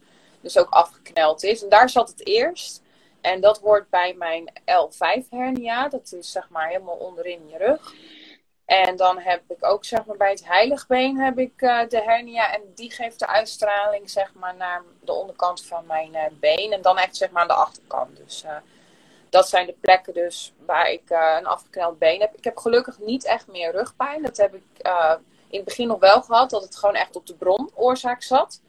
dus 0.41 0.57
ook 0.57 0.69
afgekneld 0.69 1.43
is. 1.43 1.63
En 1.63 1.69
daar 1.69 1.89
zat 1.89 2.09
het 2.09 2.27
eerst. 2.27 2.81
En 3.21 3.41
dat 3.41 3.59
hoort 3.59 3.89
bij 3.89 4.13
mijn 4.13 4.51
L5 4.61 5.29
hernia. 5.29 5.87
Dat 5.87 6.11
is 6.11 6.31
zeg 6.31 6.49
maar 6.49 6.67
helemaal 6.67 6.95
onderin 6.95 7.49
je 7.49 7.57
rug. 7.57 7.93
En 8.67 8.95
dan 8.95 9.19
heb 9.19 9.41
ik 9.47 9.65
ook 9.65 9.85
zeg 9.85 10.05
maar 10.05 10.17
bij 10.17 10.29
het 10.29 10.45
heiligbeen 10.45 11.19
heb 11.19 11.37
ik 11.37 11.61
eh, 11.61 11.87
de 11.87 12.01
hernia. 12.01 12.53
En 12.53 12.61
die 12.75 12.91
geeft 12.91 13.19
de 13.19 13.27
uitstraling 13.27 14.09
zeg 14.09 14.33
maar 14.33 14.55
naar 14.55 14.83
de 15.01 15.11
onderkant 15.11 15.65
van 15.65 15.85
mijn 15.85 16.15
eh, 16.15 16.23
been. 16.39 16.71
En 16.71 16.81
dan 16.81 16.97
echt 16.97 17.17
zeg 17.17 17.31
maar 17.31 17.41
aan 17.41 17.47
de 17.47 17.53
achterkant. 17.53 18.17
Dus 18.17 18.43
eh, 18.43 18.55
dat 19.29 19.49
zijn 19.49 19.65
de 19.65 19.75
plekken 19.81 20.13
dus 20.13 20.53
waar 20.65 20.91
ik 20.91 21.09
een 21.09 21.45
afgekneld 21.45 21.99
been 21.99 22.19
heb. 22.19 22.35
Ik 22.35 22.43
heb 22.43 22.57
gelukkig 22.57 22.99
niet 22.99 23.25
echt 23.25 23.47
meer 23.47 23.71
rugpijn. 23.71 24.23
Dat 24.23 24.37
heb 24.37 24.53
ik 24.53 24.63
in 25.49 25.57
het 25.57 25.65
begin 25.65 25.87
nog 25.87 25.99
wel 25.99 26.21
gehad. 26.21 26.49
Dat 26.49 26.63
het 26.63 26.75
gewoon 26.75 26.95
echt 26.95 27.15
op 27.15 27.25
de 27.27 27.35
bronoorzaak 27.35 28.23
zat. 28.23 28.61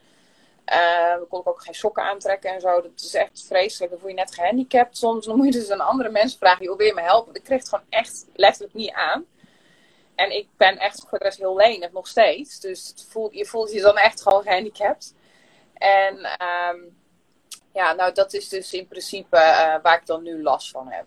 Dan 1.19 1.29
kon 1.29 1.41
ik 1.41 1.49
ook 1.49 1.63
geen 1.63 1.75
sokken 1.75 2.03
aantrekken 2.03 2.55
en 2.55 2.61
zo. 2.61 2.81
Dat 2.83 2.91
is 2.97 3.15
echt 3.15 3.45
vreselijk. 3.47 3.91
Dan 3.91 4.01
voel 4.01 4.09
je 4.09 4.15
net 4.15 4.35
gehandicapt 4.35 4.97
soms. 4.97 5.27
Dan 5.27 5.37
moet 5.37 5.47
je 5.47 5.61
dus 5.61 5.71
aan 5.71 5.81
andere 5.81 6.11
mensen 6.11 6.39
vragen, 6.39 6.65
joh, 6.65 6.77
wil 6.77 6.87
je 6.87 6.95
me 6.95 7.03
helpen? 7.03 7.35
Ik 7.35 7.45
kreeg 7.45 7.59
het 7.59 7.69
gewoon 7.69 7.85
echt 7.89 8.27
letterlijk 8.35 8.75
niet 8.75 8.93
aan. 8.93 9.27
En 10.19 10.37
ik 10.37 10.49
ben 10.57 10.79
echt 10.79 11.05
voor 11.09 11.19
de 11.19 11.25
rest 11.25 11.39
heel 11.39 11.57
lenig, 11.57 11.93
nog 11.93 12.07
steeds. 12.07 12.61
Dus 12.61 12.95
je 13.31 13.47
voelt 13.47 13.73
je 13.73 13.81
dan 13.81 13.97
echt 13.97 14.23
gewoon 14.23 14.43
gehandicapt. 14.43 15.15
En 15.75 16.17
ehm, 16.17 16.77
ja, 17.73 17.93
nou 17.93 18.13
dat 18.13 18.33
is 18.33 18.49
dus 18.49 18.73
in 18.73 18.89
principe 18.89 19.37
eh, 19.37 19.83
waar 19.83 19.99
ik 20.01 20.07
dan 20.07 20.23
nu 20.23 20.43
last 20.43 20.71
van 20.71 20.89
heb. 20.89 21.07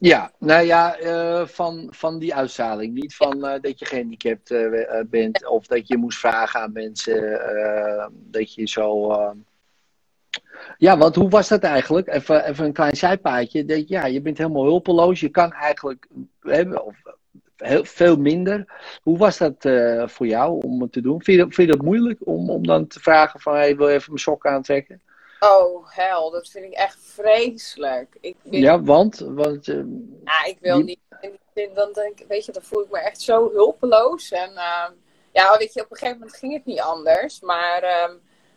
Ja, 0.00 0.32
nou 0.38 0.64
ja, 0.64 0.96
eh, 0.96 1.46
van, 1.46 1.86
van 1.90 2.18
die 2.18 2.34
uitstraling. 2.34 2.94
Niet 2.94 3.16
van 3.16 3.46
eh, 3.46 3.60
dat 3.60 3.78
je 3.78 3.84
gehandicapt 3.84 4.50
eh, 4.50 5.00
bent 5.06 5.46
of 5.46 5.66
dat 5.66 5.88
je 5.88 5.96
moest 5.96 6.18
vragen 6.18 6.60
aan 6.60 6.72
mensen 6.72 8.10
dat 8.12 8.54
je 8.54 8.68
zo. 8.68 9.12
Ja, 10.78 10.98
want 10.98 11.14
hoe 11.14 11.28
was 11.28 11.48
dat 11.48 11.62
eigenlijk? 11.62 12.08
Even, 12.08 12.44
even 12.44 12.64
een 12.64 12.72
klein 12.72 12.96
zijpaadje. 12.96 13.84
Ja, 13.88 14.06
je 14.06 14.20
bent 14.20 14.38
helemaal 14.38 14.64
hulpeloos. 14.64 15.20
Je 15.20 15.28
kan 15.28 15.52
eigenlijk 15.52 16.06
hebben, 16.40 16.84
of 16.84 16.96
heel, 17.56 17.84
veel 17.84 18.16
minder. 18.16 18.64
Hoe 19.02 19.18
was 19.18 19.38
dat 19.38 19.64
eh, 19.64 20.08
voor 20.08 20.26
jou 20.26 20.62
om 20.64 20.82
het 20.82 20.92
te 20.92 21.00
doen? 21.00 21.22
Vind 21.22 21.36
je, 21.38 21.44
dat- 21.44 21.54
vind 21.54 21.70
je 21.70 21.76
dat 21.76 21.84
moeilijk 21.84 22.18
om, 22.24 22.50
om 22.50 22.66
dan 22.66 22.86
te 22.86 23.00
vragen 23.00 23.40
van 23.40 23.54
hey, 23.54 23.76
wil 23.76 23.88
je 23.88 23.94
even 23.94 24.06
mijn 24.12 24.18
sokken 24.22 24.50
aantrekken? 24.50 25.00
Oh, 25.40 25.86
hel, 25.90 26.30
dat 26.30 26.48
vind 26.48 26.64
ik 26.64 26.72
echt 26.72 26.98
vreselijk. 27.00 28.16
Ik, 28.20 28.36
wil- 28.42 28.60
Ja, 28.60 28.82
want, 28.82 29.18
want 29.18 29.68
eh, 29.68 29.76
Ja, 30.24 30.44
ik 30.44 30.56
wil 30.60 30.76
Die- 30.76 30.84
niet. 30.84 30.98
Dan 31.74 31.92
denk, 31.92 32.18
weet 32.28 32.44
je, 32.44 32.52
dan 32.52 32.62
voel 32.62 32.82
ik 32.82 32.90
me 32.90 32.98
echt 32.98 33.20
zo 33.20 33.50
hulpeloos. 33.52 34.30
En 34.30 34.48
ehm, 34.48 34.92
ja, 35.32 35.56
weet 35.58 35.72
je, 35.74 35.80
op 35.84 35.90
een 35.90 35.96
gegeven 35.96 36.18
moment 36.18 36.36
ging 36.36 36.52
het 36.52 36.64
niet 36.64 36.80
anders. 36.80 37.40
Maar 37.40 37.82
ehm, 37.82 38.12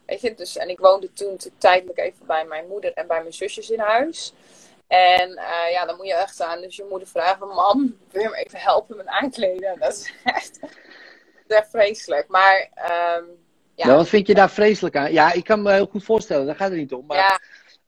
weet 0.06 0.22
je, 0.22 0.34
dus, 0.34 0.58
en 0.58 0.70
ik 0.70 0.80
woonde 0.80 1.14
toen 1.14 1.40
tijdelijk 1.58 2.00
even 2.00 2.26
bij 2.26 2.46
mijn 2.46 2.68
moeder 2.68 2.94
en 2.94 3.08
bij 3.08 3.20
mijn 3.22 3.34
zusjes 3.34 3.70
in 3.70 3.80
huis. 3.80 4.34
En 4.88 5.30
eh, 5.38 5.72
ja, 5.72 5.86
dan 5.86 5.96
moet 5.96 6.08
je 6.08 6.14
echt 6.14 6.42
aan 6.42 6.62
dus 6.62 6.76
je 6.76 6.86
moeder 6.90 7.08
vragen: 7.08 7.48
Mam, 7.48 7.98
wil 8.12 8.22
je 8.22 8.30
me 8.30 8.36
even 8.36 8.60
helpen 8.60 8.98
met 8.98 9.08
aankleden? 9.08 9.76
Dat 9.80 9.94
is 9.94 10.14
echt, 10.24 10.60
vreselijk. 11.70 12.28
Maar 12.28 12.70
ehm, 12.74 13.24
ja, 13.76 13.86
nou, 13.86 13.98
wat 13.98 14.10
vind 14.10 14.28
je 14.28 14.34
daar 14.34 14.50
vreselijk 14.50 14.96
aan? 14.96 15.12
Ja, 15.12 15.34
ik 15.34 15.44
kan 15.44 15.62
me 15.62 15.72
heel 15.72 15.86
goed 15.86 16.04
voorstellen, 16.04 16.46
daar 16.46 16.56
gaat 16.56 16.70
het 16.70 16.80
niet 16.80 16.94
om. 16.94 17.06
Maar, 17.06 17.18
ja, 17.18 17.40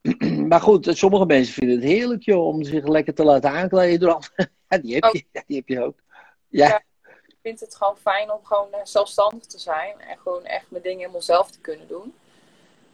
maar 0.50 0.62
goed, 0.62 0.90
sommige 0.92 1.26
mensen 1.26 1.54
vinden 1.54 1.76
het 1.76 1.86
heerlijk 1.86 2.24
joh, 2.24 2.48
om 2.48 2.64
zich 2.64 2.88
lekker 2.88 3.14
te 3.14 3.24
laten 3.24 3.50
aankleden 3.50 4.00
door 4.00 4.14
anderen. 4.14 4.52
Ja, 4.68 4.80
die 4.80 4.94
heb 4.96 5.04
je, 5.04 5.26
ja, 5.32 5.44
die 5.48 5.58
heb 5.58 5.68
je 5.68 5.84
ook. 5.84 6.00
Ja, 6.48 6.68
Ja. 6.68 6.82
Ik 7.44 7.50
vind 7.50 7.60
het 7.60 7.76
gewoon 7.76 7.98
fijn 7.98 8.32
om 8.32 8.40
gewoon 8.44 8.68
eh, 8.72 8.80
zelfstandig 8.84 9.46
te 9.46 9.60
zijn. 9.60 9.94
En 10.00 10.18
gewoon 10.18 10.46
echt 10.46 10.66
mijn 10.70 10.84
dingen 10.84 11.00
helemaal 11.00 11.22
zelf 11.22 11.52
te 11.52 11.60
kunnen 11.60 11.88
doen. 11.88 12.14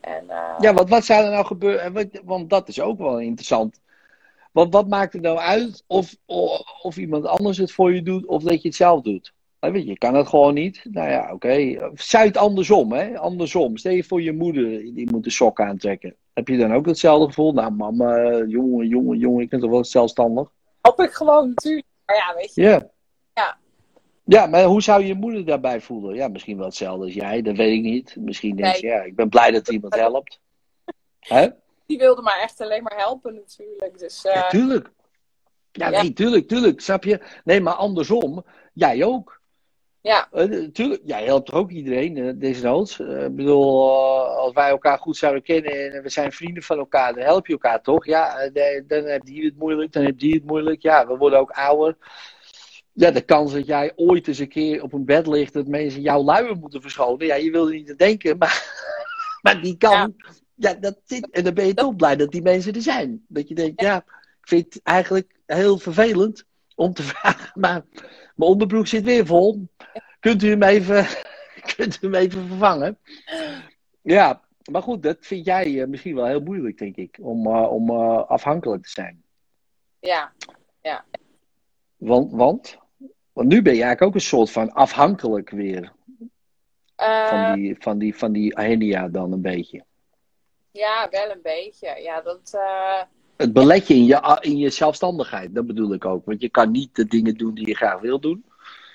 En, 0.01 0.29
eh, 0.29 0.55
Ja, 0.59 0.73
want 0.73 0.89
wat 0.89 1.05
zou 1.05 1.23
er 1.25 1.31
nou 1.31 1.45
gebeuren? 1.45 1.81
en 1.81 1.93
wat- 1.93 2.21
Want 2.23 2.49
dat 2.49 2.67
is 2.67 2.81
ook 2.81 2.97
wel 2.97 3.19
interessant. 3.19 3.79
Want 4.51 4.73
wat 4.73 4.87
maakt 4.87 5.13
het 5.13 5.21
nou 5.21 5.37
uit 5.37 5.83
of, 5.87 6.15
of, 6.25 6.61
of 6.81 6.97
iemand 6.97 7.25
anders 7.25 7.57
het 7.57 7.71
voor 7.71 7.93
je 7.93 8.01
doet 8.03 8.25
of 8.25 8.43
dat 8.43 8.61
je 8.61 8.67
het 8.67 8.77
zelf 8.77 9.01
doet? 9.01 9.33
Weet 9.59 9.73
je, 9.83 9.85
je 9.85 9.97
kan 9.97 10.15
het 10.15 10.27
gewoon 10.27 10.53
niet. 10.53 10.85
Nou 10.91 11.09
ja, 11.09 11.33
oké. 11.33 11.89
Zij 11.95 12.25
het 12.25 12.37
andersom, 12.37 12.91
hè? 12.91 13.17
Andersom. 13.17 13.77
Stel 13.77 13.91
je 13.91 14.03
voor 14.03 14.21
je 14.21 14.31
moeder, 14.33 14.69
die 14.79 15.11
moet 15.11 15.23
de 15.23 15.29
sok 15.29 15.61
aantrekken. 15.61 16.15
Heb 16.33 16.47
je 16.47 16.57
dan 16.57 16.73
ook 16.73 16.85
hetzelfde 16.85 17.25
gevoel? 17.27 17.53
Nou, 17.53 17.71
mama, 17.71 18.17
eh, 18.17 18.47
jongen, 18.47 18.87
jongen, 18.87 19.17
jongen, 19.17 19.41
ik 19.43 19.49
ben 19.49 19.59
toch 19.59 19.69
wel 19.69 19.85
zelfstandig? 19.85 20.49
help 20.81 20.99
ik 21.01 21.11
gewoon 21.11 21.47
natuurlijk. 21.49 21.85
Maar 22.05 22.15
ja, 22.15 22.35
weet 22.35 22.53
je. 22.55 22.61
Ja. 22.61 22.89
Ja. 23.33 23.57
Ja, 24.29 24.45
maar 24.47 24.63
hoe 24.63 24.81
zou 24.81 25.03
je 25.05 25.13
moeder 25.15 25.45
daarbij 25.45 25.81
voelen? 25.81 26.15
Ja, 26.15 26.27
misschien 26.27 26.57
wel 26.57 26.65
hetzelfde 26.65 27.03
als 27.05 27.13
jij, 27.13 27.41
dat 27.41 27.55
weet 27.55 27.73
ik 27.73 27.81
niet. 27.81 28.15
Misschien 28.19 28.55
denk 28.55 28.75
je, 28.75 28.87
ja, 28.87 29.01
ik 29.01 29.15
ben 29.15 29.29
blij 29.29 29.51
dat 29.51 29.69
iemand 29.69 29.95
helpt. 30.05 30.39
Hè? 31.19 31.47
Die 31.85 31.97
wilde 31.97 32.21
mij 32.21 32.39
echt 32.41 32.61
alleen 32.61 32.83
maar 32.83 32.97
helpen 32.97 33.33
natuurlijk. 33.35 33.99
Dus 33.99 34.25
eh, 34.25 34.33
Ja, 34.33 34.47
tuurlijk. 34.47 34.89
Ja, 35.71 35.89
Ja. 35.89 36.01
nee, 36.01 36.13
tuurlijk, 36.13 36.47
tuurlijk. 36.47 36.81
Snap 36.81 37.03
je? 37.03 37.19
Nee, 37.43 37.61
maar 37.61 37.73
andersom, 37.73 38.45
jij 38.73 39.03
ook. 39.03 39.41
ja, 40.01 40.27
Eh, 40.31 40.63
tuurlijk, 40.67 41.01
jij 41.05 41.23
helpt 41.25 41.45
toch 41.45 41.55
ook 41.55 41.71
iedereen, 41.71 42.17
eh, 42.17 42.31
desnoods. 42.35 42.99
Eh, 42.99 43.23
ik 43.23 43.35
bedoel, 43.35 43.89
eh, 43.89 44.35
als 44.37 44.53
wij 44.53 44.69
elkaar 44.69 44.97
goed 44.97 45.17
zouden 45.17 45.43
kennen 45.43 45.93
en 45.93 46.03
we 46.03 46.09
zijn 46.09 46.31
vrienden 46.31 46.63
van 46.63 46.77
elkaar, 46.77 47.13
dan 47.13 47.23
help 47.23 47.47
je 47.47 47.53
elkaar 47.53 47.81
toch? 47.81 48.05
Ja, 48.05 48.37
eh, 48.37 48.81
dan 48.87 49.03
heb 49.03 49.25
die 49.25 49.45
het 49.45 49.57
moeilijk, 49.57 49.91
dan 49.91 50.03
heb 50.03 50.19
die 50.19 50.33
het 50.33 50.45
moeilijk. 50.45 50.81
Ja, 50.81 51.07
we 51.07 51.17
worden 51.17 51.39
ook 51.39 51.51
ouder. 51.51 51.95
Ja, 52.99 53.11
de 53.11 53.21
kans 53.21 53.53
dat 53.53 53.65
jij 53.65 53.91
ooit 53.95 54.27
eens 54.27 54.39
een 54.39 54.47
keer 54.47 54.83
op 54.83 54.93
een 54.93 55.05
bed 55.05 55.27
ligt, 55.27 55.53
dat 55.53 55.67
mensen 55.67 56.01
jouw 56.01 56.23
luier 56.23 56.57
moeten 56.57 56.81
verschonen. 56.81 57.25
Ja, 57.25 57.35
je 57.35 57.51
wil 57.51 57.67
er 57.67 57.73
niet 57.73 57.89
aan 57.89 57.95
denken, 57.95 58.37
maar, 58.37 58.63
maar 59.41 59.61
die 59.61 59.77
kan. 59.77 60.15
Ja, 60.55 60.73
dat 60.73 60.99
zit. 61.05 61.29
En 61.29 61.43
dan 61.43 61.53
ben 61.53 61.65
je 61.67 61.73
toch 61.73 61.95
blij 61.95 62.15
dat 62.15 62.31
die 62.31 62.41
mensen 62.41 62.73
er 62.73 62.81
zijn. 62.81 63.25
Dat 63.27 63.47
je 63.47 63.55
denkt, 63.55 63.81
ja, 63.81 63.97
ik 64.41 64.47
vind 64.47 64.73
het 64.73 64.83
eigenlijk 64.83 65.35
heel 65.45 65.77
vervelend 65.77 66.45
om 66.75 66.93
te 66.93 67.03
vragen, 67.13 67.59
maar 67.59 67.85
mijn 68.35 68.51
onderbroek 68.51 68.87
zit 68.87 69.03
weer 69.03 69.25
vol. 69.25 69.67
Kunt 70.19 70.43
u 70.43 70.49
hem 70.49 70.63
even, 70.63 71.05
kunt 71.75 71.97
u 72.01 72.07
hem 72.07 72.15
even 72.15 72.47
vervangen? 72.47 72.97
Ja, 74.01 74.41
maar 74.71 74.81
goed, 74.81 75.03
dat 75.03 75.17
vind 75.19 75.45
jij 75.45 75.81
eh, 75.81 75.87
misschien 75.87 76.15
wel 76.15 76.25
heel 76.25 76.41
moeilijk, 76.41 76.77
denk 76.77 76.95
ik, 76.95 77.17
om, 77.21 77.47
eh, 77.47 77.71
om 77.71 77.89
eh, 77.89 78.27
afhankelijk 78.27 78.83
te 78.83 78.89
zijn. 78.89 79.23
ja, 80.81 81.05
Want, 81.97 82.31
want, 82.31 82.77
want 83.39 83.51
nu 83.51 83.61
ben 83.61 83.75
je 83.75 83.83
eigenlijk 83.83 84.01
ook 84.11 84.13
een 84.21 84.27
soort 84.27 84.51
van 84.51 84.73
afhankelijk 84.73 85.49
weer 85.49 85.91
Eh, 86.95 87.27
van 87.29 87.53
die, 87.55 87.75
van 87.79 87.97
die, 87.97 88.17
van 88.17 88.31
die 88.31 88.53
hernia 88.59 89.07
dan 89.07 89.31
een 89.31 89.41
beetje. 89.41 89.83
ja, 90.71 91.07
wel 91.09 91.29
een 91.29 91.41
beetje. 91.43 92.01
Ja, 92.01 92.21
dat, 92.21 92.51
eh, 92.53 93.01
Het 93.37 93.53
belet 93.53 93.87
je 93.87 93.93
in 93.93 94.05
je, 94.05 94.37
in 94.41 94.57
je 94.57 94.69
zelfstandigheid, 94.69 95.55
dat 95.55 95.67
bedoel 95.67 95.93
ik 95.93 96.05
ook. 96.05 96.25
Want 96.25 96.41
je 96.41 96.49
kan 96.49 96.71
niet 96.71 96.95
de 96.95 97.05
dingen 97.05 97.37
doen 97.37 97.53
die 97.53 97.67
je 97.67 97.75
graag 97.75 97.99
wil 97.99 98.19
doen. 98.19 98.45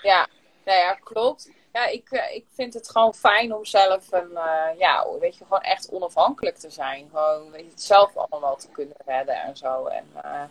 ja, 0.02 0.26
nou 0.64 0.78
ja, 0.78 0.94
klopt. 0.94 1.50
Ja, 1.72 1.86
ik, 1.86 2.10
eh, 2.10 2.34
ik 2.34 2.44
vind 2.50 2.74
het 2.74 2.90
gewoon 2.90 3.14
fijn 3.14 3.54
om 3.54 3.64
zelf 3.64 4.12
een, 4.12 4.36
eh, 4.36 4.78
ja, 4.78 5.06
weet 5.20 5.36
je, 5.36 5.44
gewoon 5.44 5.62
echt 5.62 5.90
onafhankelijk 5.90 6.56
te 6.56 6.70
zijn. 6.70 7.08
Gewoon, 7.12 7.50
weet 7.50 7.64
je, 7.64 7.70
het 7.70 7.82
zelf 7.82 8.16
allemaal 8.16 8.56
te 8.56 8.68
kunnen 8.72 8.96
redden 9.06 9.34
en 9.34 9.56
zo. 9.56 9.86
En 9.86 10.04
eh, 10.22 10.42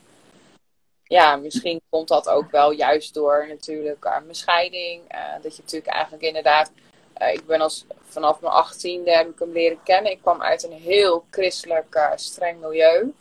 ja, 1.14 1.36
misschien 1.36 1.82
komt 1.90 2.08
dat 2.08 2.30
ook 2.30 2.52
wel 2.52 2.72
juist 2.72 3.14
door 3.14 3.46
natuurlijk 3.48 4.06
aan 4.06 4.24
mijn 4.24 4.36
scheiding. 4.36 5.02
eh, 5.08 5.34
dat 5.42 5.56
je 5.56 5.62
natuurlijk 5.62 5.94
eigenlijk 5.94 6.24
inderdaad, 6.24 6.72
eh, 7.14 7.34
ik 7.34 7.46
ben 7.46 7.62
als 7.62 7.86
vanaf 8.04 8.42
mijn 8.42 8.54
achttiende 8.54 9.12
heb 9.12 9.30
ik 9.30 9.40
hem 9.40 9.52
leren 9.52 9.84
kennen. 9.84 10.12
Ik 10.12 10.22
kwam 10.22 10.42
uit 10.42 10.64
een 10.64 10.72
heel 10.72 11.26
christelijk 11.30 11.96
eh, 11.96 12.12
streng 12.16 12.60
milieu. 12.60 13.14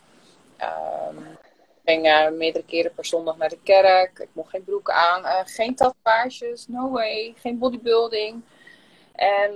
Ehm, 0.57 1.17
ik 1.83 2.01
ging 2.03 2.29
meerdere 2.37 2.65
keren 2.65 2.93
per 2.93 3.05
zondag 3.05 3.37
naar 3.37 3.49
de 3.49 3.59
kerk. 3.63 4.19
Ik 4.19 4.29
mocht 4.33 4.49
geen 4.49 4.63
broek 4.63 4.89
aan, 4.89 5.45
geen 5.45 5.75
tatoeages, 5.75 6.67
no 6.67 6.89
way, 6.89 7.33
geen 7.37 7.57
bodybuilding. 7.59 8.43
En 9.13 9.53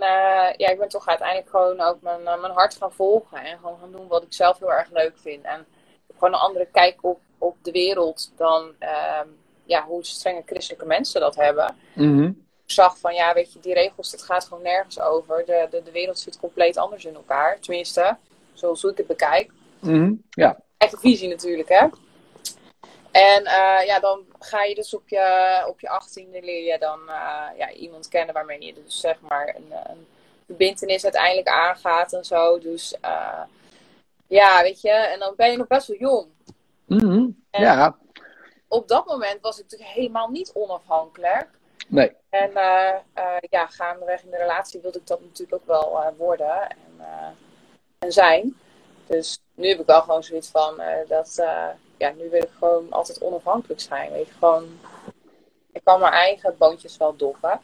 ja, 0.58 0.70
ik 0.70 0.78
ben 0.80 0.90
toch 0.90 1.08
uiteindelijk 1.08 1.50
gewoon 1.50 1.82
ook 1.82 2.02
mijn, 2.02 2.24
mijn 2.24 2.54
hart 2.54 2.76
gaan 2.76 2.92
volgen. 2.92 3.38
En 3.38 3.58
gewoon 3.58 3.78
gaan 3.80 3.92
doen 3.92 4.08
wat 4.08 4.24
ik 4.24 4.34
zelf 4.34 4.60
heel 4.60 4.72
erg 4.74 4.92
leuk 4.92 5.18
vind. 5.18 5.46
En 5.46 5.66
gewoon 6.14 6.34
een 6.34 6.40
andere 6.40 6.66
kijk 6.72 7.04
op, 7.04 7.20
op 7.38 7.56
de 7.62 7.72
wereld 7.72 8.32
dan 8.36 8.74
ehm, 8.80 9.28
ja, 9.64 9.86
hoe 9.86 10.06
strenge 10.06 10.42
christelijke 10.46 10.86
mensen 10.86 11.22
dat 11.22 11.36
hebben. 11.36 11.76
Mhm. 11.96 12.32
zag 12.66 12.98
van, 12.98 13.14
ja, 13.14 13.34
weet 13.34 13.54
je, 13.54 13.60
die 13.60 13.74
regels, 13.74 14.12
dat 14.12 14.24
gaat 14.24 14.46
gewoon 14.46 14.64
nergens 14.64 15.00
over. 15.00 15.46
De, 15.46 15.68
de, 15.70 15.84
de 15.84 15.92
wereld 15.92 16.20
zit 16.20 16.40
compleet 16.40 16.78
anders 16.78 17.06
in 17.06 17.16
elkaar. 17.16 17.60
Tenminste, 17.60 18.18
zoals 18.54 18.84
ik 18.84 18.98
het 18.98 19.08
bekijk. 19.08 19.52
Mhm, 19.80 20.14
Ja. 20.30 20.58
Eigen 20.78 21.00
visie 21.00 21.30
natuurlijk, 21.30 21.70
hè. 21.70 21.88
En 23.12 23.46
eh, 23.46 23.86
ja, 23.86 24.00
dan 24.00 24.26
ga 24.40 24.64
je 24.64 24.76
dus 24.76 24.94
op 24.94 25.10
je, 25.10 25.64
op 25.68 25.80
je 25.80 25.90
achttiende 25.90 26.42
leer 26.42 26.72
je 26.72 26.80
dan 26.80 27.00
eh, 27.10 27.58
ja, 27.58 27.72
iemand 27.72 28.08
kennen 28.08 28.34
waarmee 28.34 28.66
je 28.66 28.74
dus 28.74 29.00
zeg 29.00 29.20
maar 29.22 29.56
een, 29.56 29.72
een 29.90 30.08
verbintenis 30.46 31.04
uiteindelijk 31.04 31.48
aangaat 31.48 32.14
en 32.14 32.26
zo. 32.26 32.60
Dus 32.60 32.96
eh, 33.02 33.42
ja, 34.28 34.62
weet 34.62 34.82
je, 34.82 34.90
en 34.90 35.20
dan 35.20 35.34
ben 35.36 35.52
je 35.52 35.58
nog 35.58 35.68
best 35.68 35.88
wel 35.88 35.98
jong. 35.98 36.28
Mhm, 36.88 37.30
Ja, 37.52 37.98
Op 38.68 38.88
dat 38.88 39.06
moment 39.06 39.42
was 39.42 39.58
ik 39.58 39.64
natuurlijk 39.64 39.90
helemaal 39.90 40.30
niet 40.30 40.52
onafhankelijk. 40.54 41.48
nee. 41.88 42.16
En 42.30 42.56
eh, 42.56 42.94
eh, 43.14 43.38
ja, 43.50 43.68
gaandeweg 43.68 44.24
in 44.24 44.30
de 44.30 44.38
relatie 44.38 44.82
wilde 44.82 45.00
ik 45.00 45.08
dat 45.08 45.22
natuurlijk 45.22 45.54
ook 45.54 45.68
wel 45.68 46.02
eh, 46.02 46.08
worden 46.18 46.70
en, 46.70 47.06
en 48.00 48.12
zijn. 48.12 48.58
Dus 49.06 49.40
nu 49.54 49.68
heb 49.68 49.80
ik 49.80 49.86
wel 49.86 50.02
gewoon 50.02 50.24
zoiets 50.24 50.50
van 50.50 50.82
dat, 51.08 51.36
ja, 51.98 52.12
nu 52.12 52.30
wil 52.30 52.42
ik 52.42 52.52
gewoon 52.58 52.92
altijd 52.92 53.22
onafhankelijk 53.22 53.80
zijn. 53.82 54.12
Weet 54.12 54.28
je, 54.28 54.34
gewoon, 54.34 54.80
ik 55.72 55.82
kan 55.84 56.00
mijn 56.00 56.14
eigen 56.14 56.56
boontjes 56.58 56.98
wel 56.98 57.16
doppen. 57.16 57.62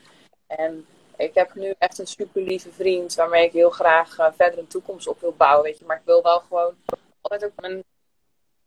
En 0.48 0.86
ik 1.18 1.34
heb 1.34 1.54
nu 1.56 1.74
echt 1.78 2.00
een 2.00 2.08
super 2.08 2.42
lieve 2.42 2.72
vriend 2.72 3.16
waarmee 3.16 3.46
ik 3.46 3.52
heel 3.52 3.70
graag 3.70 4.16
verder 4.16 4.58
een 4.58 4.68
toekomst 4.68 5.08
op 5.08 5.20
wil 5.20 5.34
bouwen, 5.38 5.64
weet 5.64 5.80
je. 5.80 5.86
Maar 5.86 5.98
ik 5.98 6.06
wil 6.06 6.22
wel 6.24 6.40
gewoon 6.40 6.76
altijd 7.22 7.46
ook 7.46 7.62
mijn, 7.62 7.84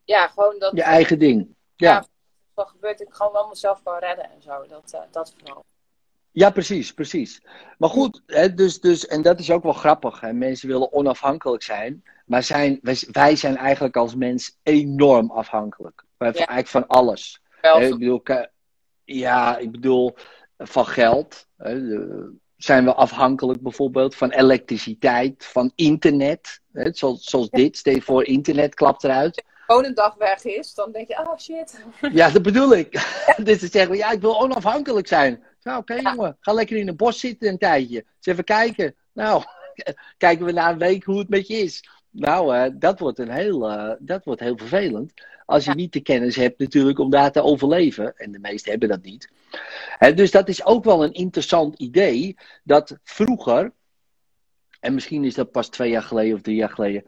ja, 0.07 0.29
gewoon 0.29 0.59
dat 0.59 0.73
Je 0.77 0.83
eigen 0.83 1.19
ding. 1.19 1.55
Ja. 1.77 1.91
Ja. 1.93 2.07
wat 2.55 2.69
gebeurt, 2.69 3.01
ik 3.01 3.09
gewoon 3.11 3.33
wel 3.33 3.49
mezelf 3.49 3.83
kan 3.83 3.99
redden 3.99 4.25
en 4.31 4.43
zo. 4.43 4.67
Dat, 4.69 4.93
eh, 4.93 5.01
dat 5.11 5.35
vooral. 5.39 5.65
Ja, 6.31 6.51
precies, 6.51 6.93
precies. 6.93 7.43
Maar 7.79 7.89
goed, 7.89 8.23
hè, 8.27 8.55
dus, 8.55 8.81
dus, 8.81 9.07
en 9.07 9.23
dat 9.23 9.39
is 9.41 9.51
ook 9.51 9.63
wel 9.63 9.73
grappig. 9.73 10.21
Hè? 10.21 10.33
Mensen 10.33 10.69
willen 10.69 10.93
onafhankelijk 10.93 11.63
zijn, 11.63 12.05
maar 12.27 12.43
zijn, 12.43 12.79
wij, 12.83 13.03
wij 13.13 13.37
zijn 13.37 13.57
eigenlijk 13.57 13.97
als 13.97 14.15
mens 14.15 14.59
enorm 14.63 15.31
afhankelijk. 15.31 16.05
Wij- 16.17 16.29
Ja. 16.29 16.35
Eigenlijk 16.35 16.69
van 16.69 16.87
alles. 16.87 17.41
Hè, 17.61 17.85
ik 17.85 17.99
bedoel, 17.99 18.23
ja, 19.05 19.57
ik 19.57 19.71
bedoel, 19.71 20.15
van 20.59 20.87
geld. 20.87 21.47
Hè, 21.57 21.79
zijn 22.57 22.85
we 22.85 22.95
afhankelijk 22.95 23.61
bijvoorbeeld 23.61 24.15
van 24.15 24.31
elektriciteit, 24.31 25.45
van 25.45 25.73
internet. 25.75 26.61
Hè, 26.73 26.93
zoals, 26.93 27.25
zoals 27.25 27.51
dit, 27.51 27.77
stel 27.77 27.95
je 27.95 28.03
voor, 28.03 28.25
internet 28.25 28.75
klapt 28.75 29.05
eruit. 29.05 29.45
Gewoon 29.67 29.85
een 29.85 29.95
dag 29.95 30.15
weg 30.15 30.45
is, 30.45 30.75
dan 30.75 30.93
denk 30.93 31.09
je, 31.09 31.19
oh 31.19 31.39
shit. 31.39 31.85
Ja, 32.13 32.31
dat 32.31 32.43
bedoel 32.43 32.75
ik. 32.77 32.93
dus 33.45 33.61
dan 33.61 33.69
zeggen 33.71 33.91
we, 33.91 33.97
ja, 33.97 34.11
ik 34.11 34.21
wil 34.21 34.41
onafhankelijk 34.43 35.07
zijn. 35.07 35.45
Nou, 35.63 35.79
oké 35.79 35.95
Ja. 35.95 36.01
jongen, 36.15 36.37
ga 36.41 36.53
lekker 36.53 36.77
in 36.77 36.89
een 36.89 36.97
bos 36.97 37.21
zitten 37.21 37.49
een 37.49 37.59
tijdje. 37.59 37.97
Eens 37.97 38.27
even 38.27 38.45
kijken. 38.45 38.95
Nou, 39.13 39.43
kijken 40.19 40.47
we 40.47 40.53
na 40.53 40.71
een 40.71 40.79
week 40.79 41.05
hoe 41.05 41.19
het 41.19 41.29
met 41.29 41.47
je 41.47 41.55
is. 41.57 41.89
Nou, 42.11 42.57
eh, 42.57 42.71
dat, 42.75 42.99
wordt 42.99 43.19
een 43.19 43.31
heel, 43.31 43.71
eh, 43.71 43.93
dat 43.99 44.25
wordt 44.25 44.41
heel 44.41 44.57
vervelend. 44.57 45.13
Als 45.47 45.65
je 45.65 45.71
Ja. 45.71 45.77
niet 45.77 45.93
de 45.93 46.01
kennis 46.01 46.37
hebt 46.37 46.59
natuurlijk 46.59 46.99
om 46.99 47.11
daar 47.11 47.33
te 47.33 47.43
overleven. 47.43 48.17
En 48.17 48.33
de 48.33 48.39
meesten 48.39 48.71
hebben 48.71 48.89
dat 48.89 49.03
niet. 49.03 49.31
Hè, 49.99 50.15
dus 50.15 50.31
dat 50.31 50.49
is 50.49 50.65
ook 50.65 50.85
wel 50.85 51.05
een 51.05 51.13
interessant 51.13 51.79
idee. 51.79 52.37
Dat 52.65 52.99
vroeger, 53.03 53.73
en 54.81 54.95
misschien 54.95 55.25
is 55.25 55.35
dat 55.35 55.51
pas 55.51 55.69
twee 55.69 55.91
jaar 55.91 56.03
geleden 56.03 56.35
of 56.35 56.41
drie 56.43 56.57
jaar 56.57 56.71
geleden. 56.71 57.05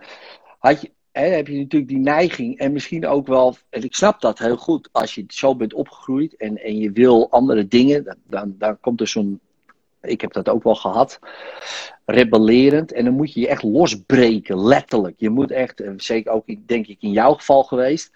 Had 0.59 0.81
je, 0.81 0.93
heb 1.25 1.47
je 1.47 1.59
natuurlijk 1.59 1.91
die 1.91 2.01
neiging. 2.01 2.59
En 2.59 2.73
misschien 2.73 3.07
ook 3.07 3.27
wel, 3.27 3.57
en 3.71 3.83
ik 3.83 3.95
snap 3.95 4.21
dat 4.21 4.39
heel 4.39 4.57
goed. 4.57 4.89
Als 4.93 5.15
je 5.15 5.25
zo 5.29 5.57
bent 5.57 5.75
opgegroeid 5.75 6.37
en, 6.37 6.63
en 6.63 6.79
je 6.79 6.93
wil 6.93 7.31
andere 7.31 7.69
dingen. 7.69 8.17
Dan, 8.27 8.55
dan, 8.59 8.81
komt 8.81 9.01
er 9.01 9.09
zo'n, 9.09 9.41
ik 10.03 10.21
heb 10.21 10.33
dat 10.33 10.49
ook 10.49 10.63
wel 10.63 10.75
gehad. 10.75 11.19
Rebellerend. 12.05 12.93
En 12.93 13.05
dan 13.05 13.15
moet 13.15 13.33
je 13.33 13.41
je 13.41 13.49
echt 13.49 13.63
losbreken, 13.63 14.61
letterlijk. 14.61 15.15
Je 15.19 15.31
moet 15.31 15.51
echt, 15.51 15.81
eh, 15.81 15.93
zeker 15.97 16.33
ook 16.33 16.45
denk 16.67 16.87
ik 16.87 16.97
in 17.01 17.11
jouw 17.11 17.35
geval 17.35 17.63
geweest. 17.63 18.13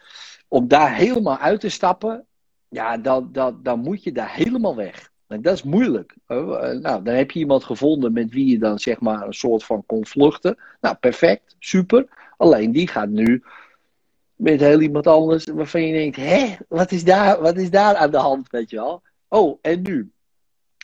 Om 0.48 0.68
daar 0.68 0.94
helemaal 0.94 1.38
uit 1.38 1.61
te 1.61 1.68
stappen. 1.68 2.26
Ja, 2.68 2.98
dan, 2.98 3.28
dan, 3.32 3.61
dan 3.62 3.80
moet 3.80 4.03
je 4.03 4.12
daar 4.12 4.34
helemaal 4.34 4.76
weg. 4.76 5.11
En 5.26 5.42
dat 5.42 5.55
is 5.55 5.62
moeilijk. 5.62 6.14
Eh, 6.26 6.36
Nou, 6.70 7.03
dan 7.03 7.14
heb 7.14 7.30
je 7.30 7.38
iemand 7.38 7.64
gevonden 7.64 8.12
met 8.12 8.30
wie 8.30 8.46
je 8.46 8.59
dan 8.59 8.78
zeg 8.78 9.00
maar 9.00 9.26
een 9.26 9.34
soort 9.34 9.64
van 9.64 9.86
kon 9.86 10.07
vluchten. 10.07 10.59
Nou, 10.80 10.96
perfect, 10.96 11.57
super. 11.59 12.07
Alleen 12.43 12.72
die 12.72 12.88
gaat 12.88 13.09
nu 13.09 13.43
met 14.34 14.61
heel 14.61 14.80
iemand 14.80 15.07
anders 15.07 15.45
waarvan 15.45 15.86
je 15.86 15.93
denkt: 15.93 16.16
hé, 16.16 16.57
wat 16.68 16.93
is 16.93 17.05
daar, 17.05 17.40
wat 17.40 17.57
is 17.57 17.70
daar 17.70 17.97
aan 17.97 18.11
de 18.11 18.16
hand, 18.16 18.51
weet 18.51 18.70
je 18.70 18.76
wel? 18.76 19.03
Oh, 19.28 19.59
en 19.61 19.82
nu? 19.82 20.11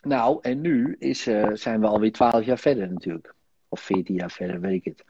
Nou, 0.03 0.39
en 0.43 0.61
nu 0.61 0.97
is, 0.99 1.27
eh, 1.27 1.51
zijn 1.53 1.81
we 1.81 1.87
alweer 1.87 2.13
twaalf 2.13 2.45
jaar 2.45 2.59
verder 2.59 2.93
natuurlijk. 2.93 3.35
Of 3.69 3.81
veertien 3.81 4.15
jaar 4.15 4.31
verder, 4.31 4.61
weet 4.61 4.85
ik 4.85 4.85
het. 4.85 5.05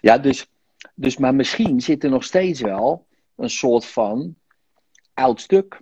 Ja, 0.00 0.18
dus, 0.18 0.46
dus, 0.94 1.16
maar 1.16 1.34
misschien 1.34 1.80
zit 1.80 2.04
er 2.04 2.10
nog 2.10 2.24
steeds 2.24 2.60
wel 2.60 3.06
een 3.36 3.50
soort 3.50 3.86
van 3.86 4.34
oud 5.14 5.40
stuk. 5.40 5.80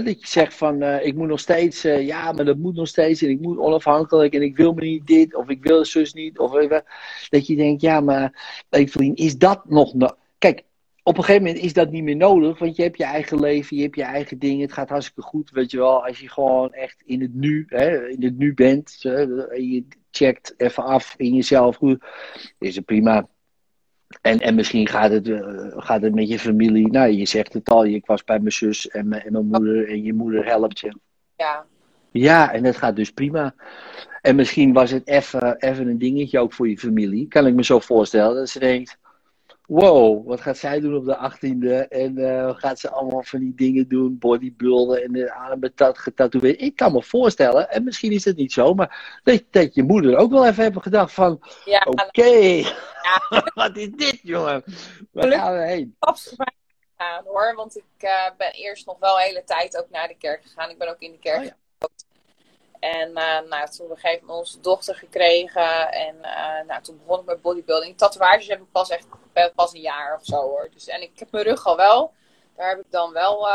Dat 0.00 0.20
je 0.20 0.26
zegt 0.26 0.54
van, 0.54 0.82
eh, 0.82 1.06
ik 1.06 1.14
moet 1.14 1.28
nog 1.28 1.40
steeds, 1.40 1.84
eh, 1.84 2.06
ja, 2.06 2.32
maar 2.32 2.44
dat 2.44 2.56
moet 2.58 2.74
nog 2.74 2.88
steeds 2.88 3.22
en 3.22 3.28
ik 3.28 3.40
moet 3.40 3.58
onafhankelijk 3.58 4.34
en 4.34 4.42
ik 4.42 4.56
wil 4.56 4.72
me 4.72 4.80
niet 4.80 5.06
dit 5.06 5.34
of 5.34 5.48
ik 5.48 5.62
wil 5.62 5.84
zus 5.84 6.12
niet. 6.12 6.38
Of 6.38 6.54
even, 6.54 6.84
dat 7.28 7.46
je 7.46 7.56
denkt, 7.56 7.82
ja, 7.82 8.00
maar 8.00 8.64
Evelien, 8.70 9.14
is 9.14 9.38
dat 9.38 9.68
nog... 9.68 9.94
no- 9.94 10.16
Kijk, 10.38 10.64
op 11.02 11.16
een 11.18 11.24
gegeven 11.24 11.46
moment 11.46 11.64
is 11.64 11.72
dat 11.72 11.90
niet 11.90 12.02
meer 12.02 12.16
nodig, 12.16 12.58
want 12.58 12.76
je 12.76 12.82
hebt 12.82 12.96
je 12.96 13.04
eigen 13.04 13.40
leven, 13.40 13.76
je 13.76 13.82
hebt 13.82 13.96
je 13.96 14.02
eigen 14.02 14.38
dingen, 14.38 14.60
het 14.60 14.72
gaat 14.72 14.88
hartstikke 14.88 15.22
goed, 15.22 15.50
weet 15.50 15.70
je 15.70 15.76
wel. 15.76 16.06
Als 16.06 16.20
je 16.20 16.28
gewoon 16.28 16.72
echt 16.72 17.02
in 17.04 17.20
het 17.20 17.34
nu, 17.34 17.64
hè, 17.68 18.08
in 18.08 18.22
het 18.22 18.38
nu 18.38 18.54
bent, 18.54 18.96
je 19.00 19.84
checkt 20.10 20.54
even 20.56 20.84
af 20.84 21.14
in 21.16 21.34
jezelf, 21.34 21.76
goed, 21.76 22.04
is 22.58 22.76
het 22.76 22.84
prima. 22.84 23.28
En, 24.20 24.40
en 24.40 24.54
misschien 24.54 24.88
gaat 24.88 25.10
het, 25.10 25.28
eh, 25.28 25.40
gaat 25.76 26.02
het 26.02 26.14
met 26.14 26.28
je 26.28 26.38
familie. 26.38 26.90
Nou, 26.90 27.10
je 27.10 27.26
zegt 27.26 27.52
het 27.52 27.68
al, 27.68 27.84
ik 27.84 28.06
was 28.06 28.24
bij 28.24 28.38
mijn 28.38 28.52
zus 28.52 28.88
en 28.88 29.08
mijn, 29.08 29.22
en 29.22 29.32
mijn 29.32 29.46
moeder 29.46 29.88
en 29.88 30.02
je 30.02 30.12
moeder 30.12 30.44
helpt 30.44 30.80
je. 30.80 30.96
Ja, 31.36 31.64
Ja, 32.10 32.52
en 32.52 32.62
dat 32.62 32.76
gaat 32.76 32.96
dus 32.96 33.10
prima. 33.10 33.54
En 34.20 34.36
misschien 34.36 34.72
was 34.72 34.90
het 34.90 35.06
even 35.06 35.56
even 35.56 35.88
een 35.88 35.98
dingetje 35.98 36.38
ook 36.38 36.52
voor 36.52 36.68
je 36.68 36.78
familie. 36.78 37.28
Kan 37.28 37.46
ik 37.46 37.54
me 37.54 37.64
zo 37.64 37.78
voorstellen. 37.78 38.34
Dat 38.36 38.48
ze 38.48 38.58
denkt, 38.58 38.98
wow, 39.80 40.26
wat 40.26 40.40
gaat 40.40 40.56
zij 40.58 40.80
doen 40.80 40.96
op 40.96 41.04
de 41.04 41.30
18e? 41.30 41.88
En 41.88 42.18
eh, 42.18 42.54
gaat 42.58 42.78
ze 42.78 42.90
allemaal 42.90 43.22
van 43.22 43.40
die 43.40 43.54
dingen 43.54 43.88
doen, 43.88 44.18
bodybuilden 44.18 45.02
en 45.02 45.12
de 45.12 45.32
armen 45.34 45.74
tat- 45.74 45.98
getatoeëerd. 45.98 46.60
Ik 46.60 46.76
kan 46.76 46.92
me 46.92 47.02
voorstellen, 47.02 47.70
en 47.70 47.84
misschien 47.84 48.12
is 48.12 48.24
het 48.24 48.36
niet 48.36 48.52
zo, 48.52 48.74
maar 48.74 49.20
dat, 49.24 49.42
dat 49.50 49.74
je 49.74 49.82
moeder 49.82 50.16
ook 50.16 50.30
wel 50.30 50.46
even 50.46 50.62
hebben 50.62 50.82
gedacht 50.82 51.12
van, 51.14 51.40
ja 51.64 51.86
oké, 51.90 52.62
wat 53.54 53.76
is 53.76 53.90
dit 53.90 54.18
jongen? 54.22 54.62
Waar 55.10 55.22
Gelukkig- 55.22 55.40
gaan 55.40 55.58
we 55.58 55.64
heen? 55.66 55.94
stapsgewijs 56.00 56.50
gegaan 56.96 57.24
hoor. 57.24 57.54
Want 57.56 57.76
ik 57.76 57.84
eh, 57.98 58.30
ben 58.36 58.52
eerst 58.52 58.86
nog 58.86 58.98
wel 58.98 59.14
een 59.16 59.24
hele 59.26 59.44
tijd 59.44 59.76
ook 59.78 59.90
naar 59.90 60.08
de 60.08 60.16
kerk 60.18 60.42
gegaan. 60.42 60.70
Ik 60.70 60.78
ben 60.78 60.88
ook 60.88 61.00
in 61.00 61.12
de 61.12 61.18
kerk 61.18 61.38
Oh 61.38 61.44
ja. 61.44 61.56
En 62.82 63.16
eh, 63.16 63.40
nou, 63.48 63.68
toen 63.68 63.84
op 63.86 63.90
een 63.90 63.98
gegeven 63.98 64.26
moment 64.26 64.38
onze 64.38 64.60
dochter 64.60 64.94
gekregen. 64.94 65.92
En 65.92 66.24
eh, 66.24 66.66
nou, 66.66 66.82
toen 66.82 66.98
begon 66.98 67.20
ik 67.20 67.26
met 67.26 67.42
bodybuilding. 67.42 67.98
Tatoeages 67.98 68.48
heb 68.48 68.60
ik 68.60 68.72
pas 68.72 68.90
echt 68.90 69.06
pas 69.54 69.72
een 69.72 69.80
jaar 69.80 70.16
of 70.16 70.24
zo 70.24 70.36
hoor. 70.36 70.68
Dus, 70.72 70.86
en 70.86 71.02
ik 71.02 71.18
heb 71.18 71.30
mijn 71.30 71.44
rug 71.44 71.66
al 71.66 71.76
wel. 71.76 72.12
Daar 72.56 72.68
heb 72.68 72.78
ik 72.78 72.90
dan 72.90 73.12
wel 73.12 73.48
eh, 73.48 73.54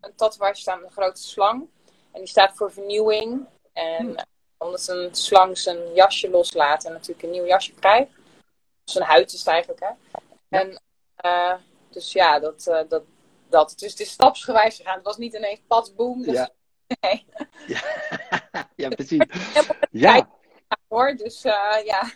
een 0.00 0.14
tatoeage 0.14 0.60
staan 0.60 0.78
met 0.78 0.86
een 0.86 0.92
grote 0.92 1.22
slang. 1.22 1.68
En 2.12 2.20
die 2.20 2.26
staat 2.28 2.56
voor 2.56 2.72
vernieuwing. 2.72 3.46
En 3.72 4.16
eh, 4.16 4.24
omdat 4.58 4.88
een 4.88 5.14
slang 5.14 5.58
zijn 5.58 5.94
jasje 5.94 6.30
loslaat 6.30 6.84
en 6.84 6.92
natuurlijk 6.92 7.22
een 7.22 7.30
nieuw 7.30 7.46
jasje 7.46 7.72
krijgt. 7.72 8.10
Zijn 8.84 9.04
huid 9.04 9.32
is 9.32 9.38
het 9.38 9.48
eigenlijk 9.48 9.80
hè. 9.80 9.90
En 10.58 10.80
dus 11.90 12.12
ja, 12.12 12.38
dat, 12.38 12.64
dat, 12.88 13.02
dat. 13.48 13.74
Dus 13.76 13.90
het 13.90 14.00
is 14.00 14.10
stapsgewijs 14.10 14.76
gegaan. 14.76 14.94
Het 14.94 15.04
was 15.04 15.16
niet 15.16 15.34
ineens 15.34 15.60
pas 15.66 15.94
boom. 15.94 16.22
Dus, 16.22 16.34
Ja. 16.34 16.50
Nee, 17.00 17.24
Ja, 18.76 18.88
precies. 18.88 19.24
Ja. 19.90 20.28
hoor. 20.88 21.14
Dus 21.16 21.44
eh, 21.44 21.84
ja. 21.84 22.10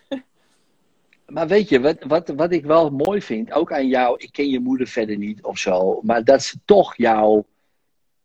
Maar 1.26 1.48
weet 1.48 1.68
je, 1.68 1.80
wat, 1.80 1.96
wat, 2.06 2.28
wat 2.28 2.52
ik 2.52 2.64
wel 2.64 2.90
mooi 2.90 3.22
vind, 3.22 3.52
ook 3.52 3.72
aan 3.72 3.88
jou, 3.88 4.16
ik 4.18 4.32
ken 4.32 4.48
je 4.48 4.60
moeder 4.60 4.86
verder 4.86 5.16
niet 5.16 5.42
of 5.42 5.58
zo, 5.58 6.00
maar 6.02 6.24
dat 6.24 6.42
ze 6.42 6.58
toch 6.64 6.96
jou, 6.96 7.42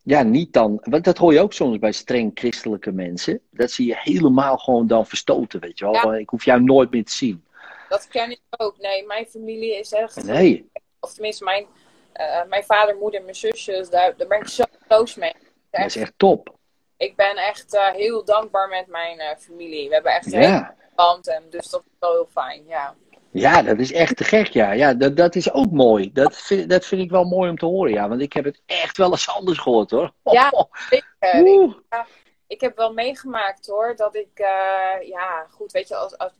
ja, 0.03 0.23
niet 0.23 0.53
dan, 0.53 0.79
want 0.83 1.03
dat 1.03 1.17
hoor 1.17 1.33
je 1.33 1.39
ook 1.39 1.53
soms 1.53 1.79
bij 1.79 1.91
streng 1.91 2.31
christelijke 2.33 2.91
mensen, 2.91 3.41
dat 3.51 3.71
ze 3.71 3.85
je 3.85 3.95
helemaal 3.97 4.57
gewoon 4.57 4.87
dan 4.87 5.05
verstoten, 5.05 5.59
weet 5.59 5.79
je 5.79 5.85
wel. 5.85 5.93
Ja. 5.93 6.13
Ik 6.15 6.29
hoef 6.29 6.45
jou 6.45 6.61
nooit 6.61 6.91
meer 6.91 7.05
te 7.05 7.13
zien. 7.13 7.45
Dat 7.89 8.07
ken 8.07 8.31
ik 8.31 8.41
ook. 8.57 8.77
Nee, 8.77 9.05
mijn 9.05 9.25
familie 9.25 9.79
is 9.79 9.91
echt. 9.91 10.23
Nee, 10.23 10.69
Of 10.99 11.13
tenminste, 11.13 11.43
mijn, 11.43 11.65
eh, 12.13 12.43
mijn 12.49 12.63
vader, 12.63 12.95
moeder, 12.97 13.21
mijn 13.21 13.35
zusjes. 13.35 13.89
Daar, 13.89 14.17
daar 14.17 14.27
ben 14.27 14.39
ik 14.39 14.47
zo 14.47 14.63
close 14.87 15.19
mee. 15.19 15.33
Dat 15.69 15.85
is 15.85 15.95
echt 15.95 16.13
top. 16.17 16.55
Ik 16.97 17.15
ben 17.15 17.35
echt 17.35 17.73
eh, 17.73 17.87
heel 17.87 18.25
dankbaar 18.25 18.67
met 18.69 18.87
mijn 18.87 19.19
eh, 19.19 19.37
familie. 19.37 19.87
We 19.87 19.93
hebben 19.93 20.11
echt 20.13 20.33
een 20.33 20.41
Ja. 20.41 20.75
band. 20.95 21.27
En 21.27 21.43
dus 21.49 21.69
dat 21.69 21.83
is 21.85 21.91
wel 21.99 22.11
heel 22.11 22.27
fijn. 22.31 22.65
Ja. 22.65 22.95
Ja, 23.31 23.61
dat 23.61 23.79
is 23.79 23.91
echt 23.91 24.17
te 24.17 24.23
gek, 24.23 24.47
ja. 24.47 24.71
ja 24.71 24.93
dat, 24.93 25.17
dat 25.17 25.35
is 25.35 25.51
ook 25.51 25.71
mooi. 25.71 26.11
Dat 26.13 26.37
vind, 26.37 26.69
dat 26.69 26.85
vind 26.85 27.01
ik 27.01 27.09
wel 27.09 27.23
mooi 27.23 27.49
om 27.49 27.57
te 27.57 27.65
horen, 27.65 27.93
ja. 27.93 28.07
Want 28.09 28.21
ik 28.21 28.33
heb 28.33 28.45
het 28.45 28.61
echt 28.65 28.97
wel 28.97 29.11
eens 29.11 29.29
anders 29.29 29.57
gehoord, 29.59 29.91
hoor. 29.91 30.11
Ja, 30.23 30.67
zeker. 30.89 31.75
Ik- 32.47 32.61
heb 32.61 32.77
wel 32.77 32.93
meegemaakt 32.93 33.67
hoor, 33.67 33.95
dat 33.95 34.15
ik, 34.15 34.29
eh, 34.33 35.07
ja, 35.07 35.45
goed, 35.49 35.71
weet 35.71 35.87
je, 35.87 35.95
als, 35.95 36.17
als, 36.17 36.31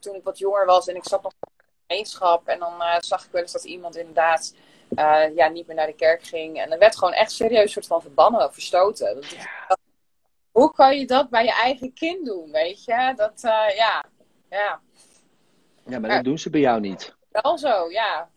toen 0.00 0.14
ik 0.14 0.24
wat 0.24 0.38
jonger 0.38 0.66
was 0.66 0.88
en 0.88 0.96
ik 0.96 1.08
zat 1.08 1.22
nog 1.22 1.32
in 1.32 1.48
een 1.56 1.64
gemeenschap 1.86 2.48
en 2.48 2.58
dan 2.58 2.72
zag 3.00 3.24
ik 3.24 3.30
wel 3.30 3.42
eens 3.42 3.52
dat 3.52 3.64
iemand 3.64 3.96
inderdaad 3.96 4.54
eh, 4.94 5.34
ja, 5.36 5.48
niet 5.48 5.66
meer 5.66 5.76
naar 5.76 5.86
de 5.86 5.94
kerk 5.94 6.22
ging. 6.22 6.58
En 6.60 6.72
er 6.72 6.78
werd 6.78 6.96
gewoon 6.96 7.14
echt 7.14 7.30
serieus 7.32 7.72
soort 7.72 7.86
van 7.86 8.00
verbannen 8.02 8.44
of 8.46 8.52
verstoten. 8.54 9.14
Dat, 9.14 9.36
dat- 9.68 9.78
hoe 10.52 10.72
kan 10.72 10.98
je 10.98 11.06
dat 11.06 11.30
bij 11.30 11.44
je 11.44 11.52
eigen 11.52 11.92
kind 11.92 12.26
doen, 12.26 12.50
weet 12.50 12.84
je? 12.84 13.12
Dat, 13.16 13.34
eh, 13.44 13.76
ja, 13.76 14.04
ja, 14.50 14.80
Ja, 15.86 15.98
maar 15.98 16.10
dat 16.10 16.24
doen 16.24 16.38
ze 16.38 16.50
bij 16.50 16.60
jou 16.60 16.80
niet. 16.80 17.14
wel 17.30 17.58
zo, 17.58 17.90
ja. 17.90 18.28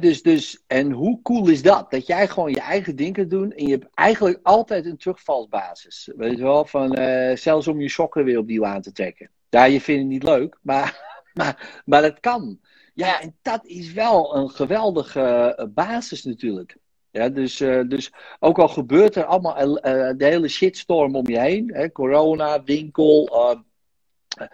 Dus, 0.00 0.22
dus, 0.22 0.62
en 0.66 0.90
hoe 0.90 1.22
cool 1.22 1.48
is 1.48 1.62
dat? 1.62 1.90
Dat 1.90 2.06
jij 2.06 2.28
gewoon 2.28 2.50
je 2.50 2.60
eigen 2.60 2.96
ding 2.96 3.14
kunt 3.14 3.30
doen 3.30 3.52
en 3.52 3.64
je 3.66 3.70
hebt 3.70 3.86
eigenlijk 3.94 4.38
altijd 4.42 4.86
een 4.86 4.96
terugvalsbasis. 4.96 6.10
Weet 6.16 6.36
je 6.36 6.42
wel, 6.42 6.64
van 6.64 6.94
eh, 6.94 7.36
zelfs 7.36 7.66
om 7.68 7.80
je 7.80 7.88
sokken 7.88 8.24
weer 8.24 8.38
opnieuw 8.38 8.64
aan 8.66 8.82
te 8.82 8.92
trekken. 8.92 9.30
Ja, 9.48 9.64
je 9.64 9.80
vindt 9.80 10.00
het 10.00 10.10
niet 10.10 10.22
leuk, 10.22 10.58
maar, 10.62 11.00
maar, 11.34 11.82
maar 11.84 12.02
het 12.02 12.20
kan. 12.20 12.60
Ja, 12.96 13.20
en 13.20 13.36
dat 13.42 13.64
is 13.64 13.92
wel 13.92 14.36
een 14.36 14.50
geweldige 14.50 15.20
eh, 15.20 15.66
basis 15.74 16.24
natuurlijk. 16.24 16.76
Ja, 17.10 17.28
dus, 17.28 17.60
eh, 17.60 17.80
dus 17.88 18.12
ook 18.38 18.58
al 18.58 18.68
gebeurt 18.68 19.14
er 19.14 19.24
allemaal 19.24 19.56
eh, 19.56 20.12
de 20.16 20.24
hele 20.24 20.48
shitstorm 20.48 21.16
om 21.16 21.28
je 21.28 21.38
heen. 21.40 21.70
Hè, 21.74 21.92
corona, 21.92 22.62
winkel, 22.62 23.28
eh, 23.28 24.46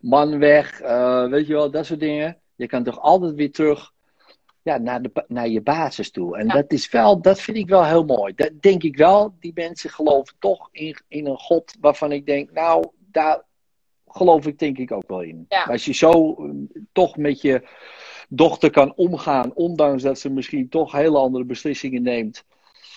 man 0.00 0.38
weg, 0.38 0.78
weet 1.30 1.46
je 1.46 1.52
wel, 1.52 1.70
dat 1.70 1.86
soort 1.86 2.00
dingen. 2.00 2.38
Je 2.54 2.66
kan 2.66 2.84
toch 2.84 3.00
altijd 3.00 3.34
weer 3.34 3.52
terug 3.52 3.92
ja, 4.62 4.78
naar, 4.78 5.02
de, 5.02 5.24
naar 5.28 5.48
je 5.48 5.60
basis 5.60 6.10
toe. 6.10 6.36
En 6.36 6.46
Ja. 6.46 6.52
dat 6.52 6.72
is 6.72 6.90
wel, 6.90 7.20
dat 7.22 7.40
vind 7.40 7.56
ik 7.56 7.68
wel 7.68 7.84
heel 7.84 8.04
mooi. 8.04 8.34
Dat 8.34 8.50
denk 8.60 8.82
ik 8.82 8.96
wel. 8.96 9.34
Die 9.40 9.52
mensen 9.54 9.90
geloven 9.90 10.34
toch 10.38 10.68
in, 10.72 10.96
in 11.08 11.26
een 11.26 11.38
God 11.38 11.74
waarvan 11.80 12.12
ik 12.12 12.26
denk, 12.26 12.50
nou, 12.52 12.86
daar 12.98 13.42
geloof 14.12 14.46
ik 14.46 14.58
denk 14.58 14.78
ik 14.78 14.92
ook 14.92 15.08
wel 15.08 15.20
in. 15.22 15.46
Ja. 15.48 15.62
Als 15.64 15.84
je 15.84 15.92
zo 15.92 16.34
eh, 16.34 16.50
toch 16.92 17.16
met 17.16 17.40
je 17.40 17.68
dochter 18.28 18.70
kan 18.70 18.92
omgaan, 18.96 19.54
ondanks 19.54 20.02
dat 20.02 20.18
ze 20.18 20.30
misschien 20.30 20.68
toch 20.68 20.92
hele 20.92 21.18
andere 21.18 21.44
beslissingen 21.44 22.02
neemt. 22.02 22.44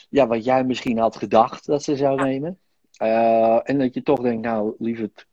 Ja, 0.10 0.28
wat 0.28 0.44
jij 0.44 0.64
misschien 0.64 0.98
had 0.98 1.16
gedacht 1.16 1.66
dat 1.66 1.84
ze 1.84 1.96
zou 1.96 2.22
nemen. 2.24 2.60
Eh, 2.98 3.70
en 3.70 3.80
dat 3.80 3.94
je 3.94 4.04
toch 4.04 4.20
denkt, 4.20 4.46
nou, 4.46 4.76
lieverd, 4.80 5.26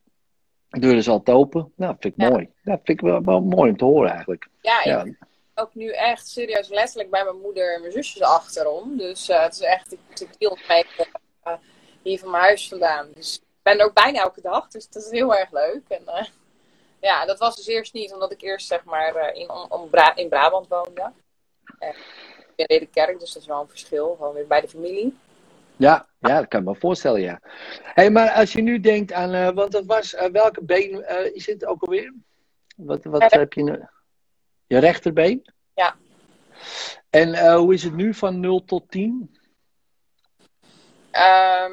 de 0.69 0.79
deur 0.81 0.97
is 0.97 1.09
altijd 1.09 1.37
open. 1.37 1.73
Nou, 1.77 1.97
vind 1.99 2.15
ik 2.17 2.23
Ja. 2.23 2.29
mooi. 2.31 2.49
Dat 2.63 2.81
vind 2.85 3.01
ik 3.01 3.01
wel, 3.01 3.23
wel 3.23 3.41
mooi 3.41 3.71
om 3.71 3.77
te 3.77 3.85
horen 3.85 4.11
eigenlijk. 4.11 4.49
Ja, 4.61 4.79
ik 4.81 4.87
Ja. 4.87 5.05
ook 5.55 5.75
nu 5.75 5.91
echt 5.91 6.29
serieus 6.29 6.69
letterlijk 6.69 7.11
bij 7.11 7.25
mijn 7.25 7.41
moeder 7.41 7.75
en 7.75 7.81
mijn 7.81 7.93
zusjes 7.93 8.23
achterom. 8.23 8.97
Dus 8.97 9.29
eh, 9.29 9.43
het 9.43 9.53
is 9.53 9.61
echt, 9.61 9.93
ik, 9.93 9.99
ik 10.21 10.59
mee 10.69 10.85
eh, 11.43 11.53
hier 12.03 12.19
van 12.19 12.31
mijn 12.31 12.43
huis 12.43 12.69
vandaan. 12.69 13.09
Dus 13.15 13.41
ben 13.63 13.79
er 13.79 13.85
ook 13.85 13.95
bijna 13.95 14.21
elke 14.21 14.41
dag, 14.41 14.69
dus 14.69 14.89
dat 14.89 15.03
is 15.03 15.11
heel 15.11 15.37
erg 15.37 15.51
leuk. 15.51 15.89
En 15.89 16.07
eh, 16.07 16.27
ja, 17.01 17.25
dat 17.25 17.39
was 17.39 17.57
dus 17.57 17.67
eerst 17.67 17.93
niet, 17.93 18.13
omdat 18.13 18.33
ik 18.33 18.41
eerst 18.41 18.67
zeg 18.67 18.85
maar 18.85 19.15
eh, 19.15 19.41
in, 19.41 19.51
om, 19.51 19.67
om 19.69 19.91
Bra- 19.91 20.17
in 20.17 20.29
Brabant 20.29 20.69
woonde. 20.69 21.13
En 21.79 21.95
in 22.55 22.65
Ridderkerk, 22.67 23.21
dus 23.21 23.33
dat 23.33 23.43
is 23.43 23.49
wel 23.49 23.61
een 23.61 23.69
verschil, 23.69 24.15
gewoon 24.17 24.35
weer 24.35 24.47
bij 24.47 24.61
de 24.61 24.69
familie. 24.69 25.19
Ja, 25.77 26.07
ja, 26.19 26.39
dat 26.39 26.49
kan 26.49 26.61
ik 26.61 26.67
me 26.67 26.75
voorstellen, 26.75 27.21
ja. 27.21 27.41
hey, 27.83 28.11
maar 28.11 28.31
als 28.31 28.53
je 28.53 28.63
nu 28.63 28.81
denkt 28.81 29.13
aan, 29.13 29.33
eh, 29.33 29.51
want 29.51 29.73
dat 29.73 29.85
was, 29.85 30.15
welke 30.33 30.63
been 30.63 31.09
is 31.35 31.47
het 31.47 31.65
ook 31.65 31.83
alweer? 31.83 32.15
Wat, 32.77 33.05
wat 33.05 33.33
heb 33.33 33.53
je 33.53 33.63
nu? 33.63 33.85
Je 34.67 34.79
rechterbeen? 34.79 35.53
Ja. 35.75 35.97
En 37.11 37.55
hoe 37.55 37.75
is 37.75 37.83
het 37.83 37.95
nu 37.95 38.15
van 38.15 38.41
0 38.41 38.65
tot 38.65 38.91
10? 38.91 39.37
Ehm 41.11 41.73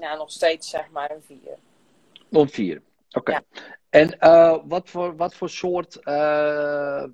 nou, 0.00 0.18
nog 0.18 0.30
steeds 0.30 0.70
zeg 0.70 0.90
maar 0.90 1.10
een 1.10 1.22
vier. 1.22 1.56
Tot 2.30 2.50
4. 2.50 2.82
Oké. 3.10 3.30
Ja. 3.32 3.42
En 3.90 4.18
eh, 4.18 4.56
wat, 4.64 4.88
voor, 4.90 5.16
wat 5.16 5.34
voor 5.34 5.48
soort 5.50 5.96
eh, 5.96 7.04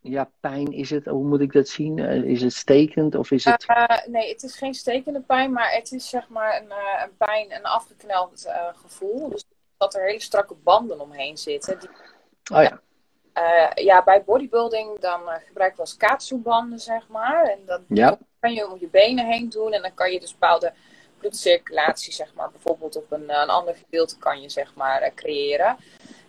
ja, 0.00 0.30
pijn 0.40 0.72
is 0.72 0.90
het? 0.90 1.04
Hoe 1.06 1.24
moet 1.24 1.40
ik 1.40 1.52
dat 1.52 1.68
zien? 1.68 1.98
Eh, 1.98 2.22
is 2.22 2.42
het 2.42 2.52
stekend 2.52 3.14
of 3.14 3.30
is 3.30 3.44
het... 3.44 3.66
Nee, 4.06 4.28
het 4.32 4.42
is 4.42 4.56
geen 4.56 4.74
stekende 4.74 5.20
pijn, 5.20 5.52
maar 5.52 5.72
het 5.72 5.92
is 5.92 6.08
zeg 6.08 6.28
maar 6.28 6.56
een, 6.62 6.72
een 7.02 7.16
pijn, 7.16 7.52
een 7.54 7.64
afgekneld 7.64 8.48
gevoel. 8.74 9.28
Dus 9.28 9.44
dat 9.76 9.94
er 9.94 10.04
hele 10.06 10.20
strakke 10.20 10.54
banden 10.54 11.00
omheen 11.00 11.36
zitten. 11.36 11.78
Die, 11.78 11.88
Oh 12.52 12.62
ja. 12.62 12.80
ja, 13.74 14.02
bij 14.02 14.24
bodybuilding 14.24 14.98
dan 14.98 15.20
gebruiken 15.46 15.76
we 15.76 15.82
als 15.82 15.96
kaatsoebanden, 15.96 16.78
zeg 16.78 17.08
maar. 17.08 17.44
En 17.44 17.58
dat 17.66 17.80
Ja. 17.88 18.18
kan 18.40 18.52
je 18.52 18.70
om 18.70 18.78
je 18.80 18.88
benen 18.88 19.26
heen 19.26 19.48
doen. 19.48 19.72
En 19.72 19.82
dan 19.82 19.94
kan 19.94 20.12
je 20.12 20.20
dus 20.20 20.32
bepaalde 20.32 20.72
bloedcirculatie, 21.18 22.12
zeg 22.12 22.34
maar, 22.34 22.50
bijvoorbeeld 22.50 22.96
op 22.96 23.12
een, 23.12 23.30
eh, 23.30 23.40
een 23.42 23.50
ander 23.50 23.74
gedeelte 23.74 24.18
kan 24.18 24.40
je, 24.40 24.48
zeg 24.48 24.74
maar, 24.74 25.02
eh, 25.02 25.14
creëren. 25.14 25.76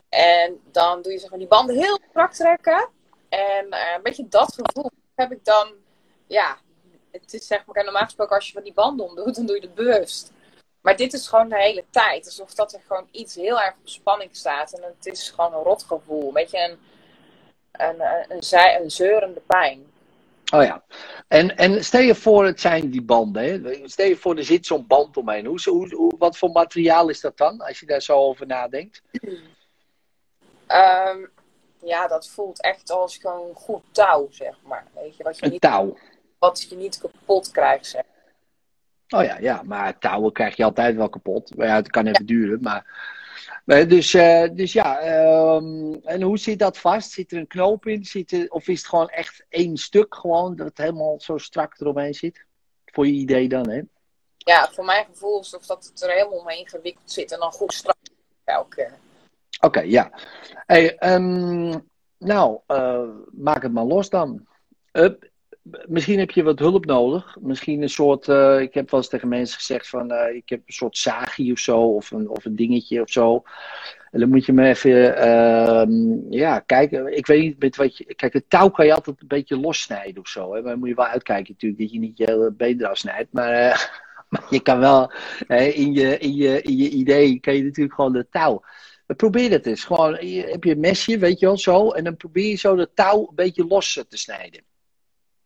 En 0.09 0.61
dan 0.71 1.01
doe 1.01 1.11
je 1.11 1.19
zeg 1.19 1.29
maar, 1.29 1.39
die 1.39 1.47
banden 1.47 1.75
heel 1.75 1.99
strak 2.09 2.33
trekken. 2.33 2.89
En 3.29 3.69
eh, 3.69 3.93
een 3.95 4.03
beetje 4.03 4.27
dat 4.27 4.53
gevoel 4.53 4.91
heb 5.15 5.31
ik 5.31 5.45
dan, 5.45 5.73
ja, 6.27 6.57
het 7.11 7.33
is 7.33 7.47
zeg 7.47 7.65
maar, 7.65 7.83
normaal 7.83 8.03
gesproken 8.03 8.35
als 8.35 8.47
je 8.47 8.53
van 8.53 8.63
die 8.63 8.73
banden 8.73 9.05
omdoet, 9.05 9.35
dan 9.35 9.45
doe 9.45 9.55
je 9.55 9.61
het 9.61 9.75
bewust. 9.75 10.31
Maar 10.81 10.95
dit 10.95 11.13
is 11.13 11.27
gewoon 11.27 11.49
de 11.49 11.57
hele 11.57 11.83
tijd. 11.89 12.25
Alsof 12.25 12.53
dat 12.53 12.73
er 12.73 12.81
gewoon 12.87 13.07
iets 13.11 13.35
heel 13.35 13.61
erg 13.61 13.73
op 13.79 13.87
spanning 13.87 14.35
staat. 14.35 14.71
En 14.73 14.83
het 14.83 15.05
is 15.05 15.29
gewoon 15.29 15.53
een 15.53 15.63
rotgevoel. 15.63 16.27
Een 16.27 16.33
beetje 16.33 16.59
een, 16.59 16.79
een, 17.71 18.01
een, 18.29 18.81
een, 18.81 18.91
zeurende 18.91 19.39
pijn. 19.39 19.91
Oh 20.53 20.63
ja. 20.63 20.83
En, 21.27 21.57
en 21.57 21.83
stel 21.83 22.01
je 22.01 22.15
voor, 22.15 22.45
het 22.45 22.59
zijn 22.61 22.89
die 22.89 23.01
banden. 23.01 23.43
Hè? 23.63 23.87
Stel 23.87 24.05
je 24.07 24.15
voor, 24.17 24.37
er 24.37 24.43
zit 24.43 24.65
zo'n 24.65 24.87
band 24.87 25.17
omheen. 25.17 25.45
Hoe, 25.45 25.59
hoe, 25.63 25.95
hoe- 25.95 26.15
wat 26.17 26.37
voor 26.37 26.49
materiaal 26.51 27.09
is 27.09 27.21
dat 27.21 27.37
dan, 27.37 27.59
als 27.61 27.79
je 27.79 27.85
daar 27.85 28.01
zo 28.01 28.17
over 28.17 28.47
nadenkt? 28.47 29.01
Ehm, 30.67 31.25
ja, 31.83 32.07
dat 32.07 32.29
voelt 32.29 32.61
echt 32.61 32.91
als 32.91 33.17
gewoon 33.17 33.53
goed 33.55 33.83
touw, 33.91 34.27
zeg 34.31 34.55
maar. 34.63 34.85
Weet 34.95 35.17
je, 35.17 35.23
wat 35.23 35.37
je 35.39 35.45
Een 35.45 35.51
niet, 35.51 35.61
touw. 35.61 35.97
wat 36.39 36.65
je 36.69 36.75
niet 36.75 36.97
kapot 36.99 37.51
krijgt, 37.51 37.85
zeg. 37.85 38.03
Oh 39.09 39.23
ja, 39.23 39.37
ja, 39.39 39.61
maar 39.63 39.97
touwen 39.97 40.31
krijg 40.31 40.55
je 40.55 40.63
altijd 40.63 40.95
wel 40.95 41.09
kapot. 41.09 41.51
Ja, 41.57 41.75
het 41.75 41.89
kan 41.89 42.07
even 42.07 42.25
duren. 42.25 42.61
Maar 42.61 42.85
dus, 43.65 44.13
eh, 44.13 44.49
dus 44.53 44.73
ja, 44.73 44.99
ehm, 44.99 45.93
en 45.93 46.21
hoe 46.21 46.37
zit 46.37 46.59
dat 46.59 46.77
vast? 46.77 47.11
Zit 47.11 47.31
er 47.31 47.37
een 47.37 47.47
knoop 47.47 47.85
in? 47.85 48.05
Zit 48.05 48.31
er, 48.31 48.49
of 48.49 48.67
is 48.67 48.77
het 48.77 48.87
gewoon 48.87 49.09
echt 49.09 49.45
één 49.49 49.77
stuk 49.77 50.15
gewoon, 50.15 50.55
dat 50.55 50.67
het 50.67 50.77
helemaal 50.77 51.19
zo 51.19 51.37
strak 51.37 51.79
eromheen 51.79 52.13
zit? 52.13 52.45
Voor 52.85 53.07
je 53.07 53.13
idee 53.13 53.49
dan, 53.49 53.69
hè? 53.69 53.81
Ja, 54.37 54.69
voor 54.71 54.85
mijn 54.85 55.05
gevoel 55.05 55.39
is 55.39 55.55
of 55.55 55.65
dat 55.65 55.85
het 55.85 56.01
er 56.01 56.11
helemaal 56.11 56.39
omheen 56.39 56.67
gewikkeld 56.67 57.11
zit 57.11 57.31
en 57.31 57.39
dan 57.39 57.51
goed 57.51 57.73
strak 57.73 57.97
elke 58.43 58.75
keer. 58.75 58.93
Oké, 59.61 59.79
ja. 59.79 60.11
Hey, 60.65 60.97
ehm, 60.97 61.79
nou, 62.17 62.59
eh, 62.65 63.09
maak 63.31 63.63
het 63.63 63.73
maar 63.73 63.83
los 63.83 64.09
dan. 64.09 64.47
Up. 64.91 65.29
Misschien 65.87 66.19
heb 66.19 66.31
je 66.31 66.43
wat 66.43 66.59
hulp 66.59 66.85
nodig. 66.85 67.37
Misschien 67.41 67.81
een 67.81 67.89
soort. 67.89 68.27
eh, 68.27 68.59
ik 68.59 68.73
heb 68.73 68.89
wel 68.91 68.99
eens 68.99 69.09
tegen 69.09 69.27
mensen 69.27 69.57
gezegd: 69.57 69.89
van 69.89 70.11
eh, 70.11 70.35
ik 70.35 70.49
heb 70.49 70.59
een 70.65 70.73
soort 70.73 70.97
zagie 70.97 71.51
of 71.51 71.59
zo, 71.59 71.79
of 71.81 72.11
een, 72.11 72.29
of 72.29 72.45
een 72.45 72.55
dingetje 72.55 73.01
of 73.01 73.09
zo. 73.09 73.43
En 74.11 74.19
dan 74.19 74.29
moet 74.29 74.45
je 74.45 74.53
me 74.53 74.67
even. 74.67 75.17
ehm, 75.17 76.31
ja, 76.33 76.59
kijken. 76.59 77.17
Ik 77.17 77.25
weet 77.27 77.41
niet 77.41 77.59
met 77.59 77.75
wat 77.75 77.97
je. 77.97 78.15
Kijk, 78.15 78.33
het 78.33 78.49
touw 78.49 78.69
kan 78.69 78.85
je 78.85 78.93
altijd 78.93 79.21
een 79.21 79.27
beetje 79.27 79.57
lossnijden 79.59 80.21
of 80.21 80.27
zo. 80.27 80.53
Hè? 80.53 80.61
Maar 80.61 80.69
dan 80.71 80.79
moet 80.79 80.89
je 80.89 80.95
wel 80.95 81.05
uitkijken, 81.05 81.51
natuurlijk, 81.53 81.81
dat 81.81 81.91
je 81.91 81.99
niet 81.99 82.17
je 82.17 82.23
hele 82.25 82.51
been 82.51 82.79
eraf 82.81 82.97
snijdt. 82.97 83.33
Maar, 83.33 83.51
eh, 83.51 83.79
maar 84.29 84.45
je 84.49 84.59
kan 84.61 84.79
wel. 84.79 85.11
in, 85.47 85.93
je, 85.93 86.17
in, 86.17 86.35
je, 86.35 86.61
in 86.61 86.77
je 86.77 86.89
idee 86.89 87.39
kan 87.39 87.55
je 87.55 87.63
natuurlijk 87.63 87.95
gewoon 87.95 88.13
de 88.13 88.27
touw. 88.29 88.63
Probeer 89.15 89.51
het 89.51 89.65
eens. 89.65 89.83
Gewoon, 89.83 90.13
heb 90.13 90.63
je 90.63 90.71
een 90.71 90.79
mesje, 90.79 91.17
weet 91.17 91.39
je 91.39 91.45
wel, 91.45 91.57
zo. 91.57 91.89
En 91.89 92.03
dan 92.03 92.17
probeer 92.17 92.49
je 92.49 92.55
zo 92.55 92.75
de 92.75 92.89
touw 92.93 93.19
een 93.19 93.35
beetje 93.35 93.65
los 93.67 93.93
te 94.09 94.17
snijden. 94.17 94.67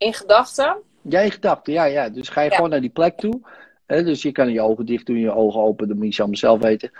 In 0.04 0.14
gedachten? 0.14 0.78
Jij 1.02 1.30
gedachten, 1.30 1.74
ja, 1.74 1.84
ja. 1.84 2.10
Dus 2.10 2.30
ga 2.30 2.42
je 2.42 2.50
Ja. 2.50 2.56
gewoon 2.56 2.70
naar 2.70 2.82
die 2.82 2.90
plek 2.90 3.18
toe. 3.18 3.42
Hè, 3.86 4.04
dus 4.04 4.22
je 4.22 4.32
kan 4.32 4.52
je 4.52 4.62
ogen 4.62 4.86
dicht 4.86 5.06
doen, 5.06 5.18
je 5.18 5.32
ogen 5.34 5.62
open, 5.62 5.88
dat 5.88 5.98
moet 5.98 6.16
je 6.16 6.22
allemaal 6.22 6.38
zelf 6.40 6.62
weten. 6.62 6.92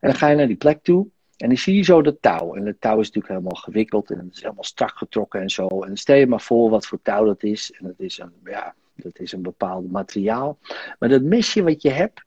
En 0.00 0.08
dan 0.08 0.14
ga 0.14 0.28
je 0.28 0.36
naar 0.36 0.46
die 0.46 0.56
plek 0.56 0.82
toe. 0.82 1.06
En 1.36 1.48
dan 1.48 1.56
zie 1.56 1.76
je 1.76 1.82
zo 1.82 2.02
dat 2.02 2.16
touw. 2.20 2.54
En 2.54 2.66
het 2.66 2.80
touw 2.80 2.98
is 2.98 3.06
natuurlijk 3.06 3.28
helemaal 3.28 3.60
gewikkeld 3.62 4.10
en 4.10 4.18
het 4.18 4.32
is 4.32 4.42
helemaal 4.42 4.64
strak 4.64 4.96
getrokken 4.98 5.40
en 5.40 5.50
zo. 5.50 5.66
En 5.68 5.96
stel 5.96 6.16
je 6.16 6.26
maar 6.26 6.40
voor 6.40 6.70
wat 6.70 6.86
voor 6.86 6.98
touw 7.02 7.24
dat 7.24 7.42
is. 7.42 7.72
En 7.78 7.86
dat 7.86 7.94
is 7.98 8.18
een, 8.18 8.32
ja, 8.44 8.74
dat 8.94 9.18
is 9.18 9.32
een 9.32 9.42
bepaald 9.42 9.90
materiaal. 9.90 10.58
Maar 10.98 11.08
dat 11.08 11.22
mesje 11.22 11.62
wat 11.62 11.82
je 11.82 11.90
hebt, 11.90 12.22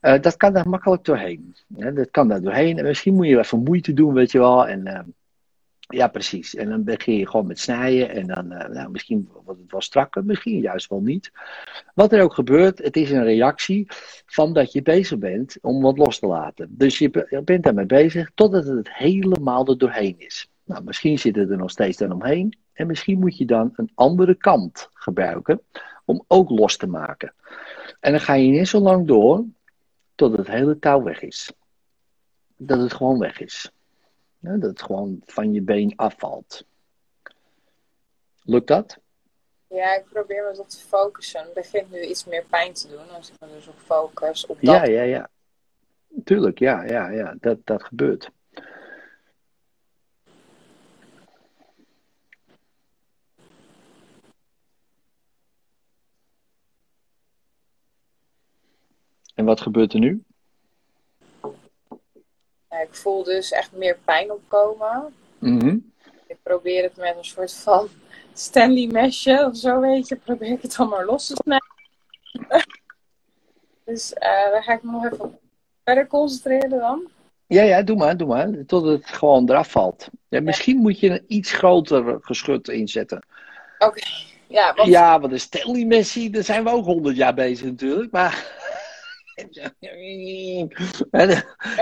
eh, 0.00 0.20
dat 0.20 0.36
kan 0.36 0.52
daar 0.52 0.68
makkelijk 0.68 1.04
doorheen. 1.04 1.54
Dat 1.68 2.10
kan 2.10 2.28
daar 2.28 2.40
doorheen. 2.40 2.78
En 2.78 2.84
misschien 2.84 3.14
moet 3.14 3.26
je 3.26 3.38
even 3.38 3.62
moeite 3.62 3.92
doen, 3.92 4.14
weet 4.14 4.32
je 4.32 4.38
wel. 4.38 4.66
En 4.68 4.86
eh, 4.86 5.00
ja, 5.94 6.08
precies. 6.08 6.54
En 6.54 6.68
dan 6.68 6.84
begin 6.84 7.16
je 7.16 7.28
gewoon 7.28 7.46
met 7.46 7.58
snijden. 7.58 8.08
En 8.10 8.26
dan, 8.26 8.52
eh, 8.52 8.68
nou, 8.68 8.90
misschien 8.90 9.28
wordt 9.44 9.60
het 9.60 9.70
wel 9.70 9.80
strakker, 9.80 10.24
misschien 10.24 10.60
juist 10.60 10.88
wel 10.88 11.00
niet. 11.00 11.32
Wat 11.94 12.12
er 12.12 12.22
ook 12.22 12.34
gebeurt, 12.34 12.78
het 12.78 12.96
is 12.96 13.10
een 13.10 13.24
reactie 13.24 13.86
van 14.26 14.52
dat 14.52 14.72
je 14.72 14.82
bezig 14.82 15.18
bent 15.18 15.58
om 15.60 15.82
wat 15.82 15.98
los 15.98 16.18
te 16.18 16.26
laten. 16.26 16.68
Dus 16.70 16.98
je, 16.98 17.10
be- 17.10 17.26
je 17.30 17.42
bent 17.42 17.64
daarmee 17.64 17.86
bezig 17.86 18.30
totdat 18.34 18.64
het 18.64 18.92
helemaal 18.92 19.66
er 19.66 19.78
doorheen 19.78 20.14
is. 20.18 20.48
Nou, 20.64 20.84
misschien 20.84 21.18
zit 21.18 21.36
het 21.36 21.50
er 21.50 21.56
nog 21.56 21.70
steeds 21.70 21.98
dan 21.98 22.12
omheen. 22.12 22.58
En 22.72 22.86
misschien 22.86 23.18
moet 23.18 23.36
je 23.36 23.44
dan 23.44 23.72
een 23.76 23.90
andere 23.94 24.34
kant 24.34 24.88
gebruiken 24.92 25.60
om 26.04 26.24
ook 26.26 26.50
los 26.50 26.76
te 26.76 26.86
maken. 26.86 27.34
En 28.00 28.10
dan 28.10 28.20
ga 28.20 28.34
je 28.34 28.50
niet 28.50 28.68
zo 28.68 28.78
lang 28.78 29.06
door 29.06 29.44
tot 30.14 30.36
het 30.36 30.46
hele 30.46 30.78
touw 30.78 31.02
weg 31.02 31.22
is. 31.22 31.52
Dat 32.56 32.80
het 32.80 32.94
gewoon 32.94 33.18
weg 33.18 33.40
is. 33.40 33.72
Ja, 34.44 34.56
dat 34.56 34.70
het 34.70 34.82
gewoon 34.82 35.22
van 35.24 35.52
je 35.52 35.62
been 35.62 35.92
afvalt. 35.96 36.64
Lukt 38.42 38.66
dat? 38.66 38.98
Ja, 39.68 39.96
ik 39.96 40.04
probeer 40.04 40.44
me 40.44 40.60
op 40.60 40.68
te 40.68 40.78
focussen. 40.78 41.40
Het 41.40 41.54
begint 41.54 41.90
nu 41.90 42.02
iets 42.02 42.24
meer 42.24 42.44
pijn 42.50 42.72
te 42.72 42.88
doen. 42.88 43.10
Als 43.10 43.30
ik 43.30 43.40
me 43.40 43.46
dus 43.54 43.66
op 43.66 43.78
focus 43.78 44.46
op 44.46 44.58
dat. 44.60 44.74
Ja, 44.74 44.84
ja, 44.84 45.02
ja. 45.02 45.28
Tuurlijk, 46.24 46.58
ja, 46.58 46.82
ja, 46.82 47.08
ja. 47.08 47.36
Dat, 47.40 47.58
dat 47.64 47.82
gebeurt. 47.82 48.30
En 59.34 59.44
wat 59.44 59.60
gebeurt 59.60 59.92
er 59.92 60.00
nu? 60.00 60.24
Ja, 62.74 62.80
ik 62.80 62.94
voel 62.94 63.22
dus 63.22 63.52
echt 63.52 63.72
meer 63.72 63.98
pijn 64.04 64.32
opkomen. 64.32 65.14
Mhm. 65.38 65.76
Ik 66.26 66.36
probeer 66.42 66.82
het 66.82 66.96
met 66.96 67.14
een 67.16 67.24
soort 67.24 67.52
van 67.52 67.88
Stanley 68.32 68.86
mesje 68.86 69.46
of 69.50 69.56
zo, 69.56 69.80
weet 69.80 70.08
je. 70.08 70.16
Probeer 70.16 70.50
ik 70.50 70.62
het 70.62 70.76
dan 70.76 70.88
maar 70.88 71.04
los 71.04 71.26
te 71.26 71.36
snijden. 71.42 71.68
dus 73.84 74.12
eh 74.12 74.50
daar 74.50 74.62
ga 74.62 74.72
ik 74.72 74.82
me 74.82 74.90
nog 74.90 75.04
even 75.04 75.38
verder 75.84 76.06
concentreren 76.06 76.78
dan. 76.78 77.10
Ja, 77.46 77.62
ja, 77.62 77.82
doe 77.82 77.96
maar, 77.96 78.16
doe 78.16 78.28
maar. 78.28 78.50
Tot 78.66 78.84
het 78.84 79.06
gewoon 79.06 79.50
eraf 79.50 79.70
valt. 79.70 80.08
Ja, 80.28 80.40
misschien 80.40 80.76
moet 80.76 81.00
je 81.00 81.10
een 81.10 81.24
iets 81.26 81.52
groter 81.52 82.18
geschut 82.20 82.68
inzetten. 82.68 83.26
Oké, 83.78 84.02
ja, 84.46 84.74
want 84.74 84.88
Ja, 84.88 85.20
want 85.20 85.32
de 85.32 85.38
Stanley 85.38 85.84
Messi, 85.84 86.30
daar 86.30 86.42
zijn 86.42 86.64
we 86.64 86.70
ook 86.70 86.84
honderd 86.84 87.16
jaar 87.16 87.34
bezig 87.34 87.66
natuurlijk. 87.66 88.12
Maar. 88.12 88.62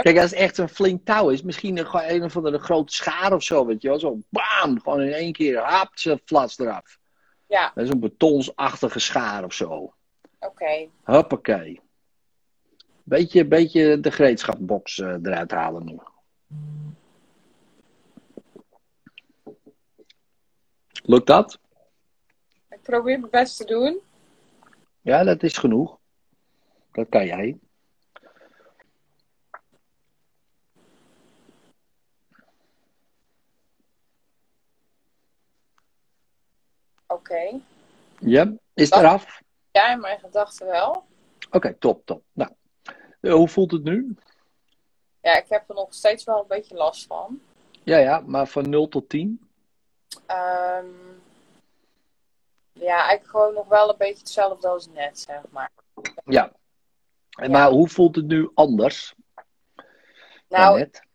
Kijk, 0.03 0.18
als 0.18 0.30
het 0.30 0.32
echt 0.32 0.59
een 0.59 0.68
flink 0.68 1.05
touw 1.05 1.28
is, 1.28 1.42
misschien 1.42 1.78
een, 1.78 2.14
een 2.14 2.22
of 2.24 2.36
andere 2.36 2.59
grote 2.59 2.92
schaar 2.94 3.32
of 3.32 3.42
zo, 3.42 3.66
weet 3.66 3.82
je 3.82 3.88
wel. 3.88 3.98
Zo, 3.98 4.18
bam, 4.28 4.80
gewoon 4.80 5.00
in 5.00 5.12
één 5.12 5.32
keer, 5.32 5.59
hap, 5.59 5.90
ze 5.98 6.20
flats 6.24 6.59
eraf. 6.59 6.98
ja, 7.46 7.72
Dat 7.74 7.84
is 7.84 7.90
een 7.90 8.00
betonsachtige 8.00 8.98
schaar 8.98 9.44
of 9.44 9.53
zo. 9.53 9.94
oké. 10.40 10.88
Hoppakee. 11.03 11.80
Beetje, 13.05 13.46
beetje 13.46 14.00
de 14.00 14.11
gereedschapsbox 14.11 14.98
eh, 14.98 15.16
eruit 15.22 15.50
halen 15.50 15.84
nu. 15.84 15.98
Lukt 21.05 21.26
dat? 21.26 21.59
Ik 22.70 22.82
probeer 22.82 23.18
mijn 23.18 23.30
best 23.30 23.57
te 23.57 23.64
doen. 23.64 24.00
Ja, 25.00 25.24
dat 25.24 25.42
is 25.42 25.59
genoeg. 25.59 25.98
Dat 26.93 27.09
kan 27.09 27.26
jij. 27.26 27.59
Oké. 37.07 37.61
Ja, 38.18 38.43
is 38.74 38.84
het 38.84 38.90
Dat- 38.90 39.01
eraf? 39.01 39.40
Ja, 39.70 39.93
in 39.93 40.01
mijn 40.01 40.18
gedachten 40.18 40.66
wel. 40.66 41.05
Oké, 41.51 41.74
top, 41.74 42.07
top. 42.07 42.22
Nou, 42.32 42.51
eh, 43.20 43.32
hoe 43.32 43.49
voelt 43.49 43.70
het 43.70 43.82
nu? 43.82 44.16
Ja, 45.20 45.36
ik 45.36 45.49
heb 45.49 45.68
er 45.68 45.74
nog 45.74 45.95
steeds 45.95 46.24
wel 46.24 46.40
een 46.40 46.47
beetje 46.47 46.74
last 46.74 47.07
van. 47.07 47.40
Ja, 47.84 47.97
ja, 47.99 48.20
maar 48.20 48.47
van 48.47 48.70
0 48.70 48.88
tot 48.88 49.09
10? 49.09 49.51
Ehm, 50.26 50.86
ja, 52.72 52.97
eigenlijk 52.99 53.26
gewoon 53.26 53.55
nog 53.55 53.68
wel 53.68 53.90
een 53.90 53.97
beetje 53.99 54.18
hetzelfde 54.18 54.68
als 54.68 54.86
net, 54.88 55.18
zeg 55.18 55.40
maar. 55.51 55.70
Ja. 56.24 56.53
En 57.39 57.51
Ja. 57.51 57.59
Maar 57.59 57.70
hoe 57.70 57.89
voelt 57.89 58.16
het 58.16 58.26
nu 58.26 58.51
anders 58.55 59.14
Nou, 60.49 60.80
ik 60.80 61.07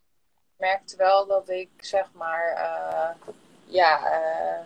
merkte 0.57 0.97
wel 0.97 1.28
dat 1.28 1.49
ik, 1.49 1.70
zeg 1.78 2.11
maar, 2.13 2.53
eh, 2.53 3.34
ja, 3.65 4.11
eh, 4.11 4.65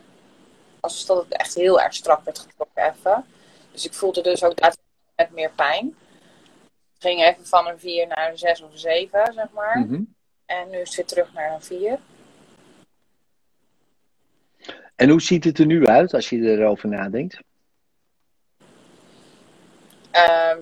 als 0.79 1.05
dat 1.05 1.23
het 1.23 1.33
echt 1.33 1.53
heel 1.55 1.81
erg 1.81 1.93
strak 1.93 2.23
werd 2.23 2.39
getrokken 2.39 2.83
even. 2.83 3.25
Dus 3.71 3.85
ik 3.85 3.93
voelde 3.93 4.21
dus 4.21 4.43
ook 4.43 4.57
daadwerkelijk 4.57 5.15
met 5.15 5.31
meer 5.31 5.51
pijn. 5.51 5.95
Het 6.93 7.01
ging 7.11 7.21
even 7.21 7.47
van 7.47 7.67
een 7.67 7.79
4 7.79 8.07
naar 8.07 8.29
een 8.29 8.37
6 8.37 8.61
of 8.61 8.71
een 8.71 8.77
7, 8.77 9.33
zeg 9.33 9.49
maar. 9.51 9.79
Mhm. 9.79 10.01
En 10.45 10.69
nu 10.69 10.77
is 10.77 10.87
het 10.87 10.95
weer 10.95 11.05
terug 11.05 11.33
naar 11.33 11.53
een 11.53 11.61
4. 11.61 11.99
En 14.95 15.09
hoe 15.09 15.21
ziet 15.21 15.43
het 15.43 15.59
er 15.59 15.65
nu 15.65 15.85
uit 15.85 16.13
als 16.13 16.29
je 16.29 16.37
erover 16.37 16.89
nadenkt? 16.89 17.39
Ehm, 20.11 20.57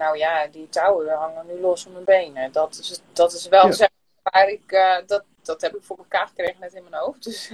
nou 0.00 0.16
ja, 0.18 0.46
die 0.46 0.68
touwen 0.68 1.12
hangen 1.14 1.46
nu 1.46 1.60
los 1.60 1.86
om 1.86 1.92
mijn 1.92 2.04
benen. 2.04 2.52
Dat 2.52 2.78
is, 2.78 3.00
dat 3.12 3.32
is 3.32 3.48
wel 3.48 3.66
Ja. 3.66 3.72
zeg 3.72 3.88
waar 4.22 4.48
ik, 4.48 4.72
eh, 4.72 4.96
dat, 5.06 5.24
dat 5.42 5.60
heb 5.60 5.74
ik 5.74 5.82
voor 5.82 5.98
elkaar 5.98 6.26
gekregen 6.26 6.60
net 6.60 6.72
in 6.74 6.82
mijn 6.90 7.02
hoofd. 7.02 7.24
Dus 7.24 7.52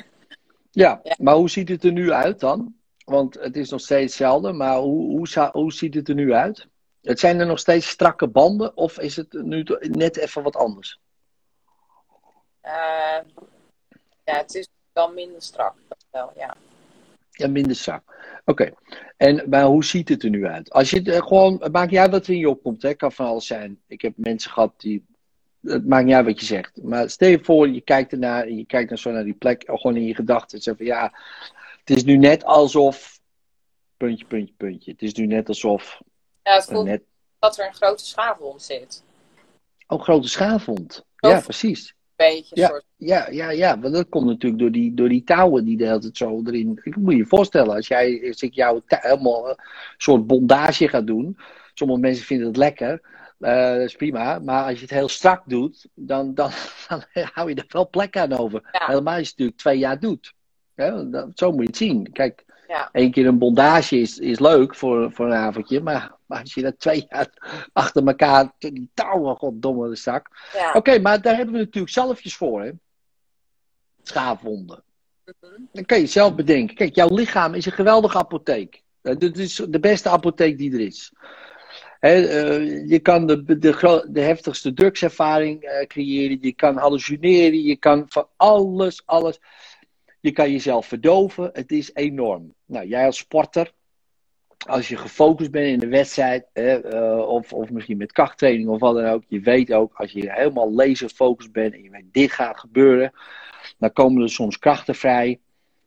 Ja, 0.71 1.01
Ja. 1.03 1.15
maar 1.19 1.35
hoe 1.35 1.51
ziet 1.51 1.69
het 1.69 1.85
er 1.85 1.93
nu 1.93 2.13
uit 2.13 2.41
dan? 2.41 2.75
Want 3.05 3.35
het 3.35 3.57
is 3.57 3.71
nog 3.71 3.81
steeds 3.81 4.03
hetzelfde, 4.19 4.53
maar 4.53 4.77
hoe, 4.77 5.11
hoe, 5.11 5.49
hoe 5.53 5.73
ziet 5.73 5.95
het 5.95 6.09
er 6.09 6.15
nu 6.15 6.33
uit? 6.33 6.67
Het 7.03 7.19
zijn 7.21 7.41
er 7.41 7.47
nog 7.47 7.59
steeds 7.59 7.89
strakke 7.89 8.27
banden 8.29 8.77
of 8.77 8.99
is 8.99 9.17
het 9.17 9.33
nu 9.33 9.63
net 9.81 10.17
even 10.17 10.43
wat 10.43 10.57
anders? 10.57 11.01
eh, 12.61 13.19
ja, 14.25 14.37
het 14.37 14.55
is 14.55 14.69
wel 14.93 15.13
minder 15.13 15.43
strak. 15.43 15.75
dat 15.89 16.05
Wel, 16.11 16.33
ja. 16.37 16.57
Ja, 17.37 17.49
minder 17.49 17.77
strak. 17.77 18.03
Oké. 18.45 18.73
En 19.17 19.49
maar 19.49 19.65
hoe 19.65 19.85
ziet 19.85 20.09
het 20.09 20.23
er 20.23 20.31
nu 20.31 20.47
uit? 20.47 20.71
Als 20.71 20.91
je 20.91 20.97
het 20.97 21.09
eh, 21.09 21.27
gewoon, 21.27 21.57
het 21.63 21.73
maakt 21.73 21.91
niet 21.91 22.01
uit 22.01 22.11
wat 22.11 22.27
er 22.27 22.33
in 22.33 22.39
je 22.39 22.49
opkomt, 22.49 22.83
hè? 22.83 22.95
kan 22.95 23.13
van 23.13 23.27
alles 23.27 23.47
zijn. 23.47 23.81
Ik 23.87 24.01
heb 24.03 24.13
mensen 24.17 24.51
gehad 24.51 24.73
die, 24.77 25.05
het 25.63 25.87
maakt 25.87 26.05
niet 26.05 26.15
uit 26.15 26.27
wat 26.27 26.41
je 26.41 26.47
zegt. 26.47 26.83
Maar 26.83 27.11
stel 27.11 27.29
je 27.29 27.39
voor, 27.43 27.69
je 27.69 27.81
kijkt 27.81 28.13
ernaar 28.13 28.43
en 28.43 28.57
je 28.57 28.67
kijkt 28.67 28.89
dan 28.89 28.99
zo 28.99 29.11
naar 29.11 29.25
die 29.25 29.35
plek, 29.35 29.63
eh, 29.63 29.77
gewoon 29.77 29.97
in 29.97 30.05
je 30.05 30.15
gedachten. 30.15 30.57
en 30.57 30.63
zegt 30.63 30.77
van 30.77 30.87
ja, 30.87 31.13
het 31.85 31.97
is 31.97 32.05
nu 32.05 32.17
net 32.17 32.45
alsof, 32.45 33.21
puntje, 33.97 34.27
puntje, 34.27 34.55
puntje. 34.57 34.91
Het 34.91 35.03
is 35.03 35.13
nu 35.15 35.27
net 35.27 35.49
alsof, 35.49 36.01
ja, 36.43 36.55
het 36.55 36.65
voelt 36.65 36.85
net, 36.85 37.03
dat 37.39 37.59
er 37.59 37.67
een 37.67 37.75
grote 37.75 38.07
schaafwond 38.07 38.63
zit. 38.63 39.05
oh, 39.87 40.03
grote 40.03 40.29
schaafwond. 40.29 41.05
Ja, 41.17 41.37
Of- 41.37 41.45
precies. 41.45 41.96
Beetje, 42.17 42.61
Ja. 42.61 42.67
soort. 42.69 42.85
Ja, 42.97 43.29
ja, 43.31 43.51
ja, 43.51 43.79
want 43.79 43.95
dat 43.95 44.09
komt 44.09 44.27
natuurlijk 44.27 44.63
door 44.63 44.71
die, 44.73 44.95
door 44.95 45.09
die 45.09 45.25
touwen 45.25 45.65
die 45.65 45.77
de 45.77 45.87
hele 45.87 45.99
tijd 45.99 46.17
zo 46.17 46.43
erin. 46.45 46.81
Ik 46.83 46.97
moet 46.97 47.13
je 47.13 47.19
je 47.19 47.27
voorstellen, 47.27 47.75
als 47.75 47.89
jij 47.89 48.25
als 48.29 48.43
ik 48.43 48.55
jou 48.55 48.81
helemaal 48.87 49.49
een 49.49 49.57
soort 49.97 50.27
bondage 50.27 50.89
gaat 50.89 51.07
doen. 51.07 51.39
Sommige 51.75 52.01
mensen 52.01 52.25
vinden 52.25 52.47
het 52.47 52.57
lekker, 52.57 53.01
eh, 53.39 53.69
dat 53.73 53.81
is 53.81 53.95
prima. 53.97 54.39
Maar 54.39 54.65
als 54.65 54.75
je 54.75 54.81
het 54.81 54.91
heel 54.91 55.09
strak 55.09 55.43
doet, 55.47 55.87
dan, 55.95 56.35
dan, 56.35 56.51
dan 56.89 57.03
hou 57.33 57.49
je 57.49 57.55
er 57.55 57.65
wel 57.69 57.89
plek 57.91 58.17
aan 58.17 58.33
over. 58.33 58.69
Ja. 58.73 58.87
Helemaal 58.87 59.15
als 59.15 59.23
je 59.23 59.29
het 59.29 59.39
natuurlijk 59.39 59.59
twee 59.59 59.79
jaar 59.79 60.01
doet. 60.01 60.35
Dat, 61.11 61.29
zo 61.35 61.51
moet 61.51 61.61
je 61.61 61.67
het 61.67 61.77
zien. 61.77 62.13
Kijk, 62.13 62.45
Ja. 62.69 62.89
één 62.93 63.11
keer 63.11 63.27
een 63.27 63.39
bondage 63.39 64.01
is, 64.01 64.19
is 64.19 64.39
leuk 64.39 64.75
voor, 64.75 65.13
voor 65.13 65.27
een 65.27 65.33
avondje. 65.33 65.81
Maar, 65.81 66.16
maar 66.27 66.41
als 66.41 66.55
je 66.55 66.63
dat 66.63 66.79
twee 66.79 67.07
jaar 67.09 67.29
achter 67.73 68.07
elkaar, 68.07 68.53
die 68.59 68.91
touwen, 68.95 69.37
goddomme 69.37 69.89
de 69.89 69.97
zak. 69.97 70.51
Ja. 70.53 70.73
Oké, 70.73 70.99
maar 70.99 71.23
daar 71.23 71.37
hebben 71.37 71.55
we 71.55 71.61
natuurlijk 71.61 71.93
zelfjes 71.93 72.37
voor, 72.37 72.63
hè? 72.63 72.71
Schaafwonden. 74.03 74.83
Mhm. 75.41 75.53
Dan 75.73 75.85
kan 75.85 76.01
je 76.01 76.07
zelf 76.07 76.35
bedenken. 76.35 76.77
Kijk, 76.77 76.95
jouw 76.95 77.15
lichaam 77.15 77.55
is 77.55 77.67
een 77.67 77.73
geweldige 77.73 78.19
apotheek. 78.19 78.83
Eh, 79.03 79.17
Dit 79.17 79.39
is 79.39 79.55
de 79.69 79.81
beste 79.81 80.09
apotheek 80.09 80.59
die 80.59 80.73
er 80.73 80.81
is. 80.81 81.13
Eh, 82.01 82.89
je 82.89 82.99
kan 82.99 83.27
de, 83.27 83.59
de 84.11 84.21
heftigste 84.21 84.73
drugservaring 84.73 85.63
eh, 85.63 85.87
creëren. 85.87 86.39
Je 86.41 86.53
kan 86.53 86.77
hallucineren. 86.77 87.63
Je 87.63 87.77
kan 87.77 88.05
van 88.09 88.29
alles, 88.37 89.03
alles. 89.07 89.41
Je 90.21 90.33
kan 90.33 90.53
jezelf 90.53 90.87
verdoven. 90.87 91.51
Het 91.53 91.73
is 91.73 91.91
enorm. 91.95 92.55
Nou, 92.65 92.87
jij 92.87 93.07
als 93.07 93.17
sporter. 93.17 93.73
Als 94.67 94.89
je 94.89 94.97
gefocust 94.97 95.51
bent 95.51 95.67
in 95.67 95.79
de 95.79 95.89
wedstrijd, 95.89 96.47
hè, 96.53 96.81
eh, 96.81 97.29
of, 97.29 97.53
of 97.53 97.71
misschien 97.71 97.97
met 97.97 98.13
krachttraining 98.13 98.69
of 98.69 98.81
wat 98.81 98.95
dan 98.95 99.07
ook, 99.07 99.23
je 99.27 99.41
weet 99.41 99.73
ook, 99.73 99.95
als 99.95 100.13
je 100.13 100.33
helemaal 100.33 100.73
laserfocust 100.73 101.53
bent 101.53 101.75
en 101.75 101.83
je 101.83 101.91
weet 101.91 102.13
dit 102.13 102.33
gaat 102.33 102.59
gebeuren, 102.59 103.13
dan 103.79 103.93
komen 103.93 104.23
er 104.23 104.31
soms 104.31 104.59
krachten 104.59 104.95
vrij. 104.95 105.41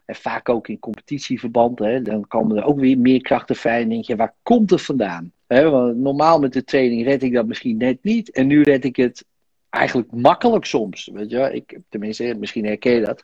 En 0.05 0.15
vaak 0.15 0.49
ook 0.49 0.67
in 0.67 0.79
competitieverband, 0.79 1.79
hè, 1.79 2.01
dan 2.01 2.27
komen 2.27 2.57
er 2.57 2.63
ook 2.63 2.79
weer 2.79 2.97
meer 2.97 3.21
krachten 3.21 3.55
vrij. 3.55 3.81
En 3.81 3.89
denk 3.89 4.05
je, 4.05 4.15
waar 4.15 4.35
komt 4.43 4.69
het 4.69 4.81
vandaan? 4.81 5.31
Hè, 5.47 5.69
want 5.69 5.97
normaal 5.97 6.39
met 6.39 6.53
de 6.53 6.63
training 6.63 7.03
red 7.03 7.23
ik 7.23 7.33
dat 7.33 7.45
misschien 7.45 7.77
net 7.77 8.03
niet. 8.03 8.31
En 8.31 8.47
nu 8.47 8.61
red 8.61 8.85
ik 8.85 8.95
het 8.95 9.25
eigenlijk 9.69 10.11
makkelijk 10.11 10.65
soms. 10.65 11.09
Weet 11.13 11.29
je, 11.29 11.53
ik, 11.53 11.79
tenminste, 11.89 12.35
misschien 12.39 12.65
herken 12.65 12.91
je 12.91 13.05
dat. 13.05 13.23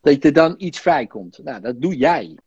Dat 0.00 0.24
er 0.24 0.32
dan 0.32 0.54
iets 0.58 0.80
vrijkomt. 0.80 1.40
Nou, 1.44 1.60
dat 1.60 1.80
doe 1.80 1.96
jij. 1.96 2.38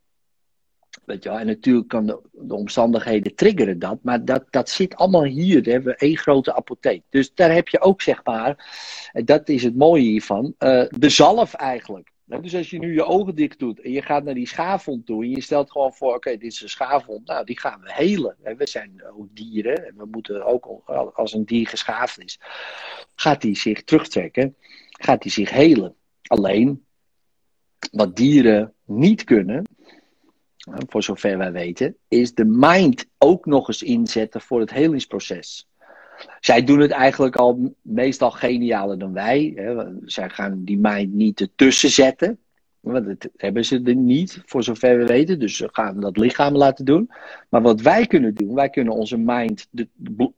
Weet 1.07 1.23
je 1.23 1.29
en 1.29 1.45
natuurlijk 1.45 1.87
kan 1.87 2.05
de, 2.05 2.19
de 2.31 2.55
omstandigheden 2.55 3.35
triggeren 3.35 3.79
dat, 3.79 3.99
maar 4.01 4.25
dat, 4.25 4.43
dat 4.49 4.69
zit 4.69 4.95
allemaal 4.95 5.23
hier. 5.23 5.63
Daar 5.63 5.73
hebben 5.73 5.93
we 5.93 5.99
één 5.99 6.17
grote 6.17 6.55
apotheek. 6.55 7.03
Dus 7.09 7.33
daar 7.33 7.53
heb 7.53 7.67
je 7.67 7.81
ook, 7.81 8.01
zeg 8.01 8.23
maar, 8.23 8.71
en 9.11 9.25
dat 9.25 9.49
is 9.49 9.63
het 9.63 9.75
mooie 9.75 10.03
hiervan, 10.03 10.53
eh, 10.57 10.85
de 10.89 11.09
zalf 11.09 11.53
eigenlijk. 11.53 12.11
Dus 12.25 12.55
als 12.55 12.69
je 12.69 12.79
nu 12.79 12.93
je 12.93 13.05
ogen 13.05 13.35
dicht 13.35 13.59
doet 13.59 13.81
en 13.81 13.91
je 13.91 14.01
gaat 14.01 14.23
naar 14.23 14.33
die 14.33 14.47
schaafhond 14.47 15.05
toe 15.05 15.23
en 15.23 15.29
je 15.29 15.41
stelt 15.41 15.71
gewoon 15.71 15.93
voor, 15.93 16.15
oké, 16.15 16.29
dit 16.29 16.51
is 16.51 16.61
een 16.61 16.69
schaafhond, 16.69 17.27
nou, 17.27 17.45
die 17.45 17.59
gaan 17.59 17.81
we 17.81 17.93
helen. 17.93 18.35
We 18.57 18.67
zijn 18.67 19.03
ook 19.17 19.27
dieren 19.29 19.87
en 19.87 19.93
we 19.97 20.05
moeten 20.05 20.45
ook, 20.45 20.65
als 21.13 21.33
een 21.33 21.45
dier 21.45 21.67
geschaafd 21.67 22.19
is, 22.23 22.39
gaat 23.15 23.41
die 23.41 23.55
zich 23.55 23.83
terugtrekken, 23.83 24.55
gaat 24.89 25.21
die 25.21 25.31
zich 25.31 25.49
helen. 25.49 25.95
Alleen, 26.21 26.85
wat 27.91 28.15
dieren 28.15 28.73
niet 28.85 29.23
kunnen, 29.23 29.65
voor 30.87 31.03
zover 31.03 31.37
wij 31.37 31.51
weten, 31.51 31.95
is 32.07 32.33
de 32.33 32.45
mind 32.45 33.05
ook 33.17 33.45
nog 33.45 33.67
eens 33.67 33.83
inzetten 33.83 34.41
voor 34.41 34.59
het 34.59 34.71
helingsproces. 34.71 35.67
Zij 36.39 36.63
doen 36.63 36.79
het 36.79 36.91
eigenlijk 36.91 37.35
al 37.35 37.75
meestal 37.81 38.31
genialer 38.31 38.97
dan 38.99 39.13
wij. 39.13 39.51
Hè. 39.55 39.85
Zij 40.05 40.29
gaan 40.29 40.63
die 40.63 40.77
mind 40.77 41.13
niet 41.13 41.41
ertussen 41.41 41.89
zetten. 41.89 42.39
Want 42.79 43.05
dat 43.05 43.29
hebben 43.37 43.65
ze 43.65 43.81
er 43.83 43.95
niet, 43.95 44.41
voor 44.45 44.63
zover 44.63 44.97
we 44.97 45.05
weten. 45.05 45.39
Dus 45.39 45.57
ze 45.57 45.69
gaan 45.71 45.99
dat 45.99 46.17
lichaam 46.17 46.55
laten 46.55 46.85
doen. 46.85 47.11
Maar 47.49 47.61
wat 47.61 47.81
wij 47.81 48.07
kunnen 48.07 48.33
doen, 48.33 48.53
wij 48.53 48.69
kunnen 48.69 48.93
onze 48.93 49.17
mind 49.17 49.67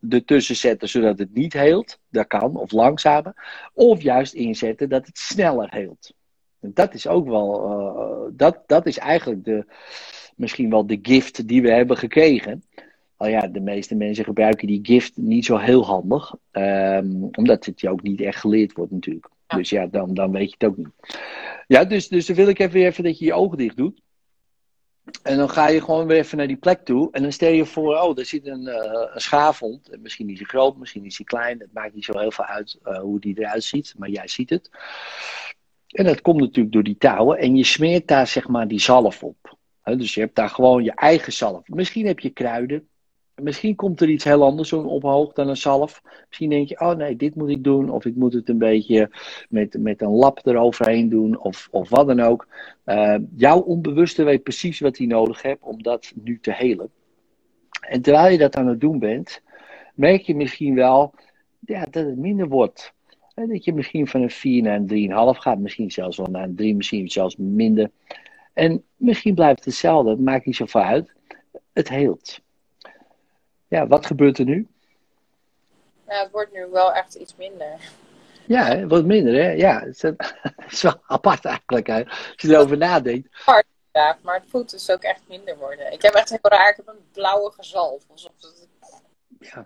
ertussen 0.09 0.55
zetten 0.55 0.89
zodat 0.89 1.19
het 1.19 1.33
niet 1.33 1.53
heelt. 1.53 1.99
Dat 2.09 2.27
kan, 2.27 2.55
of 2.55 2.71
langzamer. 2.71 3.33
Of 3.73 4.01
juist 4.01 4.33
inzetten 4.33 4.89
dat 4.89 5.05
het 5.05 5.17
sneller 5.17 5.67
heelt. 5.71 6.13
En 6.59 6.71
dat 6.73 6.93
is 6.93 7.07
ook 7.07 7.27
wel, 7.27 7.71
uh, 7.71 8.37
dat, 8.37 8.63
dat 8.65 8.85
is 8.85 8.97
eigenlijk 8.97 9.43
de, 9.43 9.65
misschien 10.39 10.69
wel 10.69 10.87
de 10.87 10.99
gift 11.01 11.47
die 11.47 11.61
we 11.61 11.71
hebben 11.71 11.97
gekregen. 11.97 12.63
Al 13.17 13.27
ja, 13.27 13.47
de 13.47 13.59
meeste 13.59 13.95
mensen 13.95 14.23
gebruiken 14.23 14.67
die 14.67 14.79
gift 14.83 15.17
niet 15.17 15.45
zo 15.45 15.57
heel 15.57 15.85
handig. 15.85 16.33
Um, 16.51 17.29
omdat 17.31 17.65
het 17.65 17.81
je 17.81 17.89
ook 17.89 18.01
niet 18.01 18.21
echt 18.21 18.39
geleerd 18.39 18.73
wordt 18.73 18.91
natuurlijk. 18.91 19.29
Dus 19.47 19.69
ja, 19.69 19.85
dan, 19.85 20.13
dan 20.13 20.31
weet 20.31 20.49
je 20.49 20.55
het 20.57 20.69
ook 20.69 20.77
niet. 20.77 20.89
Ja, 21.67 21.85
dus, 21.85 22.07
dus 22.07 22.25
dan 22.25 22.35
wil 22.35 22.47
ik 22.47 22.59
even, 22.59 22.85
even 22.85 23.03
dat 23.03 23.19
je 23.19 23.25
je 23.25 23.33
ogen 23.33 23.57
dicht 23.57 23.77
doet. 23.77 24.01
En 25.23 25.37
dan 25.37 25.49
ga 25.49 25.67
je 25.67 25.81
gewoon 25.81 26.07
weer 26.07 26.17
even 26.17 26.37
naar 26.37 26.47
die 26.47 26.57
plek 26.57 26.85
toe. 26.85 27.11
En 27.11 27.21
dan 27.21 27.31
stel 27.31 27.51
je 27.51 27.65
voor, 27.65 27.95
oh, 27.95 28.15
daar 28.15 28.25
zit 28.25 28.47
een, 28.47 28.67
uh, 28.67 29.05
een 29.13 29.21
schaafhond. 29.21 29.89
Misschien 30.01 30.29
is 30.29 30.37
hij 30.37 30.47
groot, 30.47 30.77
misschien 30.77 31.05
is 31.05 31.17
hij 31.17 31.25
klein. 31.25 31.59
Het 31.59 31.73
maakt 31.73 31.93
niet 31.93 32.05
zo 32.05 32.19
heel 32.19 32.31
veel 32.31 32.45
uit 32.45 32.79
uh, 32.83 32.99
hoe 32.99 33.19
die 33.19 33.39
eruit 33.39 33.63
ziet. 33.63 33.93
Maar 33.97 34.09
jij 34.09 34.27
ziet 34.27 34.49
het. 34.49 34.69
En 35.87 36.05
dat 36.05 36.21
komt 36.21 36.39
natuurlijk 36.39 36.73
door 36.73 36.83
die 36.83 36.97
touwen. 36.97 37.37
En 37.37 37.55
je 37.55 37.63
smeert 37.63 38.07
daar 38.07 38.27
zeg 38.27 38.47
maar 38.47 38.67
die 38.67 38.79
zalf 38.79 39.23
op. 39.23 39.57
Dus 39.97 40.13
je 40.13 40.21
hebt 40.21 40.35
daar 40.35 40.49
gewoon 40.49 40.83
je 40.83 40.91
eigen 40.91 41.33
zalf. 41.33 41.67
Misschien 41.67 42.05
heb 42.05 42.19
je 42.19 42.29
kruiden. 42.29 42.87
Misschien 43.41 43.75
komt 43.75 44.01
er 44.01 44.09
iets 44.09 44.23
heel 44.23 44.43
anders 44.43 44.73
omhoog 44.73 45.33
dan 45.33 45.47
een 45.47 45.57
zalf. 45.57 46.01
Misschien 46.27 46.49
denk 46.49 46.67
je, 46.67 46.79
oh 46.79 46.95
nee, 46.95 47.15
dit 47.15 47.35
moet 47.35 47.49
ik 47.49 47.63
doen. 47.63 47.89
Of 47.89 48.05
ik 48.05 48.15
moet 48.15 48.33
het 48.33 48.49
een 48.49 48.57
beetje 48.57 49.09
met, 49.49 49.77
met 49.79 50.01
een 50.01 50.11
lap 50.11 50.39
eroverheen 50.43 51.09
doen. 51.09 51.39
Of, 51.39 51.67
of 51.71 51.89
wat 51.89 52.07
dan 52.07 52.19
ook. 52.19 52.47
Uh, 52.85 53.15
jouw 53.35 53.59
onbewuste 53.59 54.23
weet 54.23 54.43
precies 54.43 54.79
wat 54.79 54.97
hij 54.97 55.07
nodig 55.07 55.41
hebt 55.41 55.63
om 55.63 55.83
dat 55.83 56.11
nu 56.15 56.39
te 56.41 56.53
helen. 56.53 56.89
En 57.89 58.01
terwijl 58.01 58.31
je 58.31 58.37
dat 58.37 58.55
aan 58.55 58.67
het 58.67 58.81
doen 58.81 58.99
bent, 58.99 59.41
merk 59.93 60.21
je 60.21 60.35
misschien 60.35 60.75
wel 60.75 61.13
ja, 61.59 61.85
dat 61.89 62.05
het 62.05 62.17
minder 62.17 62.47
wordt. 62.47 62.93
Dat 63.47 63.65
je 63.65 63.73
misschien 63.73 64.07
van 64.07 64.21
een 64.21 64.29
4 64.29 64.61
naar 64.61 64.81
een 64.85 65.33
3,5 65.35 65.39
gaat. 65.39 65.59
Misschien 65.59 65.91
zelfs 65.91 66.17
wel 66.17 66.27
naar 66.27 66.43
een 66.43 66.55
3, 66.55 66.75
misschien 66.75 67.09
zelfs 67.09 67.35
minder. 67.37 67.89
En 68.59 68.85
misschien 68.95 69.35
blijft 69.35 69.55
het 69.55 69.65
hetzelfde. 69.65 70.09
Het 70.09 70.19
maakt 70.19 70.45
niet 70.45 70.55
zoveel 70.55 70.81
uit. 70.81 71.13
Het 71.73 71.89
heelt. 71.89 72.39
Ja, 73.67 73.87
wat 73.87 74.05
gebeurt 74.05 74.37
er 74.37 74.45
nu? 74.45 74.67
Ja, 76.07 76.21
het 76.21 76.31
wordt 76.31 76.53
nu 76.53 76.65
wel 76.71 76.93
echt 76.93 77.15
iets 77.15 77.35
minder. 77.35 77.79
Ja, 78.45 78.87
wat 78.87 79.05
minder, 79.05 79.33
hè? 79.33 79.51
Ja, 79.51 79.79
het 79.85 80.71
is 80.71 80.81
wel 80.81 81.01
apart 81.05 81.45
eigenlijk, 81.45 81.87
hè? 81.87 82.05
als 82.05 82.33
je 82.35 82.47
erover 82.47 82.77
nadenkt. 82.77 83.27
Hard, 83.31 83.65
ja, 83.91 84.17
maar 84.21 84.35
het 84.35 84.49
voelt 84.49 84.69
dus 84.69 84.91
ook 84.91 85.03
echt 85.03 85.21
minder 85.27 85.57
worden. 85.57 85.91
Ik 85.91 86.01
heb 86.01 86.13
echt 86.13 86.29
heel 86.29 86.39
raar, 86.41 86.69
ik 86.69 86.75
heb 86.75 86.87
een 86.87 87.09
blauwe 87.11 87.51
gezalf. 87.51 88.03
Alsof 88.07 88.31
het... 88.39 88.67
Ja, 89.39 89.65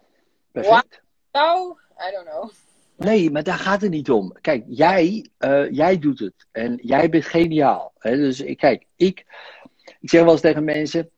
perfect. 0.51 1.01
Nou, 1.31 1.77
I 2.07 2.11
don't 2.11 2.29
know. 2.29 2.51
Nee, 2.97 3.31
maar 3.31 3.43
daar 3.43 3.57
gaat 3.57 3.81
het 3.81 3.91
niet 3.91 4.11
om. 4.11 4.33
Kijk, 4.41 4.63
jij, 4.67 5.25
uh, 5.39 5.71
jij 5.71 5.99
doet 5.99 6.19
het. 6.19 6.47
En 6.51 6.79
jij 6.81 7.09
bent 7.09 7.25
geniaal. 7.25 7.93
Hè? 7.97 8.15
Dus 8.15 8.43
kijk, 8.55 8.85
ik, 8.95 9.25
ik 9.99 10.09
zeg 10.09 10.23
wel 10.23 10.31
eens 10.31 10.41
tegen 10.41 10.63
mensen: 10.63 11.09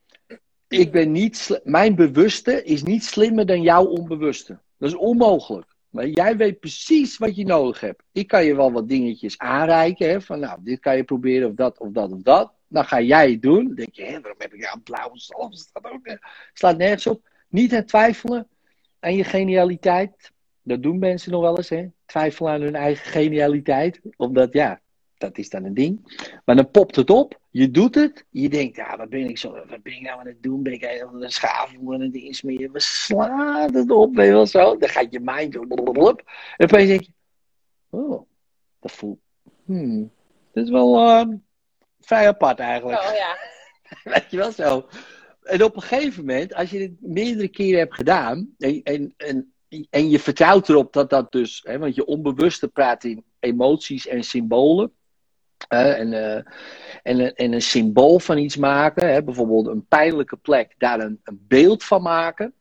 ik 0.67 0.91
ben 0.91 1.11
niet, 1.11 1.61
mijn 1.63 1.95
bewuste 1.95 2.63
is 2.63 2.84
niet 2.84 3.03
slimmer 3.03 3.45
dan 3.45 3.61
jouw 3.61 3.86
onbewuste. 3.86 4.59
Dat 4.78 4.89
is 4.89 4.95
onmogelijk. 4.95 5.76
Maar 5.89 6.07
jij 6.07 6.38
weet 6.38 6.59
precies 6.59 7.17
wat 7.17 7.36
je 7.36 7.45
nodig 7.45 7.80
hebt. 7.80 8.03
Ik 8.11 8.28
kan 8.28 8.45
je 8.45 8.55
wel 8.55 8.71
wat 8.71 8.89
dingetjes 8.89 9.38
aanreiken. 9.38 10.09
Hè, 10.09 10.21
van 10.21 10.39
nou, 10.39 10.59
dit 10.63 10.80
kan 10.80 10.95
je 10.95 11.03
proberen 11.03 11.49
of 11.49 11.55
dat 11.55 11.80
of 11.80 11.91
dat 11.91 12.11
of 12.11 12.21
dat. 12.21 12.53
Dan 12.67 12.86
ga 12.86 13.01
jij 13.01 13.32
het 13.32 13.41
doen. 13.41 13.65
Dan 13.65 13.76
denk 13.76 13.93
je, 13.95 14.03
hé, 14.03 14.21
waarom 14.21 14.41
heb 14.41 14.53
ik 14.53 14.71
een 14.73 14.84
blauwe 14.84 15.19
stof? 15.19 15.49
Slaat 16.53 16.78
nergens 16.78 17.07
op. 17.07 17.30
Niet 17.47 17.73
aan 17.73 17.86
twijfelen 17.86 18.47
aan 18.99 19.15
je 19.15 19.23
genialiteit. 19.23 20.32
Dat 20.66 20.84
doen 20.84 20.99
mensen 20.99 21.32
nog 21.32 21.41
wel 21.41 21.57
eens, 21.57 21.70
hè? 21.70 21.88
Twijfelen 22.05 22.51
aan 22.51 22.61
hun 22.61 22.76
eigen 22.76 23.05
genialiteit. 23.05 24.01
Omdat, 24.18 24.53
ja, 24.53 24.82
dat 25.18 25.38
is 25.38 25.49
dan 25.49 25.63
een 25.63 25.74
ding. 25.74 26.24
Maar 26.45 26.55
dan 26.55 26.72
popt 26.72 26.95
het 26.95 27.09
op, 27.09 27.39
je 27.49 27.72
doet 27.72 27.95
het, 27.95 28.26
je 28.30 28.49
denkt, 28.49 28.76
ja, 28.76 28.97
wat 28.97 29.09
ben 29.09 29.30
ik, 29.30 29.38
zo, 29.38 29.51
wat 29.51 29.84
ben 29.84 29.93
ik 29.93 30.01
nou 30.01 30.20
aan 30.20 30.28
het 30.28 30.43
doen? 30.43 30.63
Ben 30.63 30.74
ik 30.74 30.84
een 31.11 31.32
schaafel 31.32 31.93
en 31.93 32.01
een 32.01 32.11
ding 32.11 32.36
smeren? 32.36 32.72
We 32.72 32.80
slaan 32.80 33.76
het 33.76 33.91
op, 33.91 34.16
weet 34.16 34.26
je 34.26 34.32
wel 34.32 34.45
zo. 34.45 34.78
Dan 34.78 34.89
gaat 34.89 35.11
je 35.11 35.20
mind 35.20 35.53
zo, 35.53 35.61
en 35.61 36.24
opeens 36.57 36.88
denk 36.88 37.01
je, 37.01 37.11
oh, 37.89 38.28
dat 38.80 38.91
voelt, 38.91 39.20
hmm, 39.66 40.11
dat 40.51 40.63
is 40.63 40.70
wel 40.70 41.07
uh, 41.07 41.36
vrij 41.99 42.28
apart 42.28 42.59
eigenlijk. 42.59 42.99
Oh 42.99 43.16
ja. 43.16 43.38
weet 44.13 44.32
je 44.32 44.38
wel 44.38 44.51
zo. 44.51 44.88
En 45.41 45.63
op 45.63 45.76
een 45.76 45.82
gegeven 45.82 46.26
moment, 46.26 46.53
als 46.53 46.70
je 46.70 46.78
dit 46.78 46.91
meerdere 46.99 47.47
keren 47.47 47.80
hebt 47.80 47.93
gedaan, 47.93 48.55
en, 48.57 48.84
en, 48.84 49.13
en 49.18 49.53
en 49.89 50.09
je 50.09 50.19
vertrouwt 50.19 50.69
erop 50.69 50.93
dat 50.93 51.09
dat 51.09 51.32
dus, 51.32 51.61
hè, 51.63 51.78
want 51.78 51.95
je 51.95 52.05
onbewuste 52.05 52.67
praat 52.67 53.03
in 53.03 53.23
emoties 53.39 54.07
en 54.07 54.23
symbolen. 54.23 54.91
En, 55.67 56.11
uh, 56.11 56.36
en, 57.03 57.36
en, 57.36 57.53
een 57.53 57.61
symbool 57.61 58.19
van 58.19 58.38
iets 58.38 58.57
maken, 58.57 59.13
hè, 59.13 59.23
bijvoorbeeld 59.23 59.67
een 59.67 59.86
pijnlijke 59.86 60.38
plek, 60.38 60.76
daar 60.78 60.99
een, 60.99 61.19
een, 61.23 61.45
beeld 61.47 61.84
van 61.84 62.01
maken. 62.01 62.53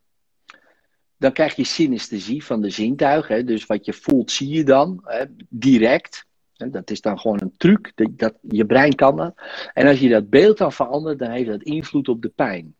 Dan 1.16 1.32
krijg 1.32 1.56
je 1.56 1.64
synesthesie 1.64 2.44
van 2.44 2.60
de 2.60 2.70
zintuigen. 2.70 3.46
Dus 3.46 3.66
wat 3.66 3.84
je 3.84 3.92
voelt, 3.92 4.30
zie 4.30 4.48
je 4.48 4.64
dan 4.64 5.00
hè, 5.04 5.24
direct. 5.48 6.26
Dat 6.54 6.90
is 6.90 7.00
dan 7.00 7.18
gewoon 7.18 7.40
een 7.40 7.54
truc. 7.56 7.92
Dat, 7.94 8.18
dat, 8.18 8.34
je 8.40 8.66
brein 8.66 8.94
kan 8.94 9.16
dat. 9.16 9.34
En 9.72 9.86
als 9.86 10.00
je 10.00 10.08
dat 10.08 10.30
beeld 10.30 10.58
dan 10.58 10.72
verandert, 10.72 11.18
dan 11.18 11.30
heeft 11.30 11.48
dat 11.48 11.62
invloed 11.62 12.08
op 12.08 12.22
de 12.22 12.28
pijn. 12.28 12.74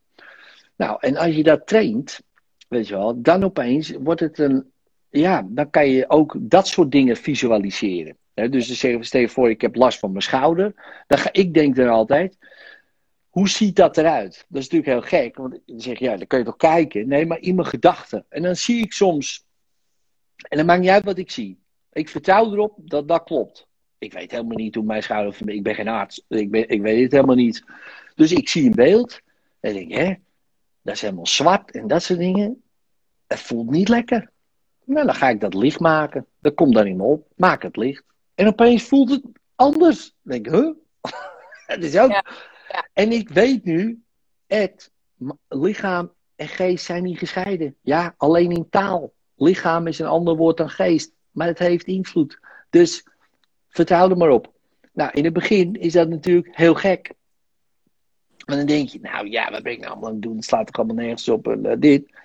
Nou, 0.76 0.96
en 1.00 1.16
als 1.16 1.34
je 1.34 1.42
dat 1.42 1.66
traint, 1.66 2.20
dan 3.16 3.44
opeens 3.44 3.90
wordt 3.90 4.20
het 4.20 4.38
een. 4.38 4.72
Ja, 5.10 5.46
dan 5.48 5.70
kan 5.70 5.88
je 5.88 6.10
ook 6.10 6.36
dat 6.40 6.68
soort 6.68 6.90
dingen 6.90 7.16
visualiseren. 7.16 8.16
Dus 8.34 8.80
dan 8.80 9.04
stel 9.04 9.20
je 9.20 9.28
voor, 9.28 9.50
ik 9.50 9.60
heb 9.60 9.74
last 9.74 9.98
van 9.98 10.10
mijn 10.10 10.22
schouder. 10.22 10.74
Dan 11.06 11.18
ga 11.18 11.32
ik 11.32 11.54
denk 11.54 11.78
er 11.78 11.88
altijd, 11.88 12.36
hoe 13.28 13.48
ziet 13.48 13.76
dat 13.76 13.96
eruit? 13.96 14.46
Dat 14.48 14.62
is 14.62 14.68
natuurlijk 14.68 15.10
heel 15.10 15.20
gek, 15.20 15.36
want 15.36 15.58
dan 15.66 15.80
zeg 15.80 15.98
je, 15.98 16.04
ja, 16.04 16.16
dan 16.16 16.26
kun 16.26 16.38
je 16.38 16.44
toch 16.44 16.56
kijken. 16.56 17.08
Nee, 17.08 17.26
maar 17.26 17.40
in 17.40 17.54
mijn 17.54 17.66
gedachten. 17.66 18.24
En 18.28 18.42
dan 18.42 18.56
zie 18.56 18.82
ik 18.82 18.92
soms, 18.92 19.44
en 20.48 20.56
dan 20.56 20.66
maakt 20.66 20.80
niet 20.80 20.90
uit 20.90 21.04
wat 21.04 21.18
ik 21.18 21.30
zie. 21.30 21.58
Ik 21.92 22.08
vertrouw 22.08 22.52
erop 22.52 22.78
dat 22.78 23.08
dat 23.08 23.24
klopt. 23.24 23.66
Ik 23.98 24.12
weet 24.12 24.30
helemaal 24.30 24.56
niet 24.56 24.74
hoe 24.74 24.84
mijn 24.84 25.02
schouder, 25.02 25.48
ik 25.48 25.62
ben 25.62 25.74
geen 25.74 25.88
arts, 25.88 26.24
ik, 26.28 26.50
ben, 26.50 26.68
ik 26.68 26.82
weet 26.82 27.02
het 27.02 27.12
helemaal 27.12 27.36
niet. 27.36 27.64
Dus 28.14 28.32
ik 28.32 28.48
zie 28.48 28.64
een 28.64 28.74
beeld, 28.74 29.20
en 29.60 29.74
denk 29.74 29.92
hè, 29.92 30.14
dat 30.82 30.94
is 30.94 31.00
helemaal 31.00 31.26
zwart 31.26 31.70
en 31.70 31.86
dat 31.86 32.02
soort 32.02 32.18
dingen. 32.18 32.62
Het 33.34 33.42
voelt 33.42 33.70
niet 33.70 33.88
lekker. 33.88 34.30
Nou, 34.84 35.06
dan 35.06 35.14
ga 35.14 35.28
ik 35.28 35.40
dat 35.40 35.54
licht 35.54 35.80
maken. 35.80 36.26
Dat 36.40 36.54
komt 36.54 36.74
dan 36.74 36.86
in 36.86 36.96
me 36.96 37.02
op. 37.02 37.26
Maak 37.36 37.62
het 37.62 37.76
licht. 37.76 38.04
En 38.34 38.46
opeens 38.46 38.82
voelt 38.82 39.10
het 39.10 39.22
anders. 39.54 40.14
Dan 40.22 40.32
denk 40.32 40.46
ik, 40.46 40.52
huh? 40.52 40.72
het 41.74 41.84
is 41.84 41.96
ook... 41.98 42.10
Ja, 42.10 42.24
ja. 42.68 42.88
En 42.92 43.12
ik 43.12 43.28
weet 43.28 43.64
nu, 43.64 44.02
Ed, 44.46 44.90
lichaam 45.48 46.12
en 46.36 46.48
geest 46.48 46.84
zijn 46.84 47.02
niet 47.02 47.18
gescheiden. 47.18 47.76
Ja, 47.80 48.14
alleen 48.16 48.50
in 48.50 48.68
taal. 48.70 49.12
Lichaam 49.36 49.86
is 49.86 49.98
een 49.98 50.06
ander 50.06 50.36
woord 50.36 50.56
dan 50.56 50.70
geest. 50.70 51.12
Maar 51.30 51.46
het 51.46 51.58
heeft 51.58 51.86
invloed. 51.86 52.38
Dus 52.70 53.06
vertrouw 53.68 54.10
er 54.10 54.16
maar 54.16 54.30
op. 54.30 54.52
Nou, 54.92 55.10
in 55.12 55.24
het 55.24 55.32
begin 55.32 55.74
is 55.74 55.92
dat 55.92 56.08
natuurlijk 56.08 56.56
heel 56.56 56.74
gek. 56.74 57.12
Maar 58.46 58.56
dan 58.56 58.66
denk 58.66 58.88
je, 58.88 59.00
nou 59.00 59.28
ja, 59.28 59.50
wat 59.50 59.62
ben 59.62 59.72
ik 59.72 59.78
nou 59.78 59.90
allemaal 59.90 60.08
aan 60.08 60.14
het 60.14 60.22
doen? 60.22 60.36
Het 60.36 60.44
slaat 60.44 60.66
toch 60.66 60.76
allemaal 60.76 61.04
nergens 61.04 61.28
op 61.28 61.48
en 61.48 61.66
uh, 61.66 61.72
dit. 61.78 62.22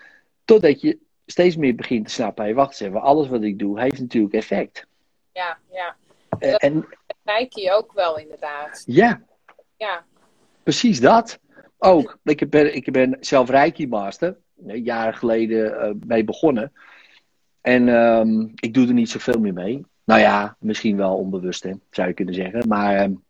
Totdat 0.49 0.81
je 0.81 0.97
steeds 1.25 1.55
meer 1.55 1.75
begint 1.75 2.05
te 2.05 2.13
snappen. 2.13 2.43
Hey, 2.43 2.53
wacht 2.53 2.69
eens 2.69 2.79
even, 2.79 3.01
alles 3.01 3.27
wat 3.27 3.41
ik 3.41 3.59
doe 3.59 3.81
heeft 3.81 3.99
natuurlijk 3.99 4.33
effect. 4.33 4.87
Ja, 5.33 5.57
ja. 5.71 5.95
Uh, 6.39 6.55
en 6.57 6.85
Reiki 7.23 7.71
ook 7.71 7.93
wel, 7.93 8.17
inderdaad. 8.17 8.83
Ja. 8.85 9.21
Ja. 9.77 10.03
Precies 10.63 10.99
dat. 10.99 11.39
Ook. 11.77 12.17
Ik 12.23 12.49
ben, 12.49 12.75
ik 12.75 12.91
ben 12.91 13.17
zelf 13.19 13.49
Reiki 13.49 13.87
Master. 13.87 14.37
Jaren 14.65 15.13
geleden 15.13 15.71
uh, 15.71 16.07
mee 16.07 16.23
begonnen. 16.23 16.73
En 17.61 17.87
um, 17.87 18.51
ik 18.55 18.73
doe 18.73 18.87
er 18.87 18.93
niet 18.93 19.09
zoveel 19.09 19.39
meer 19.39 19.53
mee. 19.53 19.85
Nou 20.03 20.19
ja, 20.19 20.55
misschien 20.59 20.97
wel 20.97 21.15
onbewust, 21.15 21.63
hè, 21.63 21.71
zou 21.89 22.07
je 22.07 22.13
kunnen 22.13 22.33
zeggen. 22.33 22.67
Maar 22.67 23.03
um, 23.03 23.23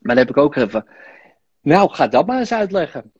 Maar 0.00 0.14
dan 0.14 0.16
heb 0.16 0.28
ik 0.28 0.36
ook 0.36 0.56
even. 0.56 0.86
Nou, 1.60 1.90
ga 1.90 2.08
dat 2.08 2.26
maar 2.26 2.38
eens 2.38 2.52
uitleggen. 2.52 3.12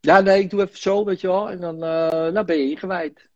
Ja, 0.00 0.20
nee, 0.20 0.40
ik 0.40 0.50
doe 0.50 0.62
even 0.62 0.78
zo, 0.78 1.04
weet 1.04 1.20
je 1.20 1.26
wel. 1.26 1.50
En 1.50 1.60
dan 1.60 1.78
nou 1.78 2.44
ben 2.44 2.56
je 2.56 2.70
ingewijd. 2.70 3.28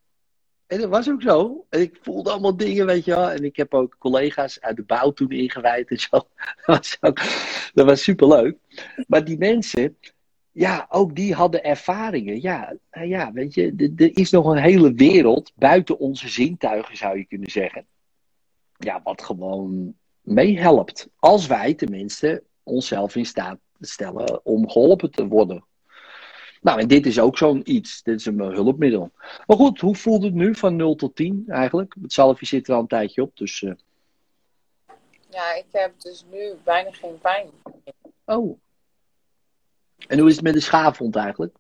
En 0.70 0.80
dat 0.80 0.88
was 0.88 1.10
ook 1.10 1.22
zo. 1.22 1.66
En 1.68 1.80
ik 1.80 1.98
voelde 2.02 2.30
allemaal 2.30 2.56
dingen, 2.56 2.86
weet 2.86 3.04
je 3.04 3.10
wel. 3.10 3.30
En 3.30 3.44
ik 3.44 3.56
heb 3.56 3.74
ook 3.74 3.96
collega's 3.98 4.60
uit 4.60 4.76
de 4.76 4.82
bouw 4.82 5.10
toen 5.10 5.30
ingewijd 5.30 5.90
en 5.90 5.98
zo. 5.98 6.08
Dat 6.66 6.66
was, 6.66 6.96
ook, 7.00 7.20
dat 7.74 7.86
was 7.86 8.02
superleuk. 8.02 8.56
Maar 9.06 9.24
die 9.24 9.38
mensen, 9.38 9.96
ja, 10.50 10.86
ook 10.88 11.14
die 11.14 11.34
hadden 11.34 11.64
ervaringen. 11.64 12.40
Ja, 12.40 12.76
nou 12.90 13.06
ja 13.06 13.32
weet 13.32 13.54
je, 13.54 13.92
er 13.96 14.16
is 14.16 14.30
nog 14.30 14.46
een 14.46 14.62
hele 14.62 14.92
wereld 14.92 15.52
buiten 15.54 15.98
onze 15.98 16.28
zintuigen, 16.28 16.96
zou 16.96 17.18
je 17.18 17.24
kunnen 17.24 17.50
zeggen. 17.50 17.86
Ja, 18.76 19.00
wat 19.04 19.22
gewoon 19.22 19.94
meehelpt. 20.20 21.08
Als 21.16 21.46
wij 21.46 21.74
tenminste 21.74 22.42
onszelf 22.62 23.16
in 23.16 23.26
staat 23.26 23.58
stellen 23.80 24.44
om 24.44 24.70
geholpen 24.70 25.10
te 25.10 25.26
worden. 25.26 25.64
Nou, 26.60 26.80
en 26.80 26.88
dit 26.88 27.06
is 27.06 27.20
ook 27.20 27.38
zo'n 27.38 27.60
iets. 27.64 28.02
Dit 28.02 28.18
is 28.18 28.26
een 28.26 28.40
hulpmiddel. 28.40 29.10
Maar 29.46 29.56
goed, 29.56 29.80
hoe 29.80 29.96
voelt 29.96 30.22
het 30.22 30.34
nu 30.34 30.54
van 30.54 30.76
0 30.76 30.94
tot 30.94 31.16
10 31.16 31.44
eigenlijk? 31.48 31.94
Het 32.02 32.12
zalfje 32.12 32.46
zit 32.46 32.68
er 32.68 32.74
al 32.74 32.80
een 32.80 32.86
tijdje 32.86 33.22
op, 33.22 33.36
dus... 33.36 33.60
Uh... 33.60 33.72
Ja, 35.30 35.54
ik 35.54 35.66
heb 35.70 35.92
dus 36.00 36.24
nu 36.30 36.54
bijna 36.64 36.90
geen 36.92 37.18
pijn. 37.18 37.48
Oh. 38.24 38.58
En 40.06 40.18
hoe 40.18 40.28
is 40.28 40.34
het 40.34 40.44
met 40.44 40.54
de 40.54 40.60
schaafwond 40.60 41.16
eigenlijk? 41.16 41.56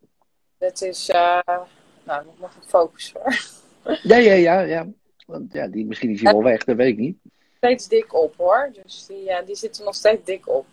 Dat 0.58 0.82
is... 0.82 1.08
Uh... 1.08 1.38
Nou, 2.04 2.22
ik 2.22 2.40
nog 2.40 2.56
een 2.56 2.68
focus 2.68 3.12
hoor. 3.12 3.38
Ja, 4.02 4.16
ja, 4.16 4.32
ja, 4.32 4.60
ja. 4.60 4.86
Want 5.26 5.52
ja, 5.52 5.68
die, 5.68 5.86
misschien 5.86 6.10
is 6.10 6.22
hij 6.22 6.32
wel 6.32 6.42
weg, 6.42 6.64
dat 6.64 6.76
weet 6.76 6.88
ik 6.88 6.98
niet. 6.98 7.16
Steeds 7.56 7.88
dik 7.88 8.14
op 8.14 8.34
hoor. 8.36 8.70
Dus 8.82 9.06
die, 9.06 9.22
ja, 9.24 9.42
die 9.42 9.54
zitten 9.54 9.84
nog 9.84 9.94
steeds 9.94 10.24
dik 10.24 10.48
op. 10.48 10.66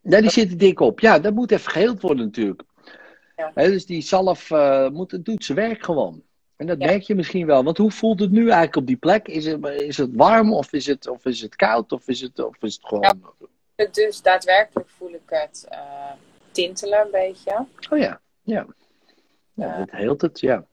Ja, 0.00 0.20
die 0.20 0.30
zitten 0.30 0.58
dik 0.58 0.80
op. 0.80 1.00
Ja, 1.00 1.18
dat 1.18 1.34
moet 1.34 1.50
even 1.50 1.70
geheeld 1.70 2.00
worden 2.00 2.24
natuurlijk. 2.24 2.62
Ja. 3.36 3.50
dus 3.54 3.86
die 3.86 4.02
zalf 4.02 4.50
uh, 4.50 4.88
moet, 4.88 5.24
doet 5.24 5.44
zijn 5.44 5.58
werk 5.58 5.84
gewoon. 5.84 6.22
En 6.56 6.66
dat 6.66 6.78
merk 6.78 7.02
je 7.02 7.14
misschien 7.14 7.46
wel. 7.46 7.64
Want 7.64 7.78
hoe 7.78 7.90
voelt 7.90 8.20
het 8.20 8.30
nu 8.30 8.40
eigenlijk 8.40 8.76
op 8.76 8.86
die 8.86 8.96
plek? 8.96 9.28
Is 9.28 9.46
het, 9.46 9.64
is 9.66 9.96
het 9.96 10.10
warm 10.12 10.52
of 10.52 10.72
is 10.72 10.86
het, 10.86 11.08
of 11.08 11.24
is 11.24 11.40
het 11.40 11.56
koud 11.56 11.92
of 11.92 12.08
is 12.08 12.20
het, 12.20 12.44
of 12.44 12.62
is 12.62 12.74
het 12.74 12.86
gewoon... 12.86 13.20
Ja, 13.76 13.86
dus 13.86 14.22
daadwerkelijk 14.22 14.88
voel 14.88 15.12
ik 15.12 15.22
het 15.26 15.66
uh, 15.72 16.12
tintelen 16.50 17.00
een 17.00 17.10
beetje. 17.10 17.66
Oh 17.90 17.98
ja, 17.98 18.20
ja. 18.42 18.66
Ja, 19.54 19.78
het 19.78 19.90
heelt 19.90 20.20
het, 20.20 20.40
ja. 20.40 20.64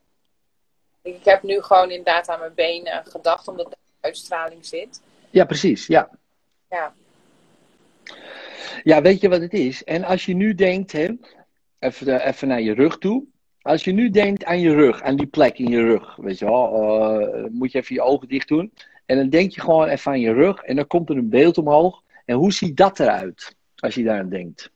Ik 1.02 1.26
heb 1.26 1.44
nu 1.44 1.62
gewoon 1.62 1.90
inderdaad 1.90 2.30
aan 2.30 2.40
mijn 2.40 2.54
benen 2.54 3.06
gedacht, 3.06 3.48
omdat 3.48 3.70
de 3.70 3.78
uitstraling 4.00 4.66
zit. 4.66 5.02
Ja, 5.30 5.46
precies, 5.46 5.88
ja. 5.88 6.10
Ja. 6.70 6.94
Ja, 8.84 9.02
weet 9.02 9.22
je 9.22 9.30
wat 9.30 9.42
het 9.42 9.54
is? 9.54 9.84
En 9.84 10.04
als 10.04 10.26
je 10.26 10.34
nu 10.34 10.56
denkt, 10.56 10.92
hè, 10.92 11.18
even, 11.82 12.28
even 12.28 12.48
naar 12.48 12.62
je 12.62 12.74
rug 12.74 12.98
toe. 12.98 13.24
Als 13.62 13.84
je 13.84 13.92
nu 13.92 14.10
denkt 14.10 14.44
aan 14.44 14.60
je 14.60 14.74
rug, 14.74 15.02
aan 15.02 15.16
die 15.16 15.28
plek 15.28 15.58
in 15.58 15.70
je 15.70 15.82
rug, 15.82 16.16
weet 16.16 16.40
je 16.40 16.46
wel, 16.46 16.84
uh, 17.22 17.46
moet 17.52 17.72
je 17.72 17.78
even 17.78 17.96
je 17.96 18.02
ogen 18.02 18.28
dicht 18.28 18.48
doen. 18.48 18.74
En 19.06 19.18
dan 19.18 19.30
denk 19.30 19.52
je 19.52 19.62
gewoon 19.62 19.88
even 19.88 20.12
aan 20.12 20.20
je 20.20 20.34
rug 20.34 20.62
en 20.62 20.76
dan 20.76 20.88
komt 20.88 21.10
er 21.10 21.18
een 21.18 21.30
beeld 21.30 21.58
omhoog. 21.58 22.02
En 22.26 22.36
hoe 22.36 22.54
ziet 22.54 22.78
dat 22.78 23.00
eruit, 23.00 23.56
als 23.76 23.96
je 23.96 24.04
daaraan 24.04 24.30
denkt? 24.30 24.72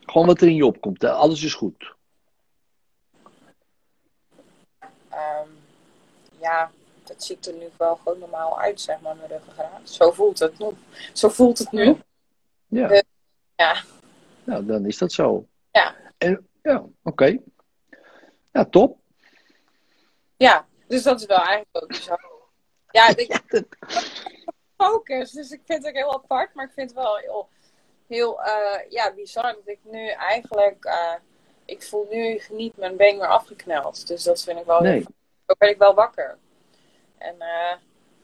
Gewoon 0.00 0.26
wat 0.26 0.40
er 0.40 0.48
in 0.48 0.54
je 0.54 0.66
opkomt, 0.66 1.04
alles 1.04 1.42
is 1.42 1.54
goed. 1.54 1.94
Um, 5.12 5.50
ja, 6.40 6.70
dat 7.04 7.24
ziet 7.24 7.46
er 7.46 7.54
nu 7.54 7.68
wel 7.76 7.96
gewoon 7.96 8.18
normaal 8.18 8.60
uit, 8.60 8.80
zeg 8.80 9.00
maar, 9.00 9.16
mijn 9.16 9.28
ruggengraat. 9.28 9.90
Zo 9.90 10.10
voelt 10.10 10.38
het 10.38 10.58
nu. 10.58 10.66
Zo 11.12 11.28
voelt 11.28 11.58
het 11.58 11.72
nu. 11.72 11.96
Ja. 12.66 13.02
Ja. 13.56 13.82
Nou, 14.44 14.66
dan 14.66 14.86
is 14.86 14.98
dat 14.98 15.12
zo. 15.12 15.46
Ja. 15.70 15.94
En, 16.18 16.48
ja, 16.62 16.76
oké. 16.76 16.90
Okay. 17.02 17.42
Ja, 18.52 18.64
top. 18.64 18.98
Ja, 20.36 20.66
dus 20.86 21.02
dat 21.02 21.20
is 21.20 21.26
wel 21.26 21.36
eigenlijk 21.36 21.68
ook 21.72 21.88
bizar. 21.88 22.30
Ja, 22.90 23.16
ik 23.16 23.40
focus, 24.76 25.30
dus 25.30 25.50
ik 25.50 25.60
vind 25.64 25.78
het 25.78 25.88
ook 25.88 26.02
heel 26.02 26.14
apart, 26.14 26.54
maar 26.54 26.64
ik 26.64 26.72
vind 26.72 26.90
het 26.90 26.98
wel 26.98 27.16
heel, 27.16 27.48
heel 28.06 28.40
uh, 28.40 28.90
ja, 28.90 29.12
bizar 29.14 29.52
dat 29.52 29.68
ik 29.68 29.78
nu 29.82 30.08
eigenlijk, 30.08 30.84
uh, 30.84 31.14
ik 31.64 31.82
voel 31.82 32.06
nu 32.10 32.40
niet 32.50 32.76
mijn 32.76 32.96
been 32.96 33.16
meer 33.16 33.28
afgekneld. 33.28 34.06
Dus 34.06 34.22
dat 34.22 34.42
vind 34.42 34.58
ik 34.58 34.64
wel, 34.64 34.80
nee. 34.80 35.06
ook 35.46 35.58
ben 35.58 35.68
ik 35.68 35.78
wel 35.78 35.94
wakker. 35.94 36.38
En 37.18 37.34
uh, 37.38 37.72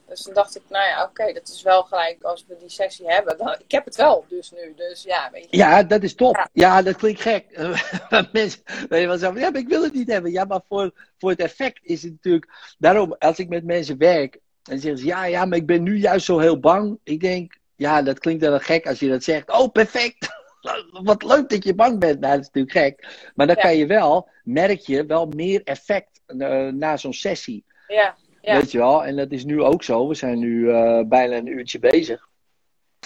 dus 0.09 0.23
toen 0.23 0.35
dacht 0.35 0.57
ik, 0.57 0.63
nou 0.69 0.87
ja, 0.87 1.03
oké, 1.05 1.33
dat 1.33 1.49
is 1.49 1.63
wel 1.63 1.83
gelijk 1.83 2.23
als 2.23 2.45
we 2.49 2.57
die 2.61 2.69
sessie 2.71 3.07
hebben. 3.11 3.39
Dan, 3.39 3.57
ik 3.59 3.71
heb 3.71 3.85
het 3.85 3.97
wel 3.97 4.25
dus 4.29 4.51
nu, 4.51 4.75
dus 4.77 5.03
ja, 5.03 5.29
weet 5.33 5.47
je. 5.51 5.57
Ja, 5.57 5.83
dat 5.83 6.03
is 6.03 6.15
top. 6.15 6.49
Ja, 6.53 6.83
dat 6.83 6.97
klinkt 6.97 7.21
gek. 7.21 7.45
Mensen, 8.33 8.61
weet 8.89 9.01
je 9.01 9.07
wel 9.07 9.19
zo, 9.19 9.33
ja, 9.35 9.51
maar 9.51 9.61
ik 9.61 9.69
wil 9.69 9.83
het 9.83 9.93
niet 9.95 10.11
hebben. 10.11 10.31
Ja, 10.31 10.45
maar 10.45 10.61
voor, 10.69 10.93
voor 11.19 11.31
het 11.31 11.41
effect 11.41 11.81
is 11.83 12.03
het 12.03 12.13
natuurlijk... 12.13 12.75
Daarom, 12.79 13.17
als 13.19 13.39
ik 13.39 13.49
met 13.49 13.65
mensen 13.65 13.99
werk 13.99 14.39
en 14.63 14.79
zeggen 14.79 15.01
ze, 15.01 15.07
ja, 15.07 15.25
ja, 15.25 15.45
maar 15.45 15.59
ik 15.59 15.67
ben 15.67 15.83
nu 15.83 15.97
juist 15.97 16.27
zo 16.27 16.39
heel 16.39 16.61
bang. 16.61 16.99
Ik 17.05 17.21
denk, 17.21 17.57
ja, 17.77 18.03
dat 18.03 18.19
klinkt 18.19 18.43
wel 18.45 18.59
gek 18.59 18.87
als 18.87 18.99
je 18.99 19.09
dat 19.09 19.25
zegt. 19.25 19.51
Oh, 19.51 19.73
perfect! 19.73 20.29
Wat 21.03 21.23
leuk 21.23 21.49
dat 21.49 21.65
je 21.65 21.75
bang 21.75 21.99
bent. 21.99 22.21
Nou, 22.21 22.33
dat 22.37 22.41
is 22.41 22.51
natuurlijk 22.53 22.77
gek. 22.87 23.31
Maar 23.35 23.47
dan 23.47 23.57
Ja. 23.57 23.63
kan 23.63 23.77
je 23.77 23.87
wel, 23.87 24.29
merk 24.45 24.81
je, 24.81 25.07
wel 25.07 25.27
meer 25.27 25.61
effect 25.65 26.21
eh, 26.27 26.67
na 26.69 26.97
zo'n 26.97 27.13
sessie. 27.13 27.65
Ja, 27.87 28.17
ja. 28.49 28.55
Weet 28.55 28.71
je 28.71 28.79
wel, 28.79 29.05
en 29.05 29.17
dat 29.17 29.31
is 29.31 29.45
nu 29.45 29.63
ook 29.63 29.83
zo. 29.83 30.09
We 30.09 30.15
zijn 30.15 30.39
nu 30.39 30.71
eh, 30.71 31.01
bijna 31.07 31.37
een 31.37 31.47
uurtje 31.47 31.79
bezig. 31.79 32.29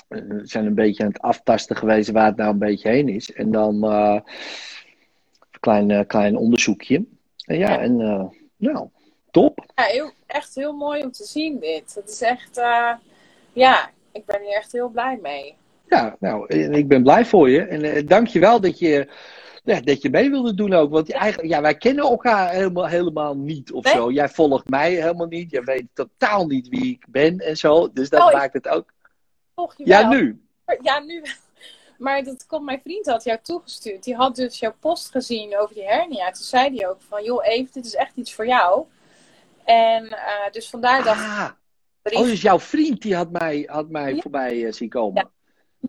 We 0.08 0.40
zijn 0.42 0.66
een 0.66 0.74
beetje 0.74 1.02
aan 1.02 1.08
het 1.08 1.20
aftasten 1.20 1.76
geweest 1.76 2.10
waar 2.10 2.26
het 2.26 2.36
nou 2.36 2.50
een 2.50 2.58
beetje 2.58 2.88
heen 2.88 3.08
is. 3.08 3.32
En 3.32 3.50
dan 3.50 3.84
eh, 3.84 4.20
een 5.50 5.60
klein, 5.60 5.90
eh, 5.90 6.06
klein 6.06 6.36
onderzoekje. 6.36 7.04
En 7.46 7.58
ja, 7.58 7.70
Ja. 7.70 7.78
en 7.80 7.96
nou, 8.56 8.88
top. 9.30 9.64
Ja, 9.74 9.82
heel, 9.84 10.10
echt 10.26 10.54
heel 10.54 10.72
mooi 10.72 11.02
om 11.02 11.12
te 11.12 11.24
zien 11.24 11.58
dit. 11.60 11.94
Het 11.94 12.08
is 12.10 12.22
echt, 12.22 12.60
ja, 13.52 13.90
ik 14.12 14.24
ben 14.24 14.40
hier 14.42 14.56
echt 14.56 14.72
heel 14.72 14.88
blij 14.88 15.18
mee. 15.22 15.54
Ja, 15.88 16.16
nou, 16.20 16.54
ik 16.54 16.88
ben 16.88 17.02
blij 17.02 17.24
voor 17.24 17.50
je. 17.50 17.62
En 17.62 18.06
dank 18.06 18.26
je 18.26 18.38
wel 18.38 18.60
dat 18.60 18.78
je, 18.78 19.08
ja, 19.62 19.80
dat 19.80 20.02
je 20.02 20.10
mee 20.10 20.30
wilde 20.30 20.54
doen 20.54 20.72
ook. 20.72 20.90
Want 20.90 21.12
eigenlijk, 21.12 21.52
ja, 21.52 21.60
wij 21.60 21.74
kennen 21.76 22.04
elkaar 22.04 22.50
helemaal, 22.50 22.86
helemaal 22.86 23.36
niet 23.36 23.72
of 23.72 23.84
Nee. 23.84 23.92
zo. 23.94 24.10
Jij 24.10 24.28
volgt 24.28 24.68
mij 24.68 24.92
helemaal 24.92 25.26
niet. 25.26 25.50
Jij 25.50 25.62
weet 25.62 25.86
totaal 25.94 26.46
niet 26.46 26.68
wie 26.68 26.84
ik 26.90 27.04
ben 27.08 27.38
en 27.38 27.56
zo. 27.56 27.92
Dus 27.92 28.08
dat 28.10 28.20
Oh, 28.20 28.32
maakt 28.32 28.52
het 28.52 28.68
ook. 28.68 28.92
Toch, 29.54 29.74
Ja, 29.76 29.84
jawel. 30.00 30.18
nu. 30.20 30.42
Ja, 30.82 30.98
nu. 31.00 31.22
Maar 31.98 32.24
dat 32.24 32.46
komt, 32.46 32.64
mijn 32.64 32.80
vriend 32.82 33.06
had 33.06 33.24
jou 33.24 33.38
toegestuurd. 33.42 34.04
Die 34.04 34.14
had 34.14 34.36
dus 34.36 34.58
jouw 34.58 34.74
post 34.80 35.10
gezien 35.10 35.58
over 35.58 35.74
die 35.74 35.84
hernia. 35.84 36.30
Toen 36.30 36.44
zei 36.44 36.76
hij 36.76 36.88
ook 36.88 37.00
van, 37.08 37.24
joh 37.24 37.46
Eve, 37.46 37.72
dit 37.72 37.84
is 37.84 37.94
echt 37.94 38.16
iets 38.16 38.34
voor 38.34 38.46
jou. 38.46 38.84
En 39.64 40.06
eh, 40.10 40.50
dus 40.52 40.68
vandaar 40.70 41.04
dacht 41.04 41.20
ik, 41.20 41.26
Ah, 41.26 41.50
brief 42.02 42.18
oh, 42.18 42.24
dus 42.24 42.42
jouw 42.42 42.58
vriend 42.60 43.02
die 43.02 43.14
had 43.16 43.30
mij, 43.30 43.68
had 43.70 43.88
mij 43.88 44.14
Ja. 44.14 44.20
voorbij 44.20 44.66
eh, 44.66 44.72
zien 44.72 44.88
komen. 44.88 45.30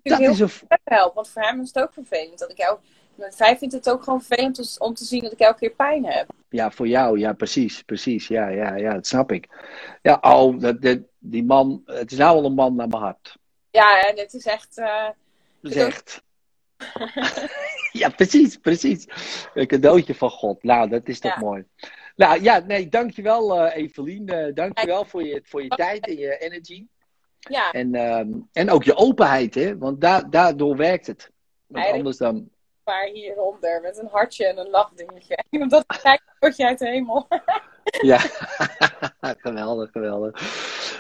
Ja. 0.04 0.18
Dat 0.18 0.20
is 0.30 0.40
een. 0.40 0.50
helpen. 0.84 1.16
Want 1.16 1.30
voor 1.30 1.42
hem 1.42 1.62
is 1.62 1.68
het 1.74 1.84
ook 1.84 1.94
vervelend 1.94 2.40
dat 2.40 2.50
ik 2.52 2.58
jou... 2.58 2.78
Met 3.16 3.36
vijf 3.36 3.57
vindt 3.57 3.74
het 3.74 3.89
ook 3.89 4.03
gewoon 4.03 4.22
vervelend 4.22 4.59
om- 4.59 4.88
om 4.88 4.93
te 4.93 5.03
zien 5.05 5.22
dat 5.22 5.32
ik 5.32 5.39
elke 5.39 5.59
keer 5.59 5.70
pijn 5.76 6.05
heb. 6.05 6.30
Ja, 6.49 6.72
voor 6.72 6.88
jou, 6.88 7.20
ja, 7.20 7.34
precies, 7.34 7.82
precies. 7.82 8.28
Ja, 8.28 8.47
ja, 8.47 8.76
ja, 8.76 8.93
dat 8.93 9.07
snap 9.07 9.32
ik. 9.32 9.47
Ja, 10.01 10.18
oh, 10.22 10.59
dat, 10.59 10.82
dat, 10.82 10.99
die 11.20 11.43
man, 11.43 11.82
het 11.86 12.11
is 12.11 12.18
nou 12.18 12.38
al 12.38 12.45
een 12.45 12.53
man 12.53 12.76
naar 12.76 12.88
mijn 12.88 13.01
hart. 13.01 13.38
Ja, 13.72 14.01
en 14.01 14.18
het 14.18 14.34
is 14.34 14.45
echt... 14.45 14.78
eh, 14.78 15.07
Dat 15.61 15.72
is 15.72 15.78
echt. 15.78 16.22
ja, 17.91 18.09
precies, 18.09 18.57
precies. 18.57 19.05
Een 19.53 19.68
cadeautje 19.68 20.16
van 20.16 20.30
God. 20.30 20.64
Nou, 20.64 20.89
dat 20.89 21.07
is 21.07 21.20
toch 21.20 21.34
Ja. 21.34 21.39
mooi. 21.39 21.64
Nou 22.16 22.41
ja, 22.41 22.59
nee, 22.59 22.89
dankjewel 22.89 23.66
uh, 23.66 23.76
Evelien. 23.76 24.32
Uh, 24.34 24.53
dankjewel 24.53 25.05
voor 25.05 25.24
je, 25.24 25.41
voor 25.43 25.64
je 25.64 25.68
tijd 25.70 26.07
en 26.07 26.18
je 26.18 26.38
energy. 26.38 26.86
ja, 27.39 27.72
En, 27.72 27.95
ehm, 27.95 28.32
en 28.51 28.70
ook 28.70 28.84
je 28.84 28.95
openheid, 28.95 29.55
hè? 29.55 29.78
Want 29.78 30.01
da 30.01 30.22
daardoor 30.22 30.76
werkt 30.78 31.07
het. 31.07 31.32
Want 31.68 31.88
anders 31.88 32.18
dan. 32.18 32.49
Maar 32.86 33.06
hieronder 33.06 33.82
met 33.82 33.98
een 33.98 34.08
hartje 34.12 34.46
en 34.46 34.58
een 34.58 34.70
lachdingetje. 34.70 35.44
Omdat 35.50 35.82
ik 35.94 36.00
kijk, 36.04 36.22
word 36.40 36.56
je 36.58 36.66
uit 36.68 36.80
de 36.80 36.88
hemel. 36.88 37.28
Ja, 38.02 38.18
geweldig, 39.46 39.92
geweldig. 39.92 40.42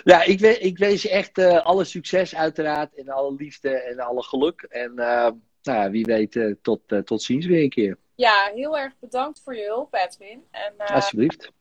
Ja, 0.03 0.23
ik, 0.23 0.39
we, 0.39 0.57
ik 0.59 0.77
wens 0.77 1.01
je 1.01 1.09
echt 1.09 1.37
eh, 1.37 1.65
alle 1.65 1.83
succes 1.83 2.35
uiteraard. 2.35 2.95
En 2.95 3.09
alle 3.09 3.33
liefde 3.35 3.69
en 3.69 3.99
alle 3.99 4.23
geluk. 4.23 4.61
En 4.61 4.99
eh, 4.99 5.31
nou 5.61 5.91
wie 5.91 6.05
weet, 6.05 6.35
eh, 6.35 6.53
tot, 6.61 6.81
tot 7.05 7.21
ziens 7.21 7.45
weer 7.45 7.63
een 7.63 7.69
keer. 7.69 7.97
Ja, 8.15 8.51
heel 8.53 8.77
erg 8.77 8.93
bedankt 8.99 9.41
voor 9.43 9.55
je 9.55 9.65
hulp, 9.65 9.93
Edwin. 9.93 10.43
En, 10.51 10.73
Alsjeblieft. 10.77 11.51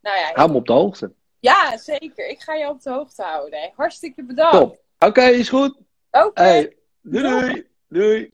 nou 0.00 0.16
ja, 0.18 0.30
Hou 0.34 0.50
me 0.50 0.56
op 0.56 0.66
de 0.66 0.72
hoogte. 0.72 1.12
ja, 1.40 1.76
zeker. 1.76 2.28
Ik 2.28 2.40
ga 2.40 2.54
je 2.54 2.68
op 2.68 2.82
de 2.82 2.90
hoogte 2.90 3.22
houden. 3.22 3.60
hè. 3.60 3.68
Hartstikke 3.76 4.24
bedankt. 4.24 4.56
Top. 4.56 4.80
Oké, 4.98 5.22
is 5.22 5.48
goed. 5.48 5.78
Oké. 6.10 6.42
Hey, 6.42 6.76
doei, 7.02 7.22
doei. 7.22 7.66
Doei. 7.88 8.32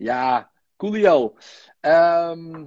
Ja, 0.00 0.50
coolio. 0.76 1.34
Ehm, 1.80 2.66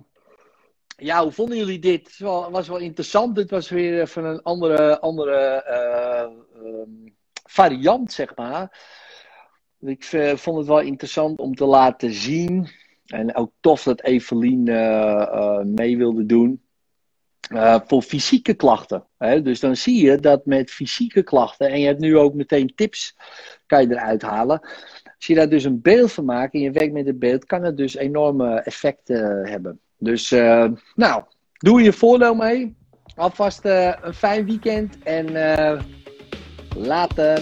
ja, 0.97 1.23
hoe 1.23 1.31
vonden 1.31 1.57
jullie 1.57 1.79
dit? 1.79 2.07
Het 2.07 2.19
was 2.19 2.49
was 2.49 2.67
wel 2.67 2.77
interessant. 2.77 3.35
Dit 3.35 3.49
was 3.49 3.69
weer 3.69 4.01
even 4.01 4.23
een 4.23 4.41
andere, 4.41 4.99
andere 4.99 5.37
eh, 5.63 6.21
ehm, 6.21 6.89
variant, 7.43 8.11
zeg 8.11 8.35
maar. 8.35 8.87
Ik 9.79 10.03
eh, 10.03 10.35
vond 10.35 10.57
het 10.57 10.67
wel 10.67 10.79
interessant 10.79 11.39
om 11.39 11.55
te 11.55 11.65
laten 11.65 12.13
zien. 12.13 12.69
En 13.05 13.35
ook 13.35 13.51
tof 13.59 13.83
dat 13.83 14.03
Evelien 14.03 14.67
eh, 14.67 15.59
mee 15.59 15.97
wilde 15.97 16.25
doen. 16.25 16.62
Eh, 17.53 17.79
voor 17.85 18.01
fysieke 18.01 18.53
klachten. 18.53 19.03
Hè? 19.17 19.41
Dus 19.41 19.59
dan 19.59 19.75
zie 19.75 20.05
je 20.05 20.17
dat 20.17 20.45
met 20.45 20.71
fysieke 20.71 21.23
klachten, 21.23 21.69
en 21.69 21.79
je 21.79 21.85
hebt 21.85 21.99
nu 21.99 22.17
ook 22.17 22.33
meteen 22.33 22.75
tips, 22.75 23.15
kan 23.65 23.81
je 23.81 23.91
eruit 23.91 24.21
halen. 24.21 24.59
Als 25.15 25.27
je 25.27 25.35
daar 25.35 25.49
dus 25.49 25.63
een 25.63 25.81
beeld 25.81 26.11
van 26.11 26.25
maakt 26.25 26.53
en 26.53 26.59
je 26.59 26.71
werkt 26.71 26.93
met 26.93 27.05
het 27.05 27.19
beeld, 27.19 27.45
kan 27.45 27.63
het 27.63 27.77
dus 27.77 27.95
enorme 27.95 28.59
effecten 28.59 29.47
hebben. 29.47 29.79
Dus, 29.97 30.31
eh, 30.31 30.71
nou, 30.95 31.23
doe 31.57 31.81
je 31.81 31.93
voordeel 31.93 32.35
mee. 32.35 32.75
Alvast 33.15 33.65
eh, 33.65 33.93
een 34.01 34.13
fijn 34.13 34.45
weekend 34.45 34.97
en 35.03 35.35
eh, 35.35 35.81
later. 36.75 37.41